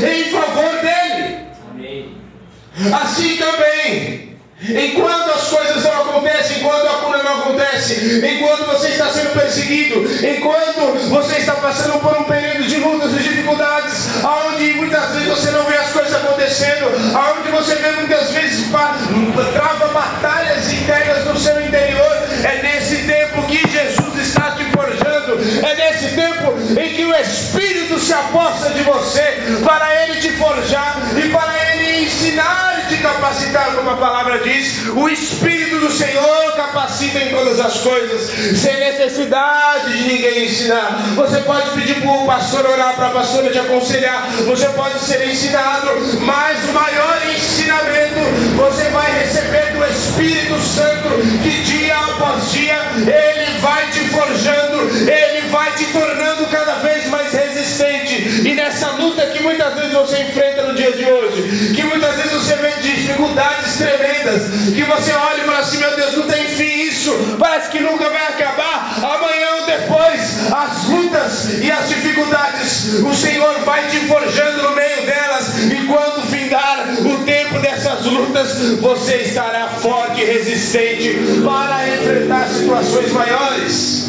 em 0.04 0.32
favor 0.32 0.72
dele. 0.82 1.38
Amém. 1.72 2.18
Assim 3.02 3.38
também, 3.38 4.38
enquanto 4.62 5.30
as 5.32 5.48
coisas 5.50 5.84
não 5.84 6.02
acontecem, 6.02 6.58
enquanto 6.58 6.88
a 6.88 6.94
cura 7.02 7.24
não 7.24 7.42
acontece, 7.42 8.22
enquanto 8.26 8.66
você 8.66 8.90
está 8.90 9.10
sendo 9.10 9.34
perseguido, 9.34 10.04
enquanto 10.26 11.10
você 11.10 11.38
está 11.38 11.54
passando 11.54 12.00
por 12.00 12.18
um 12.18 12.24
período 12.24 12.64
de 12.64 12.76
lutas 12.78 13.14
e 13.14 13.24
dificuldades, 13.24 14.24
aonde 14.24 14.74
muitas 14.74 15.12
vezes 15.12 15.28
você 15.28 15.52
não 15.52 15.64
vê 15.66 15.78
as 15.78 15.92
coisas 15.92 16.14
acontecendo, 16.16 16.86
aonde 17.16 17.50
você 17.50 17.76
vê 17.76 17.92
muitas 17.92 18.32
vezes 18.32 18.54
trava 19.54 19.88
batalhas 19.90 20.72
internas 20.74 21.26
no 21.26 21.40
seu 21.40 21.62
interior, 21.62 22.18
é 22.44 22.62
nesse 22.64 22.98
tempo 23.04 23.44
que 23.44 23.68
Jesus 23.70 24.03
tempo 26.16 26.54
em 26.80 26.94
que 26.94 27.06
o 27.06 27.16
Espírito 27.16 28.00
se 28.00 28.14
aposta 28.14 28.70
de 28.72 28.82
você 28.84 29.60
para 29.64 30.04
ele 30.04 30.22
te 30.22 30.32
forjar 30.34 31.02
e 31.18 31.30
para 31.30 31.54
ele 31.74 32.06
ensinar 32.06 32.73
te 33.04 33.08
capacitar, 33.08 33.76
como 33.76 33.90
a 33.90 33.98
palavra 33.98 34.40
diz. 34.40 34.88
O 34.96 35.10
Espírito 35.10 35.80
do 35.80 35.92
Senhor 35.92 36.54
capacita 36.56 37.20
em 37.20 37.30
todas 37.30 37.60
as 37.60 37.82
coisas, 37.82 38.58
sem 38.58 38.80
necessidade 38.80 39.98
de 39.98 40.08
ninguém 40.08 40.46
ensinar. 40.46 41.02
Você 41.16 41.42
pode 41.42 41.70
pedir 41.72 42.02
para 42.02 42.12
o 42.12 42.26
pastor 42.26 42.66
orar, 42.66 42.96
para 42.96 43.08
a 43.08 43.12
pastora 43.12 43.52
te 43.52 43.60
aconselhar, 43.60 44.30
você 44.46 44.68
pode 44.70 45.00
ser 45.00 45.28
ensinado, 45.28 45.88
mas 46.22 46.64
o 46.70 46.74
maior 46.74 47.22
ensinamento 47.36 48.20
você 48.56 48.90
vai 48.90 49.12
receber 49.20 49.74
do 49.74 49.84
Espírito 49.86 50.60
Santo, 50.62 51.10
que 51.44 51.64
dia 51.64 51.98
após 51.98 52.52
dia 52.52 52.80
ele 52.96 53.60
vai 53.60 53.86
te 53.92 54.00
forjando, 54.10 55.10
ele 55.10 55.48
vai 55.50 55.72
te 55.74 55.86
tornando 55.86 56.48
cada 56.48 56.76
vez 56.76 57.10
mais 57.10 57.34
resistente. 57.64 58.48
E 58.48 58.54
nessa 58.54 58.92
luta 58.92 59.26
que 59.28 59.42
muitas 59.42 59.74
vezes 59.74 59.94
você 59.94 60.22
enfrenta 60.24 60.64
no 60.64 60.76
dia 60.76 60.92
de 60.92 61.06
hoje, 61.06 61.74
que 61.74 61.84
muitas 61.84 62.16
vezes 62.16 62.32
você 62.32 62.56
vê 62.56 62.72
dificuldades 62.82 63.78
tremendas, 63.78 64.74
que 64.74 64.84
você 64.84 65.14
olha 65.14 65.42
e 65.42 65.46
fala 65.46 65.60
assim: 65.60 65.78
meu 65.78 65.96
Deus, 65.96 66.18
não 66.18 66.28
tem 66.28 66.46
fim 66.46 66.88
isso, 66.88 67.38
parece 67.40 67.70
que 67.70 67.80
nunca 67.80 68.10
vai 68.10 68.28
acabar. 68.28 69.00
Amanhã 69.02 69.48
ou 69.62 69.66
depois, 69.66 70.52
as 70.52 70.86
lutas 70.90 71.62
e 71.62 71.72
as 71.72 71.90
dificuldades, 71.90 72.94
o 73.02 73.14
Senhor 73.14 73.60
vai 73.60 73.88
te 73.88 74.00
forjando 74.02 74.64
no 74.64 74.76
meio 74.76 75.06
delas, 75.06 75.72
e 75.72 75.88
quando 75.88 76.28
findar 76.30 76.86
o 77.00 77.24
tempo 77.24 77.60
dessas 77.60 78.06
lutas, 78.06 78.80
você 78.80 79.18
estará 79.18 79.68
forte 79.68 80.22
e 80.22 80.26
resistente 80.26 81.18
para 81.44 81.88
enfrentar 81.88 82.48
situações 82.48 83.12
maiores. 83.12 84.04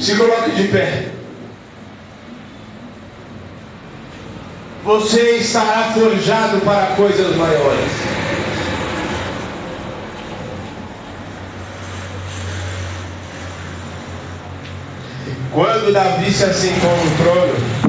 Se 0.00 0.16
coloque 0.16 0.50
de 0.50 0.64
pé. 0.64 1.21
Você 4.84 5.36
estará 5.36 5.92
forjado 5.94 6.60
para 6.62 6.96
coisas 6.96 7.36
maiores. 7.36 7.90
Quando 15.52 15.92
Davi 15.92 16.32
se 16.32 16.44
assentou 16.44 16.90
no 16.90 17.16
trono, 17.24 17.82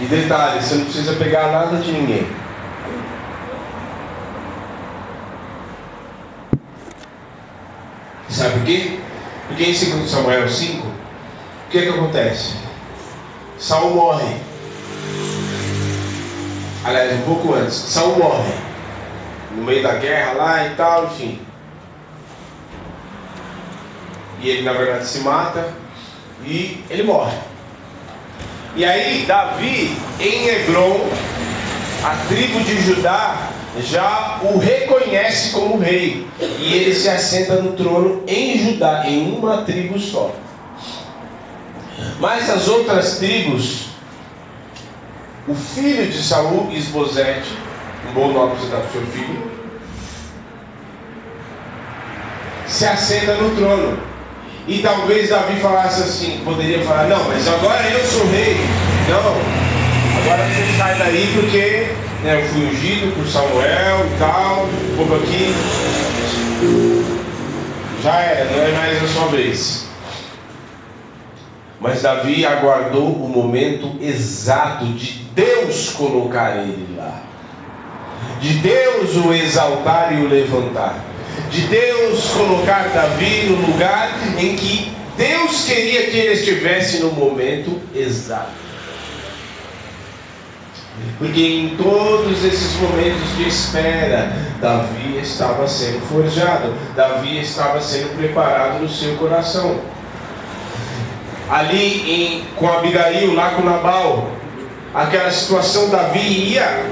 e 0.00 0.04
detalhe, 0.04 0.62
você 0.62 0.74
não 0.76 0.84
precisa 0.84 1.12
pegar 1.14 1.50
nada 1.50 1.78
de 1.78 1.90
ninguém. 1.90 2.26
Sabe 8.28 8.52
por 8.52 8.64
quê? 8.64 9.00
Porque 9.48 9.64
em 9.64 9.72
2 9.72 10.10
Samuel 10.10 10.48
5, 10.48 10.86
o 11.68 11.70
que, 11.70 11.82
que 11.82 11.88
acontece? 11.90 12.54
Saul 13.58 13.94
morre. 13.94 14.36
Aliás, 16.82 17.12
um 17.12 17.22
pouco 17.22 17.52
antes, 17.52 17.74
Saul 17.74 18.16
morre. 18.16 18.54
No 19.54 19.64
meio 19.64 19.82
da 19.82 19.96
guerra 19.96 20.32
lá 20.32 20.66
e 20.66 20.70
tal, 20.76 21.04
enfim. 21.04 21.38
E 24.40 24.48
ele 24.48 24.62
na 24.62 24.72
verdade 24.72 25.06
se 25.06 25.18
mata. 25.18 25.68
E 26.42 26.82
ele 26.88 27.02
morre. 27.02 27.36
E 28.74 28.82
aí 28.82 29.26
Davi, 29.26 29.94
em 30.20 30.48
Hebron, 30.48 31.06
a 32.02 32.16
tribo 32.28 32.60
de 32.60 32.80
Judá 32.80 33.50
já 33.80 34.40
o 34.42 34.56
reconhece 34.56 35.50
como 35.50 35.78
rei. 35.78 36.26
E 36.40 36.72
ele 36.72 36.94
se 36.94 37.10
assenta 37.10 37.56
no 37.56 37.72
trono 37.72 38.22
em 38.26 38.56
Judá, 38.56 39.04
em 39.06 39.36
uma 39.36 39.64
tribo 39.64 39.98
só. 39.98 40.32
Mas 42.20 42.50
as 42.50 42.68
outras 42.68 43.18
tribos, 43.18 43.86
o 45.46 45.54
filho 45.54 46.06
de 46.06 46.22
Saul, 46.22 46.70
Isbosete, 46.72 47.52
um 48.08 48.12
bom 48.12 48.32
nome 48.32 48.56
você 48.56 48.70
dar 48.70 48.78
para 48.78 48.88
o 48.88 48.92
seu 48.92 49.06
filho, 49.06 49.50
se 52.66 52.84
assenta 52.84 53.34
no 53.34 53.56
trono. 53.56 53.98
E 54.66 54.80
talvez 54.80 55.30
Davi 55.30 55.58
falasse 55.60 56.02
assim, 56.02 56.42
poderia 56.44 56.84
falar, 56.84 57.08
não, 57.08 57.24
mas 57.24 57.48
agora 57.48 57.88
eu 57.88 58.04
sou 58.04 58.26
rei. 58.26 58.56
Não, 59.08 59.18
agora 60.22 60.46
você 60.46 60.76
sai 60.76 60.98
daí 60.98 61.32
porque 61.34 61.88
né, 62.22 62.42
eu 62.42 62.48
fui 62.48 62.66
ungido 62.66 63.14
por 63.16 63.26
Samuel 63.26 64.06
e 64.06 64.18
tal, 64.18 64.64
o 64.64 64.96
povo 64.98 65.14
aqui. 65.16 65.54
Já 68.02 68.20
era, 68.20 68.44
não 68.44 68.62
é 68.62 68.72
mais 68.72 69.02
a 69.02 69.08
sua 69.08 69.28
vez. 69.28 69.87
Mas 71.80 72.02
Davi 72.02 72.44
aguardou 72.44 73.06
o 73.06 73.28
momento 73.28 73.96
exato 74.00 74.84
de 74.86 75.12
Deus 75.34 75.90
colocar 75.90 76.56
ele 76.56 76.96
lá, 76.96 77.22
de 78.40 78.54
Deus 78.54 79.14
o 79.16 79.32
exaltar 79.32 80.12
e 80.12 80.22
o 80.22 80.28
levantar, 80.28 81.04
de 81.50 81.60
Deus 81.62 82.30
colocar 82.30 82.88
Davi 82.92 83.44
no 83.46 83.66
lugar 83.66 84.10
em 84.38 84.56
que 84.56 84.92
Deus 85.16 85.64
queria 85.64 86.10
que 86.10 86.16
ele 86.16 86.32
estivesse 86.32 86.98
no 86.98 87.12
momento 87.12 87.80
exato. 87.94 88.68
Porque 91.18 91.40
em 91.40 91.76
todos 91.76 92.44
esses 92.44 92.74
momentos 92.80 93.36
de 93.36 93.48
espera, 93.48 94.32
Davi 94.60 95.18
estava 95.20 95.66
sendo 95.68 96.00
forjado, 96.08 96.74
Davi 96.96 97.40
estava 97.40 97.80
sendo 97.80 98.16
preparado 98.16 98.80
no 98.80 98.88
seu 98.88 99.16
coração. 99.16 99.80
Ali 101.50 102.10
em, 102.10 102.44
com 102.56 102.68
Abigail, 102.68 103.34
lá 103.34 103.50
com 103.52 103.62
Nabal, 103.62 104.30
aquela 104.94 105.30
situação, 105.30 105.88
Davi 105.88 106.52
ia 106.52 106.84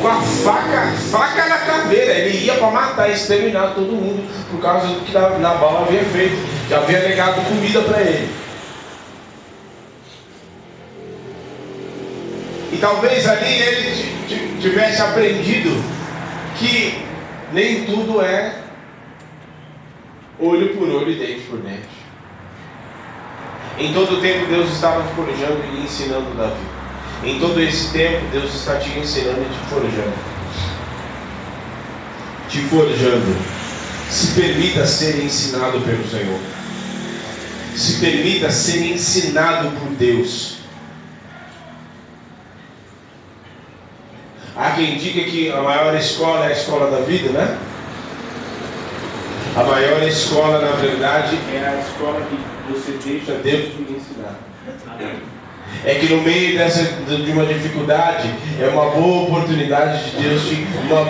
com 0.00 0.08
a 0.08 0.20
faca, 0.20 0.92
faca 1.10 1.46
na 1.46 1.58
caveira, 1.58 2.12
ele 2.14 2.44
ia 2.44 2.54
para 2.54 2.70
matar, 2.70 3.10
exterminar 3.10 3.74
todo 3.74 3.92
mundo, 3.92 4.26
por 4.50 4.60
causa 4.60 4.86
do 4.86 5.04
que 5.04 5.12
Nabal 5.12 5.84
havia 5.86 6.02
feito, 6.04 6.36
que 6.66 6.74
havia 6.74 7.00
negado 7.00 7.40
comida 7.42 7.82
para 7.82 8.00
ele. 8.00 8.28
E 12.72 12.78
talvez 12.78 13.28
ali 13.28 13.52
ele 13.52 14.58
tivesse 14.60 15.02
aprendido 15.02 15.70
que 16.58 17.04
nem 17.52 17.84
tudo 17.84 18.22
é 18.22 18.54
olho 20.38 20.74
por 20.76 20.88
olho 20.88 21.10
e 21.10 21.16
dente 21.16 21.40
por 21.42 21.58
dente. 21.58 21.99
Em 23.78 23.92
todo 23.92 24.18
o 24.18 24.20
tempo 24.20 24.46
Deus 24.46 24.70
estava 24.70 25.02
forjando 25.14 25.62
e 25.72 25.84
ensinando 25.84 26.36
Davi. 26.36 26.60
Em 27.24 27.38
todo 27.38 27.60
esse 27.60 27.92
tempo 27.92 28.26
Deus 28.32 28.54
está 28.54 28.76
te 28.76 28.98
ensinando 28.98 29.40
e 29.40 29.44
te 29.44 29.70
forjando. 29.70 30.14
Te 32.48 32.58
forjando. 32.62 33.36
Se 34.10 34.40
permita 34.40 34.86
ser 34.86 35.22
ensinado 35.22 35.80
pelo 35.80 36.06
Senhor. 36.08 36.40
Se 37.76 38.00
permita 38.00 38.50
ser 38.50 38.82
ensinado 38.92 39.70
por 39.78 39.90
Deus. 39.90 40.60
Há 44.56 44.72
quem 44.72 44.98
diga 44.98 45.22
que 45.30 45.50
a 45.50 45.62
maior 45.62 45.94
escola 45.94 46.46
é 46.46 46.48
a 46.48 46.52
escola 46.52 46.90
da 46.90 47.04
vida, 47.04 47.30
né? 47.30 47.58
A 49.56 49.64
maior 49.64 50.02
escola, 50.02 50.60
na 50.60 50.72
verdade, 50.72 51.38
é 51.52 51.66
a 51.66 51.80
escola 51.80 52.20
que 52.28 52.36
você 52.70 52.92
deixa 53.04 53.32
Deus 53.34 53.74
te 53.74 53.92
ensinar. 53.92 54.38
É 55.84 55.94
que 55.94 56.12
no 56.12 56.20
meio 56.22 56.58
dessa, 56.58 56.82
de 56.82 57.30
uma 57.30 57.46
dificuldade, 57.46 58.28
é 58.60 58.66
uma 58.66 58.90
boa 58.90 59.22
oportunidade 59.22 60.10
de 60.10 60.22
Deus 60.22 60.42
te. 60.48 60.66
Uma, 60.86 61.00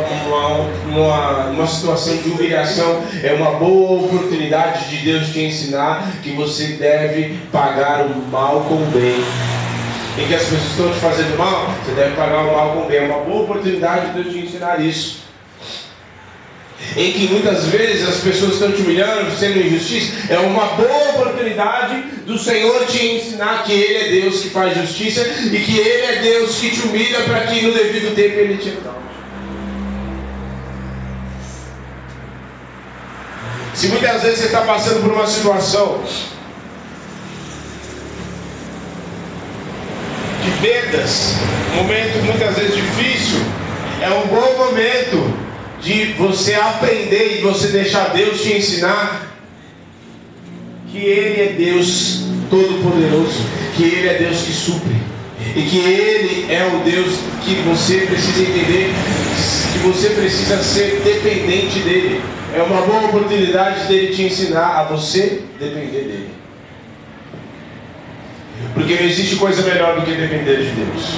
uma, 0.86 1.46
uma, 1.50 1.66
situação 1.66 2.16
de 2.18 2.28
humilhação, 2.28 3.02
é 3.22 3.32
uma 3.32 3.52
boa 3.52 4.04
oportunidade 4.04 4.90
de 4.90 4.96
Deus 4.98 5.28
te 5.30 5.40
ensinar 5.40 6.12
que 6.22 6.32
você 6.32 6.74
deve 6.74 7.38
pagar 7.50 8.06
o 8.06 8.30
mal 8.30 8.66
com 8.68 8.74
o 8.74 8.86
bem 8.92 9.24
em 10.18 10.26
que 10.26 10.34
as 10.34 10.42
pessoas 10.42 10.70
estão 10.70 10.92
te 10.92 10.98
fazendo 10.98 11.38
mal, 11.38 11.66
você 11.84 11.92
deve 11.92 12.14
pagar 12.14 12.44
o 12.44 12.52
mal 12.52 12.72
com 12.72 12.82
o 12.82 12.86
bem. 12.86 12.98
É 12.98 13.06
uma 13.06 13.20
boa 13.20 13.42
oportunidade 13.44 14.08
de 14.08 14.22
Deus 14.22 14.34
te 14.34 14.40
ensinar 14.40 14.80
isso. 14.80 15.29
Em 16.96 17.12
que 17.12 17.28
muitas 17.28 17.66
vezes 17.66 18.08
as 18.08 18.16
pessoas 18.16 18.54
estão 18.54 18.72
te 18.72 18.82
humilhando, 18.82 19.30
sendo 19.36 19.60
injustiça, 19.60 20.12
é 20.28 20.38
uma 20.38 20.66
boa 20.68 21.10
oportunidade 21.10 22.02
do 22.26 22.38
Senhor 22.38 22.84
te 22.86 23.04
ensinar 23.06 23.64
que 23.64 23.72
Ele 23.72 23.96
é 23.96 24.20
Deus 24.22 24.40
que 24.40 24.50
faz 24.50 24.76
justiça 24.76 25.20
e 25.20 25.58
que 25.60 25.78
Ele 25.78 26.06
é 26.06 26.20
Deus 26.22 26.56
que 26.56 26.70
te 26.70 26.80
humilha 26.80 27.20
para 27.20 27.46
que 27.46 27.62
no 27.62 27.72
devido 27.72 28.14
tempo 28.14 28.38
Ele 28.38 28.56
te 28.56 28.70
exalte. 28.70 29.00
Se 33.74 33.86
muitas 33.88 34.22
vezes 34.22 34.40
você 34.40 34.46
está 34.46 34.62
passando 34.62 35.02
por 35.02 35.12
uma 35.12 35.26
situação 35.26 36.02
perdas, 40.60 41.34
um 41.72 41.76
momento 41.76 42.24
muitas 42.24 42.56
vezes 42.56 42.74
difícil, 42.76 43.38
é 44.00 44.10
um 44.10 44.26
bom 44.26 44.56
momento 44.58 45.49
de 45.82 46.12
você 46.14 46.54
aprender 46.54 47.38
e 47.38 47.42
você 47.42 47.68
deixar 47.68 48.10
Deus 48.10 48.42
te 48.42 48.52
ensinar 48.52 49.28
que 50.90 50.98
Ele 50.98 51.40
é 51.40 51.54
Deus 51.56 52.24
Todo-Poderoso, 52.50 53.40
que 53.76 53.84
Ele 53.84 54.08
é 54.08 54.14
Deus 54.14 54.42
que 54.42 54.52
supre, 54.52 54.96
e 55.56 55.62
que 55.62 55.78
Ele 55.78 56.52
é 56.52 56.66
o 56.66 56.84
Deus 56.84 57.14
que 57.44 57.54
você 57.66 58.00
precisa 58.00 58.42
entender, 58.42 58.92
que 59.72 59.78
você 59.78 60.10
precisa 60.10 60.62
ser 60.62 61.00
dependente 61.02 61.78
dEle. 61.80 62.20
É 62.54 62.62
uma 62.62 62.82
boa 62.82 63.04
oportunidade 63.06 63.86
dele 63.86 64.14
te 64.14 64.22
ensinar 64.22 64.80
a 64.80 64.84
você 64.84 65.42
depender 65.58 66.02
dEle. 66.02 66.30
Porque 68.74 68.94
não 68.94 69.04
existe 69.04 69.36
coisa 69.36 69.62
melhor 69.62 69.98
do 69.98 70.02
que 70.02 70.12
depender 70.12 70.56
de 70.56 70.70
Deus. 70.70 71.14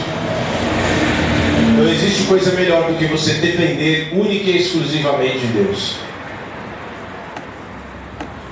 Não 1.76 1.88
existe 1.88 2.24
coisa 2.24 2.52
melhor 2.52 2.90
do 2.90 2.98
que 2.98 3.06
você 3.06 3.34
depender 3.34 4.10
única 4.12 4.50
e 4.50 4.58
exclusivamente 4.58 5.38
de 5.38 5.46
Deus. 5.48 5.96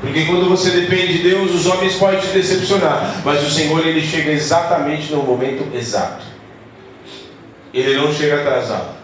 Porque 0.00 0.24
quando 0.24 0.48
você 0.48 0.70
depende 0.70 1.18
de 1.18 1.28
Deus, 1.28 1.54
os 1.54 1.66
homens 1.66 1.94
podem 1.96 2.20
te 2.20 2.28
decepcionar, 2.28 3.20
mas 3.24 3.46
o 3.46 3.50
Senhor 3.50 3.86
ele 3.86 4.00
chega 4.00 4.30
exatamente 4.30 5.12
no 5.12 5.22
momento 5.22 5.66
exato. 5.76 6.24
Ele 7.72 7.94
não 7.94 8.12
chega 8.12 8.36
atrasado. 8.36 8.96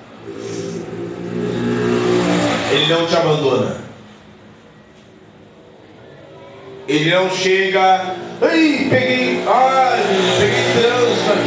Ele 2.73 2.87
não 2.89 3.07
te 3.07 3.15
abandona. 3.15 3.77
Ele 6.89 7.11
não 7.11 7.31
chega, 7.31 8.15
ai, 8.41 8.87
peguei, 8.89 9.43
ai, 9.47 10.03
peguei 10.39 10.83
trânsito 10.83 11.46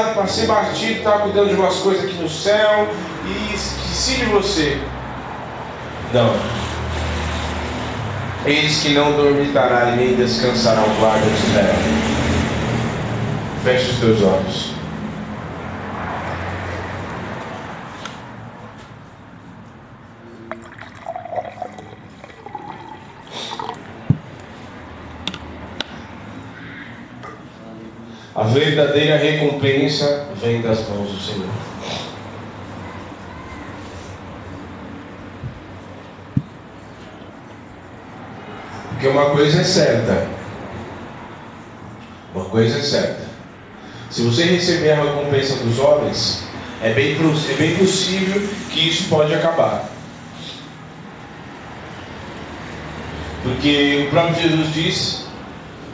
olha, 0.00 0.14
passei 0.14 0.46
batido, 0.46 0.98
estava 0.98 1.20
cuidando 1.20 1.48
de 1.48 1.54
umas 1.54 1.76
coisas 1.76 2.04
aqui 2.04 2.14
no 2.14 2.28
céu 2.28 2.88
e 3.24 3.54
esqueci 3.54 4.16
de 4.16 4.24
você. 4.26 4.80
Não. 6.12 6.34
Eis 8.46 8.80
que 8.80 8.94
não 8.94 9.12
dormitará 9.12 9.90
e 9.90 9.96
nem 9.96 10.16
descansará 10.16 10.82
o 10.82 11.00
guarda 11.00 11.26
de 11.26 11.46
Israel. 11.46 11.74
Feche 13.62 13.90
os 13.90 13.98
teus 13.98 14.22
olhos. 14.22 14.79
A 28.40 28.44
verdadeira 28.44 29.18
recompensa 29.18 30.26
vem 30.36 30.62
das 30.62 30.88
mãos 30.88 31.10
do 31.10 31.20
Senhor. 31.20 31.50
Porque 38.88 39.08
uma 39.08 39.26
coisa 39.26 39.60
é 39.60 39.64
certa. 39.64 40.26
Uma 42.34 42.46
coisa 42.46 42.78
é 42.78 42.80
certa. 42.80 43.28
Se 44.08 44.22
você 44.22 44.44
receber 44.44 44.92
a 44.92 45.04
recompensa 45.04 45.56
dos 45.56 45.78
homens, 45.78 46.42
é 46.82 46.94
bem, 46.94 47.18
é 47.18 47.54
bem 47.58 47.76
possível 47.76 48.48
que 48.70 48.88
isso 48.88 49.06
pode 49.10 49.34
acabar. 49.34 49.84
Porque 53.42 54.06
o 54.06 54.10
próprio 54.10 54.48
Jesus 54.48 54.72
diz 54.72 55.26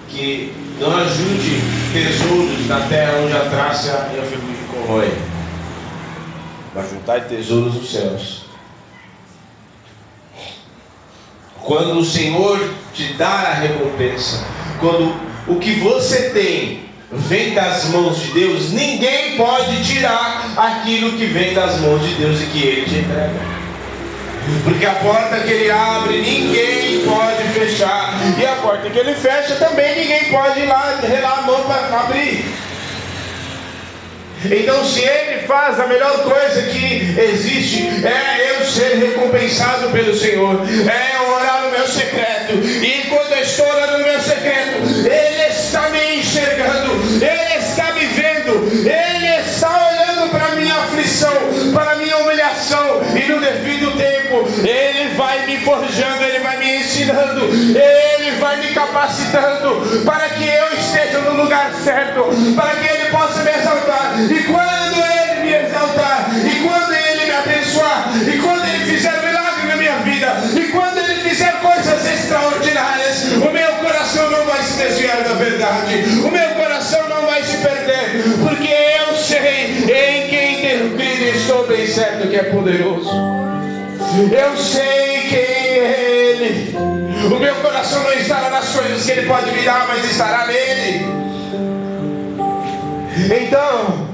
que 0.08 0.65
não 0.78 0.94
ajude 0.96 1.60
tesouros 1.92 2.66
na 2.66 2.80
terra 2.80 3.18
onde 3.24 3.32
a 3.32 3.48
traça 3.48 4.10
e 4.14 4.18
a 4.18 4.22
ferrugem 4.22 4.66
corrói, 4.70 5.12
mas 6.74 6.90
juntar 6.90 7.20
tesouros 7.22 7.74
nos 7.74 7.90
céus. 7.90 8.42
Quando 11.62 11.98
o 11.98 12.04
Senhor 12.04 12.58
te 12.94 13.14
dar 13.14 13.46
a 13.46 13.54
recompensa, 13.54 14.44
quando 14.78 15.14
o 15.48 15.58
que 15.58 15.80
você 15.80 16.30
tem 16.30 16.86
vem 17.10 17.54
das 17.54 17.86
mãos 17.86 18.20
de 18.20 18.32
Deus, 18.32 18.70
ninguém 18.70 19.36
pode 19.36 19.82
tirar 19.84 20.52
aquilo 20.56 21.12
que 21.12 21.26
vem 21.26 21.54
das 21.54 21.80
mãos 21.80 22.02
de 22.06 22.14
Deus 22.14 22.40
e 22.40 22.46
que 22.46 22.62
Ele 22.62 22.86
te 22.86 22.96
entrega. 22.96 23.56
Porque 24.62 24.86
a 24.86 24.94
porta 24.94 25.40
que 25.40 25.50
ele 25.50 25.70
abre, 25.70 26.20
ninguém 26.20 26.85
pode 27.06 27.42
fechar. 27.54 28.14
E 28.38 28.46
a 28.46 28.56
porta 28.56 28.90
que 28.90 28.98
ele 28.98 29.14
fecha, 29.14 29.54
também 29.56 30.00
ninguém 30.00 30.24
pode 30.24 30.60
ir 30.60 30.66
lá, 30.66 30.98
relar 31.02 31.38
a 31.38 31.42
mão 31.42 31.62
para 31.64 32.00
abrir. 32.00 32.44
Então, 34.44 34.84
se 34.84 35.00
ele 35.00 35.46
faz, 35.46 35.80
a 35.80 35.86
melhor 35.86 36.22
coisa 36.22 36.62
que 36.62 37.16
existe 37.18 38.06
é 38.06 38.50
eu 38.50 38.66
ser 38.66 38.98
recompensado 38.98 39.90
pelo 39.90 40.14
Senhor, 40.14 40.60
é 40.60 41.30
orar 41.30 41.62
no 41.62 41.70
meu 41.70 41.86
secreto. 41.88 42.52
E 42.52 43.06
quando 43.08 43.32
eu 43.32 43.42
estou 43.42 43.66
orando 43.66 43.98
no 43.98 44.04
meu 44.04 44.20
secreto, 44.20 45.08
Ele 45.08 45.42
está 45.50 45.88
me 45.88 46.16
enxergando, 46.16 46.92
Ele 47.24 47.58
está 47.58 47.92
me 47.92 48.06
vendo, 48.06 48.88
Ele 48.88 49.40
está 49.40 49.88
olhando 49.88 50.30
para 50.30 50.46
a 50.46 50.54
minha 50.54 50.74
aflição, 50.74 51.32
para 51.72 51.92
a 51.92 51.96
minha 51.96 52.16
humilhação, 52.18 53.00
e 53.16 53.32
no 53.32 53.40
devido 53.40 53.96
tempo, 53.96 54.46
Ele 54.64 55.14
vai 55.14 55.46
me 55.46 55.56
forjando, 55.58 56.25
Ele 57.42 58.30
vai 58.38 58.56
me 58.58 58.74
capacitando 58.74 60.02
para 60.04 60.28
que 60.30 60.44
eu 60.44 60.78
esteja 60.78 61.18
no 61.20 61.42
lugar 61.42 61.72
certo, 61.72 62.24
para 62.54 62.70
que 62.76 62.88
Ele 62.88 63.10
possa 63.10 63.42
me 63.42 63.50
exaltar. 63.50 64.14
E 64.30 64.42
quando 64.44 65.04
Ele 65.04 65.40
me 65.42 65.54
exaltar, 65.54 66.30
e 66.34 66.60
quando 66.62 66.92
Ele 66.92 67.24
me 67.24 67.32
abençoar, 67.32 68.10
e 68.26 68.38
quando 68.38 68.64
Ele 68.64 68.84
fizer 68.84 69.22
milagre 69.22 69.66
na 69.68 69.76
minha 69.76 69.96
vida, 69.98 70.36
e 70.54 70.68
quando 70.72 70.98
Ele 70.98 71.28
fizer 71.28 71.52
coisas 71.60 72.06
extraordinárias, 72.06 73.24
o 73.32 73.50
meu 73.50 73.72
coração 73.76 74.30
não 74.30 74.44
vai 74.44 74.62
se 74.62 74.78
desviar 74.78 75.22
da 75.22 75.34
verdade, 75.34 76.04
o 76.24 76.30
meu 76.30 76.48
coração 76.50 77.08
não 77.08 77.26
vai 77.26 77.42
se 77.42 77.56
perder, 77.58 78.22
porque 78.42 78.72
eu 78.72 79.16
sei 79.16 79.84
em 79.84 80.28
quem 80.28 80.56
crido 80.56 80.96
e 81.00 81.30
estou 81.36 81.66
bem 81.66 81.86
certo 81.86 82.28
que 82.28 82.36
é 82.36 82.44
poderoso. 82.44 83.10
Eu 84.30 84.56
sei 84.56 85.28
quem 85.28 85.38
é 85.38 86.34
Ele. 86.40 86.95
O 87.26 87.38
meu 87.40 87.54
coração 87.56 88.04
não 88.04 88.12
estará 88.12 88.50
nas 88.50 88.68
coisas 88.68 89.04
que 89.04 89.10
Ele 89.10 89.26
pode 89.26 89.50
dar, 89.64 89.86
mas 89.88 90.04
estará 90.04 90.46
nele. 90.46 91.04
Então, 93.24 94.06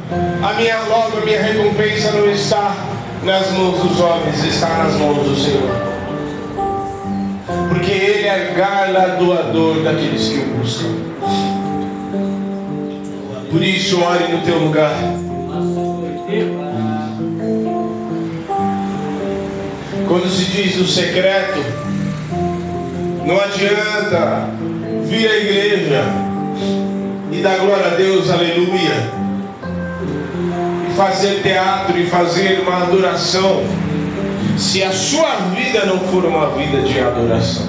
a 0.43 0.53
minha 0.55 0.81
logo, 0.89 1.19
a 1.19 1.21
minha 1.21 1.43
recompensa 1.43 2.11
não 2.13 2.31
está 2.31 2.75
nas 3.23 3.51
mãos 3.51 3.79
dos 3.81 4.01
homens, 4.01 4.43
está 4.45 4.69
nas 4.69 4.95
mãos 4.95 5.29
do 5.29 5.37
Senhor. 5.37 5.93
Porque 7.69 7.91
Ele 7.91 8.27
é 8.27 8.55
galardoador 8.57 9.83
daqueles 9.83 10.29
que 10.29 10.39
o 10.39 10.45
buscam. 10.57 11.13
Por 13.51 13.63
isso, 13.63 14.03
ore 14.03 14.33
no 14.33 14.41
teu 14.41 14.59
lugar. 14.59 14.97
Quando 20.09 20.29
se 20.31 20.45
diz 20.47 20.77
o 20.79 20.87
secreto, 20.87 21.82
não 23.27 23.41
adianta 23.41 24.49
vir 25.05 25.29
à 25.29 25.37
igreja 25.37 26.05
e 27.31 27.41
dar 27.41 27.59
glória 27.59 27.87
a 27.87 27.95
Deus, 27.95 28.31
aleluia, 28.31 29.11
e 30.89 30.95
fazer 30.95 31.43
teatro 31.43 31.99
e 31.99 32.07
fazer 32.07 32.61
uma 32.61 32.83
adoração, 32.83 33.63
se 34.59 34.83
a 34.83 34.93
sua 34.93 35.37
vida 35.55 35.87
não 35.87 35.99
for 36.01 36.25
uma 36.25 36.51
vida 36.51 36.83
de 36.83 37.01
adoração. 37.01 37.67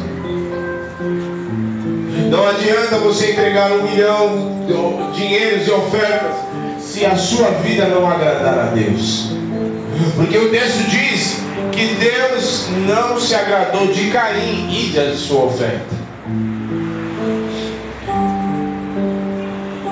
Não 2.29 2.47
adianta 2.47 2.97
você 2.97 3.31
entregar 3.31 3.71
um 3.71 3.83
milhão 3.83 4.65
de 5.13 5.19
dinheiros 5.19 5.67
e 5.67 5.71
ofertas 5.71 6.35
se 6.79 7.05
a 7.05 7.15
sua 7.15 7.49
vida 7.63 7.85
não 7.87 8.09
agradar 8.09 8.57
a 8.57 8.65
Deus. 8.73 9.42
Porque 10.15 10.37
o 10.37 10.49
texto 10.49 10.89
diz 10.89 11.37
que 11.71 11.85
Deus 11.95 12.67
não 12.87 13.19
se 13.19 13.35
agradou 13.35 13.87
de 13.87 14.09
Caim 14.09 14.69
e 14.71 14.91
da 14.93 15.15
sua 15.15 15.45
oferta. 15.45 15.95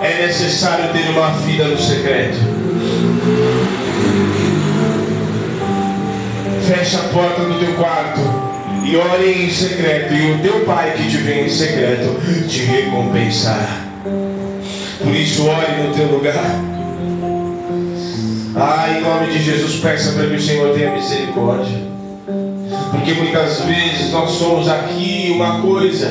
É 0.02 0.26
necessário 0.26 0.92
ter 0.92 1.10
uma 1.12 1.32
vida 1.32 1.66
no 1.66 1.78
secreto. 1.78 2.38
Fecha 6.68 6.98
a 6.98 7.04
porta 7.14 7.42
do 7.42 7.60
teu 7.60 7.74
quarto 7.76 8.20
e 8.84 8.96
ore 8.96 9.46
em 9.46 9.52
secreto, 9.52 10.14
e 10.14 10.34
o 10.34 10.40
teu 10.40 10.66
pai 10.66 10.94
que 10.98 11.10
te 11.10 11.18
vê 11.18 11.46
em 11.46 11.50
secreto 11.50 12.20
te 12.48 12.64
recompensará. 12.64 13.82
Por 15.04 15.16
isso, 15.16 15.48
ore 15.48 15.84
no 15.84 15.94
teu 15.94 16.08
lugar. 16.08 16.71
Ah, 18.64 18.86
em 18.96 19.02
nome 19.02 19.26
de 19.32 19.42
Jesus, 19.42 19.78
peça 19.78 20.12
para 20.12 20.28
que 20.28 20.36
o 20.36 20.40
Senhor 20.40 20.72
tenha 20.76 20.92
misericórdia. 20.92 21.80
Porque 22.92 23.14
muitas 23.14 23.60
vezes 23.62 24.12
nós 24.12 24.30
somos 24.30 24.70
aqui 24.70 25.32
uma 25.34 25.60
coisa. 25.62 26.08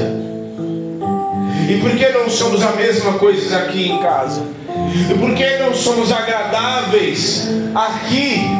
E 1.68 1.78
por 1.80 1.92
que 1.92 2.08
não 2.08 2.28
somos 2.28 2.60
a 2.60 2.72
mesma 2.72 3.12
coisa 3.12 3.56
aqui 3.56 3.92
em 3.92 3.98
casa? 3.98 4.42
E 5.08 5.14
por 5.14 5.32
que 5.32 5.58
não 5.58 5.72
somos 5.72 6.10
agradáveis 6.10 7.48
aqui? 7.72 8.50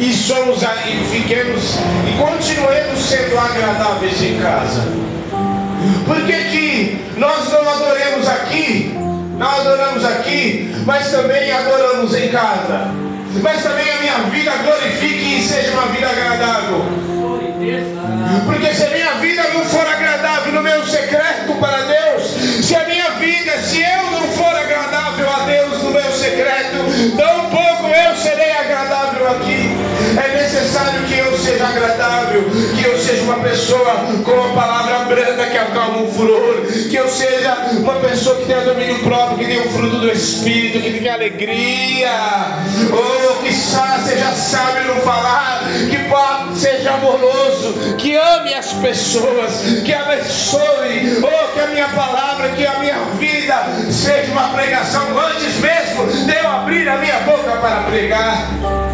E 0.00 0.10
somos 0.14 0.62
e 0.62 1.04
fiquemos 1.14 1.74
e 2.08 2.18
continuemos 2.18 3.00
sendo 3.00 3.38
agradáveis 3.38 4.22
em 4.22 4.38
casa. 4.38 4.80
Por 6.06 6.22
que, 6.24 6.32
que 6.32 6.98
nós 7.18 7.52
não 7.52 7.68
adoremos 7.68 8.26
aqui? 8.26 8.93
Não 9.38 9.48
adoramos 9.48 10.04
aqui, 10.04 10.72
mas 10.86 11.10
também 11.10 11.50
adoramos 11.50 12.14
em 12.14 12.28
casa. 12.28 12.88
Mas 13.42 13.62
também 13.62 13.90
a 13.90 13.96
minha 14.00 14.18
vida 14.30 14.52
glorifique 14.62 15.38
e 15.38 15.42
seja 15.42 15.72
uma 15.72 15.86
vida 15.86 16.08
agradável. 16.08 16.84
Porque 18.46 18.74
se 18.74 18.84
a 18.84 18.90
minha 18.90 19.12
vida 19.14 19.42
não 19.54 19.64
for 19.64 19.86
agradável 19.86 20.52
no 20.52 20.62
meu 20.62 20.86
secreto 20.86 21.54
para 21.58 21.78
Deus, 21.78 22.22
se 22.64 22.76
a 22.76 22.84
minha 22.84 23.10
vida, 23.12 23.52
se 23.58 23.80
eu 23.80 24.10
não 24.12 24.28
for 24.28 24.54
agradável 24.54 25.28
a 25.30 25.46
Deus 25.46 25.82
no 25.82 25.90
meu 25.90 26.12
secreto, 26.12 27.16
tão 27.16 27.50
pouco 27.50 27.88
eu 27.88 28.16
serei 28.16 28.52
agradável 28.52 29.30
aqui. 29.30 29.93
É 30.16 30.42
necessário 30.42 31.02
que 31.04 31.18
eu 31.18 31.36
seja 31.38 31.66
agradável, 31.66 32.44
que 32.76 32.84
eu 32.84 32.98
seja 32.98 33.22
uma 33.22 33.40
pessoa 33.40 34.06
com 34.24 34.44
a 34.44 34.54
palavra 34.54 34.98
branda 35.06 35.46
que 35.46 35.58
acalma 35.58 36.02
o 36.02 36.12
furor, 36.12 36.62
que 36.88 36.96
eu 36.96 37.08
seja 37.08 37.54
uma 37.72 37.94
pessoa 37.96 38.36
que 38.36 38.46
tenha 38.46 38.60
domínio 38.60 38.98
próprio, 39.00 39.38
que 39.38 39.44
tenha 39.46 39.62
o 39.62 39.70
fruto 39.70 39.98
do 39.98 40.10
Espírito, 40.10 40.80
que 40.80 40.98
tenha 41.00 41.14
alegria, 41.14 42.10
ou 42.92 43.36
que 43.42 43.52
seja 43.52 44.32
sábio 44.32 44.94
no 44.94 45.00
falar, 45.02 45.62
que 45.90 46.04
seja 46.54 46.92
amoroso, 46.92 47.96
que 47.98 48.14
ame 48.14 48.54
as 48.54 48.72
pessoas, 48.74 49.82
que 49.84 49.92
abençoe, 49.92 51.18
ou 51.22 51.48
que 51.52 51.60
a 51.60 51.66
minha 51.68 51.88
palavra, 51.88 52.50
que 52.50 52.66
a 52.66 52.78
minha 52.78 52.98
vida 53.18 53.56
seja 53.90 54.32
uma 54.32 54.48
pregação. 54.50 55.02
Antes 55.18 55.56
mesmo 55.60 56.26
de 56.26 56.36
eu 56.36 56.48
abrir 56.48 56.88
a 56.88 56.98
minha 56.98 57.20
boca 57.20 57.56
para 57.58 57.82
pregar. 57.82 58.93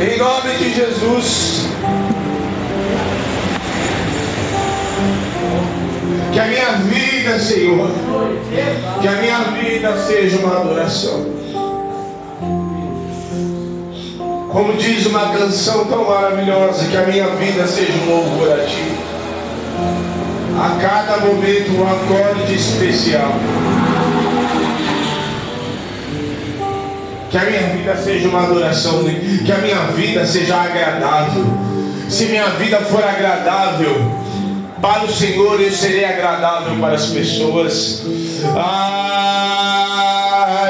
Em 0.00 0.18
nome 0.18 0.56
de 0.56 0.74
Jesus. 0.74 1.66
Que 6.32 6.40
a 6.40 6.46
minha 6.46 6.72
vida, 6.76 7.38
Senhor, 7.38 7.90
que 9.02 9.08
a 9.08 9.12
minha 9.12 9.38
vida 9.60 9.98
seja 9.98 10.38
uma 10.38 10.60
adoração. 10.60 11.26
Como 14.50 14.72
diz 14.78 15.04
uma 15.04 15.28
canção 15.36 15.84
tão 15.84 16.04
maravilhosa, 16.08 16.86
que 16.86 16.96
a 16.96 17.02
minha 17.02 17.28
vida 17.36 17.66
seja 17.66 17.92
um 17.92 18.10
louvor 18.10 18.50
a 18.50 18.64
Ti. 18.64 19.19
A 20.58 20.78
cada 20.80 21.18
momento 21.18 21.72
um 21.72 21.86
acorde 21.86 22.54
especial. 22.54 23.32
Que 27.30 27.38
a 27.38 27.44
minha 27.44 27.62
vida 27.76 27.96
seja 27.96 28.28
uma 28.28 28.44
adoração, 28.44 29.04
que 29.44 29.52
a 29.52 29.58
minha 29.58 29.80
vida 29.94 30.26
seja 30.26 30.56
agradável. 30.56 31.44
Se 32.08 32.26
minha 32.26 32.50
vida 32.50 32.78
for 32.78 33.04
agradável, 33.04 33.94
para 34.82 35.04
o 35.04 35.12
Senhor 35.12 35.60
eu 35.60 35.70
serei 35.70 36.04
agradável 36.04 36.76
para 36.80 36.94
as 36.94 37.06
pessoas. 37.06 38.02
Ah, 38.56 39.10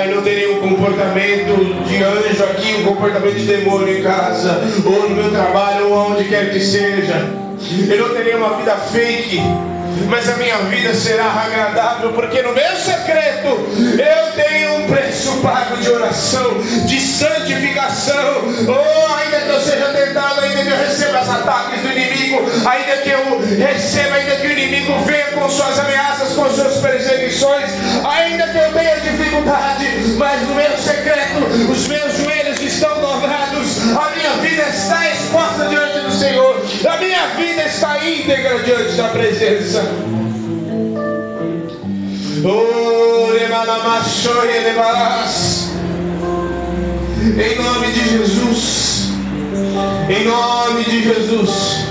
Pai, 0.00 0.14
não 0.14 0.22
terei 0.22 0.50
um 0.50 0.60
comportamento 0.60 1.84
de 1.86 2.02
anjo 2.02 2.42
aqui, 2.44 2.74
um 2.80 2.84
comportamento 2.84 3.36
de 3.36 3.44
demônio 3.44 3.98
em 3.98 4.02
casa, 4.02 4.62
ou 4.82 5.10
no 5.10 5.14
meu 5.14 5.30
trabalho, 5.30 5.90
ou 5.90 6.12
onde 6.12 6.24
quer 6.24 6.50
que 6.50 6.58
seja. 6.58 7.49
Eu 7.62 8.08
não 8.08 8.14
terei 8.14 8.34
uma 8.34 8.56
vida 8.56 8.74
fake, 8.74 9.38
mas 10.08 10.28
a 10.28 10.36
minha 10.36 10.56
vida 10.58 10.94
será 10.94 11.26
agradável, 11.26 12.12
porque 12.12 12.40
no 12.40 12.54
meu 12.54 12.76
secreto 12.76 13.48
eu 13.48 14.42
tenho 14.42 14.76
um 14.76 14.86
preço 14.86 15.36
pago 15.42 15.76
de 15.76 15.90
oração, 15.90 16.58
de 16.86 17.00
santificação. 17.00 18.44
Oh, 18.66 19.14
ainda 19.14 19.40
que 19.40 19.48
eu 19.50 19.60
seja 19.60 19.86
tentado, 19.86 20.40
ainda 20.40 20.62
que 20.62 20.70
eu 20.70 20.76
receba 20.76 21.20
os 21.20 21.28
ataques 21.28 21.82
do 21.82 21.92
inimigo, 21.92 22.40
ainda 22.66 22.96
que 23.02 23.10
eu 23.10 23.40
receba, 23.58 24.16
ainda 24.16 24.36
que 24.36 24.46
o 24.46 24.52
inimigo 24.52 24.98
venha 25.04 25.26
com 25.26 25.48
suas 25.50 25.78
ameaças, 25.78 26.32
com 26.32 26.48
suas 26.50 26.78
perseguições, 26.78 27.70
ainda 28.08 28.48
que 28.48 28.58
eu 28.58 28.72
tenha 28.72 28.96
dificuldade, 29.00 29.86
mas 30.16 30.40
no 30.42 30.54
meu 30.54 30.78
secreto 30.78 31.70
os 31.70 31.86
meus 31.88 32.16
joelhos 32.16 32.39
estão 32.66 33.00
dobrados, 33.00 33.78
a 33.96 34.10
minha 34.16 34.32
vida 34.42 34.62
está 34.68 35.10
exposta 35.10 35.66
diante 35.68 36.00
do 36.00 36.12
Senhor, 36.12 36.62
a 36.88 36.96
minha 36.98 37.26
vida 37.36 37.64
está 37.64 38.04
íntegra 38.04 38.58
diante 38.60 38.92
da 38.92 39.08
presença. 39.08 39.82
Oh. 42.44 42.80
Em 47.40 47.56
nome 47.56 47.86
de 47.92 48.08
Jesus. 48.08 49.08
Em 50.10 50.24
nome 50.24 50.84
de 50.84 51.02
Jesus. 51.02 51.86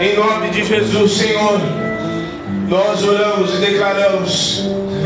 Em 0.00 0.16
nome 0.16 0.50
de 0.50 0.64
Jesus, 0.64 1.12
Senhor. 1.12 1.60
Nós 2.68 3.04
oramos 3.04 3.54
e 3.54 3.58
declaramos 3.58 4.64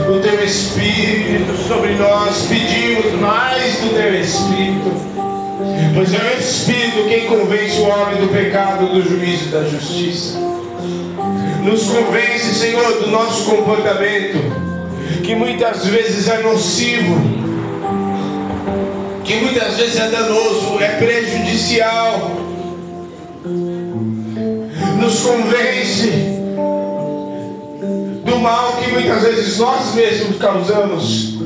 o 0.09 0.19
teu 0.21 0.43
Espírito 0.43 1.55
sobre 1.69 1.93
nós. 1.95 2.47
Pedimos 2.49 3.13
mais 3.21 3.75
do 3.81 3.91
teu 3.95 4.15
Espírito. 4.19 4.91
Pois 5.95 6.15
é 6.15 6.37
o 6.37 6.41
Espírito 6.41 7.09
quem 7.09 7.27
convence 7.27 7.81
o 7.81 7.89
homem 7.89 8.17
do 8.17 8.33
pecado, 8.33 8.87
do 8.87 9.03
juízo 9.03 9.49
e 9.49 9.49
da 9.49 9.65
justiça. 9.65 10.39
Nos 11.63 11.83
convence, 11.85 12.55
Senhor, 12.55 12.95
do 13.01 13.09
nosso 13.09 13.45
comportamento, 13.45 14.39
que 15.23 15.35
muitas 15.35 15.85
vezes 15.85 16.29
é 16.29 16.39
nocivo, 16.39 17.15
que 19.23 19.35
muitas 19.37 19.77
vezes 19.77 20.01
é 20.01 20.09
danoso, 20.09 20.81
é 20.81 20.89
prejudicial. 20.97 22.31
Nos 24.99 25.21
convence 25.21 26.40
mal 28.41 28.77
que 28.77 28.91
muitas 28.91 29.23
vezes 29.23 29.59
nós 29.59 29.95
mesmos 29.95 30.39
causamos 30.39 31.41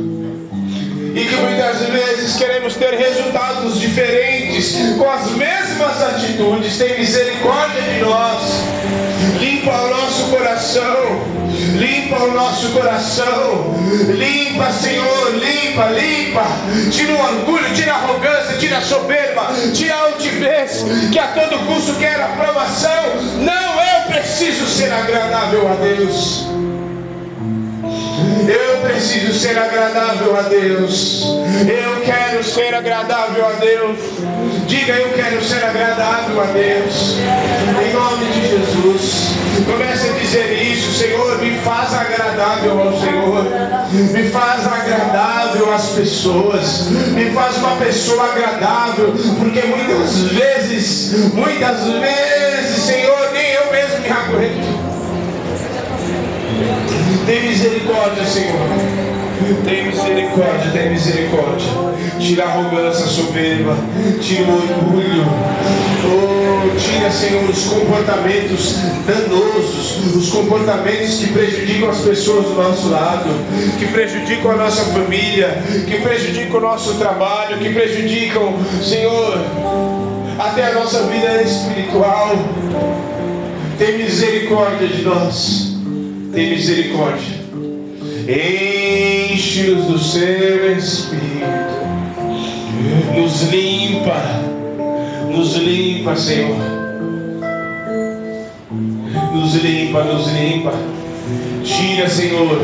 e 1.14 1.24
que 1.24 1.36
muitas 1.36 1.78
vezes 1.80 2.36
queremos 2.36 2.74
ter 2.74 2.94
resultados 2.94 3.78
diferentes 3.78 4.74
com 4.98 5.08
as 5.08 5.30
mesmas 5.30 6.02
atitudes. 6.02 6.76
Tem 6.76 6.98
misericórdia 6.98 7.82
de 7.82 8.00
nós, 8.00 8.42
limpa 9.38 9.70
o 9.70 9.90
nosso 9.90 10.24
coração, 10.30 11.22
limpa 11.76 12.16
o 12.16 12.32
nosso 12.32 12.68
coração, 12.70 13.76
limpa, 14.08 14.72
Senhor, 14.72 15.34
limpa, 15.36 15.86
limpa, 15.86 16.46
tira 16.90 17.12
o 17.12 17.20
orgulho, 17.20 17.74
tira 17.74 17.92
a 17.92 17.96
arrogância, 17.96 18.56
tira 18.58 18.78
a 18.78 18.82
soberba, 18.82 19.52
tira 19.72 19.94
a 19.94 20.00
altivez, 20.06 20.84
que 21.12 21.18
a 21.18 21.28
todo 21.28 21.64
custo 21.66 21.94
quer 21.94 22.20
aprovação. 22.20 23.04
Não, 23.38 23.80
eu 23.80 24.12
preciso 24.12 24.66
ser 24.66 24.92
agradável 24.92 25.68
a 25.70 25.74
Deus. 25.76 26.63
Eu 28.48 28.80
preciso 28.88 29.32
ser 29.38 29.58
agradável 29.58 30.36
a 30.36 30.42
Deus. 30.42 31.22
Eu 31.66 32.02
quero 32.04 32.44
ser 32.44 32.74
agradável 32.74 33.46
a 33.46 33.52
Deus. 33.52 33.98
Diga, 34.66 34.92
eu 34.92 35.12
quero 35.14 35.42
ser 35.42 35.64
agradável 35.64 36.40
a 36.40 36.46
Deus. 36.46 37.16
Em 37.82 37.92
nome 37.92 38.26
de 38.26 38.48
Jesus. 38.48 39.34
Comece 39.66 40.08
a 40.08 40.12
dizer 40.12 40.52
isso, 40.62 40.98
Senhor, 40.98 41.38
me 41.38 41.58
faz 41.58 41.94
agradável 41.94 42.80
ao 42.80 43.00
Senhor. 43.00 43.44
Me 43.92 44.28
faz 44.30 44.66
agradável 44.66 45.72
às 45.72 45.90
pessoas. 45.90 46.88
Me 47.12 47.30
faz 47.30 47.56
uma 47.58 47.76
pessoa 47.76 48.24
agradável. 48.24 49.14
Porque 49.38 49.62
muitas 49.62 50.18
vezes, 50.32 51.32
muitas 51.32 51.84
vezes, 51.84 52.82
Senhor, 52.84 53.30
nem 53.32 53.52
eu 53.52 53.72
mesmo 53.72 54.00
me 54.00 54.10
aguento. 54.10 54.73
Tem 57.26 57.42
misericórdia, 57.42 58.24
Senhor. 58.24 58.60
Tem 59.64 59.86
misericórdia, 59.86 60.70
tem 60.72 60.90
misericórdia. 60.90 61.66
Tira 62.20 62.44
a 62.44 62.48
arrogância 62.48 63.06
soberba, 63.06 63.76
tira 64.20 64.44
o 64.50 64.54
orgulho. 64.54 65.24
Oh, 66.04 66.78
tira, 66.78 67.10
Senhor, 67.10 67.48
os 67.48 67.64
comportamentos 67.64 68.76
danosos, 69.06 70.14
os 70.14 70.30
comportamentos 70.30 71.18
que 71.18 71.28
prejudicam 71.28 71.88
as 71.88 71.98
pessoas 71.98 72.44
do 72.44 72.54
nosso 72.54 72.88
lado, 72.90 73.30
que 73.78 73.86
prejudicam 73.86 74.52
a 74.52 74.56
nossa 74.56 74.84
família, 74.92 75.62
que 75.86 76.00
prejudicam 76.02 76.58
o 76.58 76.60
nosso 76.60 76.94
trabalho, 76.94 77.58
que 77.58 77.72
prejudicam, 77.72 78.54
Senhor, 78.82 79.38
até 80.38 80.70
a 80.70 80.74
nossa 80.74 81.04
vida 81.04 81.42
espiritual. 81.42 82.36
Tem 83.78 83.98
misericórdia 83.98 84.86
de 84.86 85.02
nós 85.02 85.73
tem 86.34 86.50
misericórdia. 86.50 87.44
Enche-nos 88.28 89.86
do 89.86 89.98
seu 89.98 90.76
Espírito. 90.76 91.44
Nos 93.16 93.42
limpa. 93.50 94.16
Nos 95.30 95.56
limpa, 95.56 96.16
Senhor. 96.16 96.56
Nos 99.32 99.54
limpa, 99.62 100.04
nos 100.04 100.32
limpa. 100.32 100.72
Tira, 101.62 102.08
Senhor. 102.08 102.60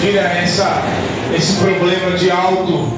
Tira 0.00 0.20
essa, 0.20 0.82
esse 1.36 1.54
problema 1.56 2.16
de 2.16 2.30
alto, 2.30 2.88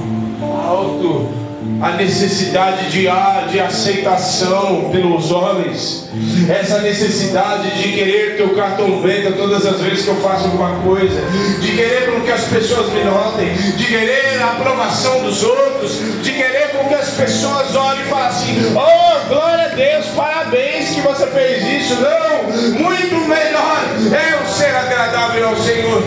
alto 0.42 1.45
a 1.80 1.92
necessidade 1.92 2.90
de, 2.90 3.06
de 3.52 3.60
aceitação 3.60 4.90
pelos 4.90 5.30
homens, 5.30 6.08
essa 6.48 6.80
necessidade 6.80 7.82
de 7.82 7.92
querer 7.92 8.36
que 8.36 8.42
eu 8.42 8.54
cartão 8.54 9.00
preta 9.02 9.32
todas 9.32 9.66
as 9.66 9.80
vezes 9.80 10.04
que 10.04 10.10
eu 10.10 10.16
faço 10.16 10.44
alguma 10.44 10.76
coisa, 10.80 11.20
de 11.60 11.72
querer 11.72 12.10
com 12.12 12.20
que 12.22 12.30
as 12.30 12.44
pessoas 12.44 12.92
me 12.92 13.04
notem, 13.04 13.52
de 13.76 13.84
querer 13.84 14.42
a 14.42 14.52
aprovação 14.52 15.22
dos 15.22 15.42
outros, 15.42 16.00
de 16.22 16.32
querer 16.32 16.70
com 16.70 16.88
que 16.88 16.94
as 16.94 17.10
pessoas 17.10 17.74
olhem 17.74 17.95
falem 18.06 18.26
assim: 18.26 18.74
Oh, 18.74 19.28
glória 19.28 19.66
a 19.66 19.68
Deus, 19.68 20.06
parabéns 20.16 20.90
que 20.90 21.00
você 21.00 21.26
fez 21.26 21.82
isso. 21.82 22.00
Não, 22.00 22.82
muito 22.82 23.28
melhor 23.28 23.76
é 24.12 24.34
eu 24.34 24.48
ser 24.48 24.74
agradável 24.74 25.48
ao 25.48 25.56
Senhor. 25.56 26.02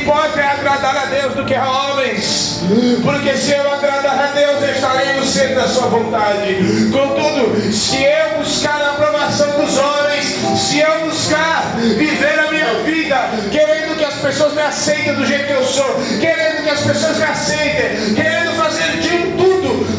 Importa 0.00 0.40
é 0.40 0.44
agradar 0.44 0.96
a 0.96 1.06
Deus 1.06 1.34
do 1.34 1.44
que 1.44 1.54
a 1.54 1.68
homens, 1.68 2.60
porque 3.02 3.36
se 3.36 3.52
eu 3.52 3.72
agradar 3.72 4.18
a 4.18 4.26
Deus, 4.32 4.62
eu 4.62 4.70
estarei 4.70 5.12
no 5.14 5.24
centro 5.24 5.56
da 5.56 5.68
sua 5.68 5.88
vontade. 5.88 6.56
Contudo, 6.92 7.72
se 7.72 8.02
eu 8.04 8.38
buscar 8.38 8.80
a 8.80 8.90
aprovação 8.90 9.60
dos 9.60 9.76
homens, 9.76 10.36
se 10.58 10.80
eu 10.80 11.06
buscar 11.06 11.74
viver 11.76 12.38
a 12.38 12.50
minha 12.50 12.74
vida, 12.84 13.16
querendo 13.50 13.96
que 13.98 14.04
as 14.04 14.14
pessoas 14.14 14.54
me 14.54 14.62
aceitem 14.62 15.14
do 15.14 15.26
jeito 15.26 15.46
que 15.46 15.52
eu 15.52 15.64
sou, 15.64 15.96
querendo 16.20 16.62
que 16.62 16.70
as 16.70 16.80
pessoas 16.80 17.16
me 17.18 17.24
aceitem, 17.24 18.14
querendo 18.14 18.56
fazer 18.56 19.00
de 19.00 19.15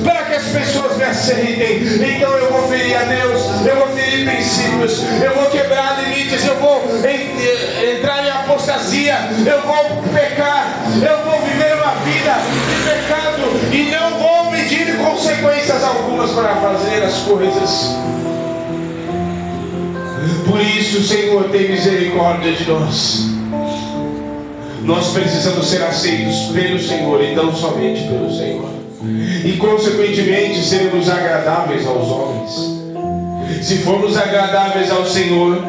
para 0.08 0.24
que 0.24 0.36
as 0.36 0.45
pessoas 0.45 0.95
me 0.95 1.03
aceitem, 1.03 1.84
então 1.84 2.32
eu 2.38 2.49
vou 2.49 2.70
ferir 2.70 2.95
a 2.95 3.03
Deus, 3.03 3.41
eu 3.66 3.76
vou 3.76 3.88
ferir 3.89 4.26
princípios, 4.26 5.03
eu 5.22 5.36
vou 5.36 5.49
quebrar 5.49 6.01
limites, 6.01 6.45
eu 6.45 6.55
vou 6.55 6.82
entrar 7.93 8.26
em 8.26 8.30
apostasia, 8.30 9.18
eu 9.45 9.62
vou 9.64 10.01
pecar, 10.14 10.82
eu 10.95 11.26
vou 11.26 11.41
viver 11.41 11.74
uma 11.76 11.93
vida 12.05 12.36
de 12.70 12.89
pecado 12.89 13.74
e 13.74 13.91
não 13.91 14.18
vou 14.18 14.51
medir 14.51 14.95
consequências 14.97 15.84
algumas 15.84 16.32
para 16.32 16.55
fazer 16.55 17.03
as 17.03 17.16
coisas. 17.24 17.97
Por 20.49 20.62
isso, 20.62 21.03
Senhor, 21.03 21.49
tem 21.49 21.70
misericórdia 21.70 22.53
de 22.53 22.70
nós. 22.70 23.26
Nós 24.84 25.10
precisamos 25.10 25.68
ser 25.68 25.84
aceitos 25.84 26.53
pelo 26.53 26.80
Senhor 26.80 27.22
e 27.22 27.36
não 27.36 27.53
somente 27.53 28.03
pelo 28.03 28.34
Senhor. 28.34 28.76
E, 29.02 29.58
consequentemente, 29.58 30.64
seremos 30.64 31.10
agradáveis 31.10 31.86
aos 31.86 32.10
homens. 32.10 32.78
Se 33.62 33.78
formos 33.80 34.18
agradáveis 34.18 34.91
ao 34.91 35.06
Senhor, 35.06 35.62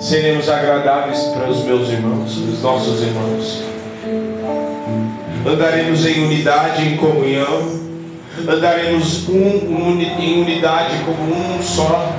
seremos 0.00 0.48
agradáveis 0.48 1.18
para 1.34 1.48
os 1.48 1.64
meus 1.64 1.88
irmãos, 1.88 2.34
para 2.34 2.52
os 2.52 2.62
nossos 2.62 3.02
irmãos. 3.02 3.62
Andaremos 5.46 6.04
em 6.04 6.24
unidade, 6.24 6.84
em 6.84 6.96
comunhão, 6.96 7.78
andaremos 8.48 9.28
um, 9.28 9.34
um, 9.34 10.00
em 10.20 10.42
unidade 10.42 10.96
como 11.04 11.32
um 11.32 11.62
só, 11.62 12.12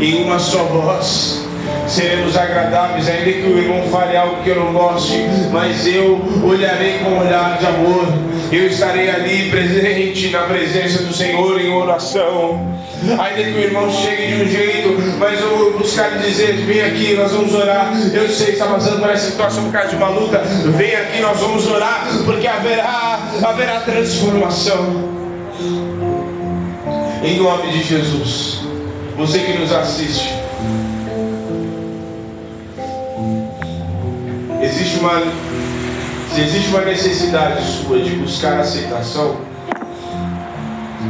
em 0.00 0.22
uma 0.22 0.38
só 0.38 0.64
voz, 0.64 1.45
seremos 1.88 2.36
agradáveis, 2.36 3.08
ainda 3.08 3.32
que 3.32 3.46
o 3.46 3.58
irmão 3.58 3.82
fale 3.90 4.16
algo 4.16 4.42
que 4.42 4.50
eu 4.50 4.56
não 4.56 4.72
goste, 4.72 5.24
mas 5.52 5.86
eu 5.86 6.20
olharei 6.44 6.98
com 6.98 7.10
um 7.10 7.20
olhar 7.20 7.58
de 7.58 7.66
amor, 7.66 8.06
eu 8.52 8.66
estarei 8.66 9.10
ali 9.10 9.50
presente 9.50 10.30
na 10.30 10.42
presença 10.42 11.02
do 11.02 11.12
Senhor 11.12 11.60
em 11.60 11.70
oração. 11.70 12.76
Ainda 13.02 13.42
que 13.42 13.58
o 13.58 13.60
irmão 13.60 13.90
chegue 13.92 14.26
de 14.28 14.42
um 14.42 14.48
jeito, 14.48 15.18
mas 15.18 15.40
eu 15.40 15.56
vou 15.56 15.78
buscar 15.78 16.18
dizer: 16.18 16.54
vem 16.64 16.80
aqui, 16.82 17.14
nós 17.14 17.30
vamos 17.30 17.54
orar. 17.54 17.92
Eu 18.12 18.28
sei 18.28 18.46
que 18.46 18.52
está 18.52 18.66
passando 18.66 19.00
por 19.00 19.10
essa 19.10 19.30
situação 19.30 19.64
por 19.64 19.72
causa 19.72 19.90
de 19.90 19.96
uma 19.96 20.08
luta, 20.08 20.38
vem 20.76 20.94
aqui, 20.94 21.20
nós 21.20 21.38
vamos 21.38 21.66
orar, 21.66 22.08
porque 22.24 22.46
haverá, 22.46 23.20
haverá 23.42 23.80
transformação. 23.80 25.14
Em 27.22 27.38
nome 27.38 27.72
de 27.72 27.82
Jesus, 27.82 28.60
você 29.16 29.40
que 29.40 29.52
nos 29.58 29.72
assiste, 29.72 30.32
existe 34.96 34.98
uma, 34.98 35.22
se 36.34 36.40
existe 36.40 36.68
uma 36.68 36.80
necessidade 36.82 37.62
sua 37.64 37.98
de 37.98 38.10
buscar 38.16 38.60
aceitação, 38.60 39.36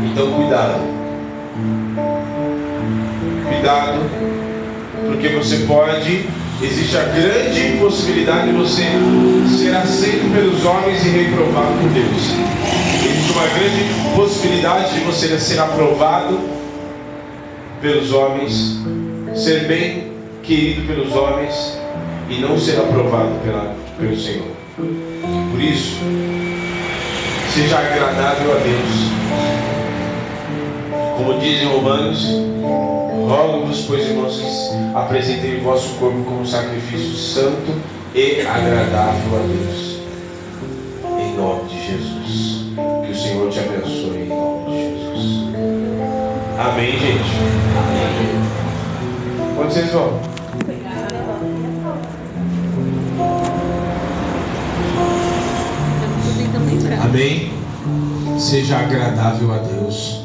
então 0.05 0.33
cuidado. 0.33 0.97
Cuidado, 3.49 4.01
porque 5.07 5.29
você 5.29 5.59
pode, 5.67 6.27
existe 6.63 6.97
a 6.97 7.05
grande 7.05 7.79
possibilidade 7.79 8.49
de 8.49 8.53
você 8.53 8.83
ser 9.57 9.75
aceito 9.75 10.33
pelos 10.35 10.65
homens 10.65 11.05
e 11.05 11.09
reprovado 11.09 11.75
por 11.81 11.91
Deus. 11.91 12.23
Existe 13.05 13.33
uma 13.33 13.47
grande 13.47 14.15
possibilidade 14.15 14.95
de 14.95 15.01
você 15.01 15.39
ser 15.39 15.61
aprovado 15.61 16.41
pelos 17.81 18.13
homens, 18.13 18.81
ser 19.35 19.67
bem 19.67 20.13
querido 20.43 20.87
pelos 20.87 21.15
homens 21.15 21.86
e 22.29 22.39
não 22.41 22.59
ser 22.59 22.79
aprovado 22.79 23.39
pela, 23.45 23.75
pelo 23.99 24.17
Senhor. 24.17 24.49
Por 24.77 25.61
isso, 25.61 25.97
seja 27.55 27.79
agradável 27.79 28.53
a 28.53 28.59
Deus. 28.59 29.17
Como 31.17 31.39
dizem 31.39 31.69
Romanos, 31.69 32.27
rogo-vos, 33.27 33.85
pois 33.87 34.05
irmãos, 34.07 34.71
apresentem 34.95 35.59
o 35.59 35.63
vosso 35.63 35.95
corpo 35.95 36.23
como 36.25 36.47
sacrifício 36.47 37.17
santo 37.17 37.73
e 38.15 38.43
agradável 38.43 39.39
a 39.39 39.47
Deus. 39.47 39.97
Em 41.19 41.37
nome 41.37 41.69
de 41.69 41.87
Jesus. 41.87 42.67
Que 43.07 43.13
o 43.13 43.17
Senhor 43.17 43.51
te 43.51 43.61
abençoe 43.61 44.25
em 44.25 44.29
nome 44.29 44.71
de 44.71 44.77
Jesus. 44.83 45.49
Amém, 46.59 46.93
gente? 46.93 47.31
Amém. 47.79 48.37
Onde 49.59 49.73
vocês 49.73 49.91
vão? 49.93 50.36
Amém? 57.17 57.51
Seja 58.39 58.77
agradável 58.77 59.55
a 59.55 59.57
Deus. 59.57 60.23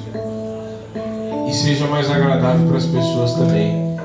E 1.48 1.54
seja 1.54 1.88
mais 1.88 2.12
agradável 2.12 2.68
para 2.68 2.78
as 2.78 2.86
pessoas 2.86 3.34
também. 3.34 3.96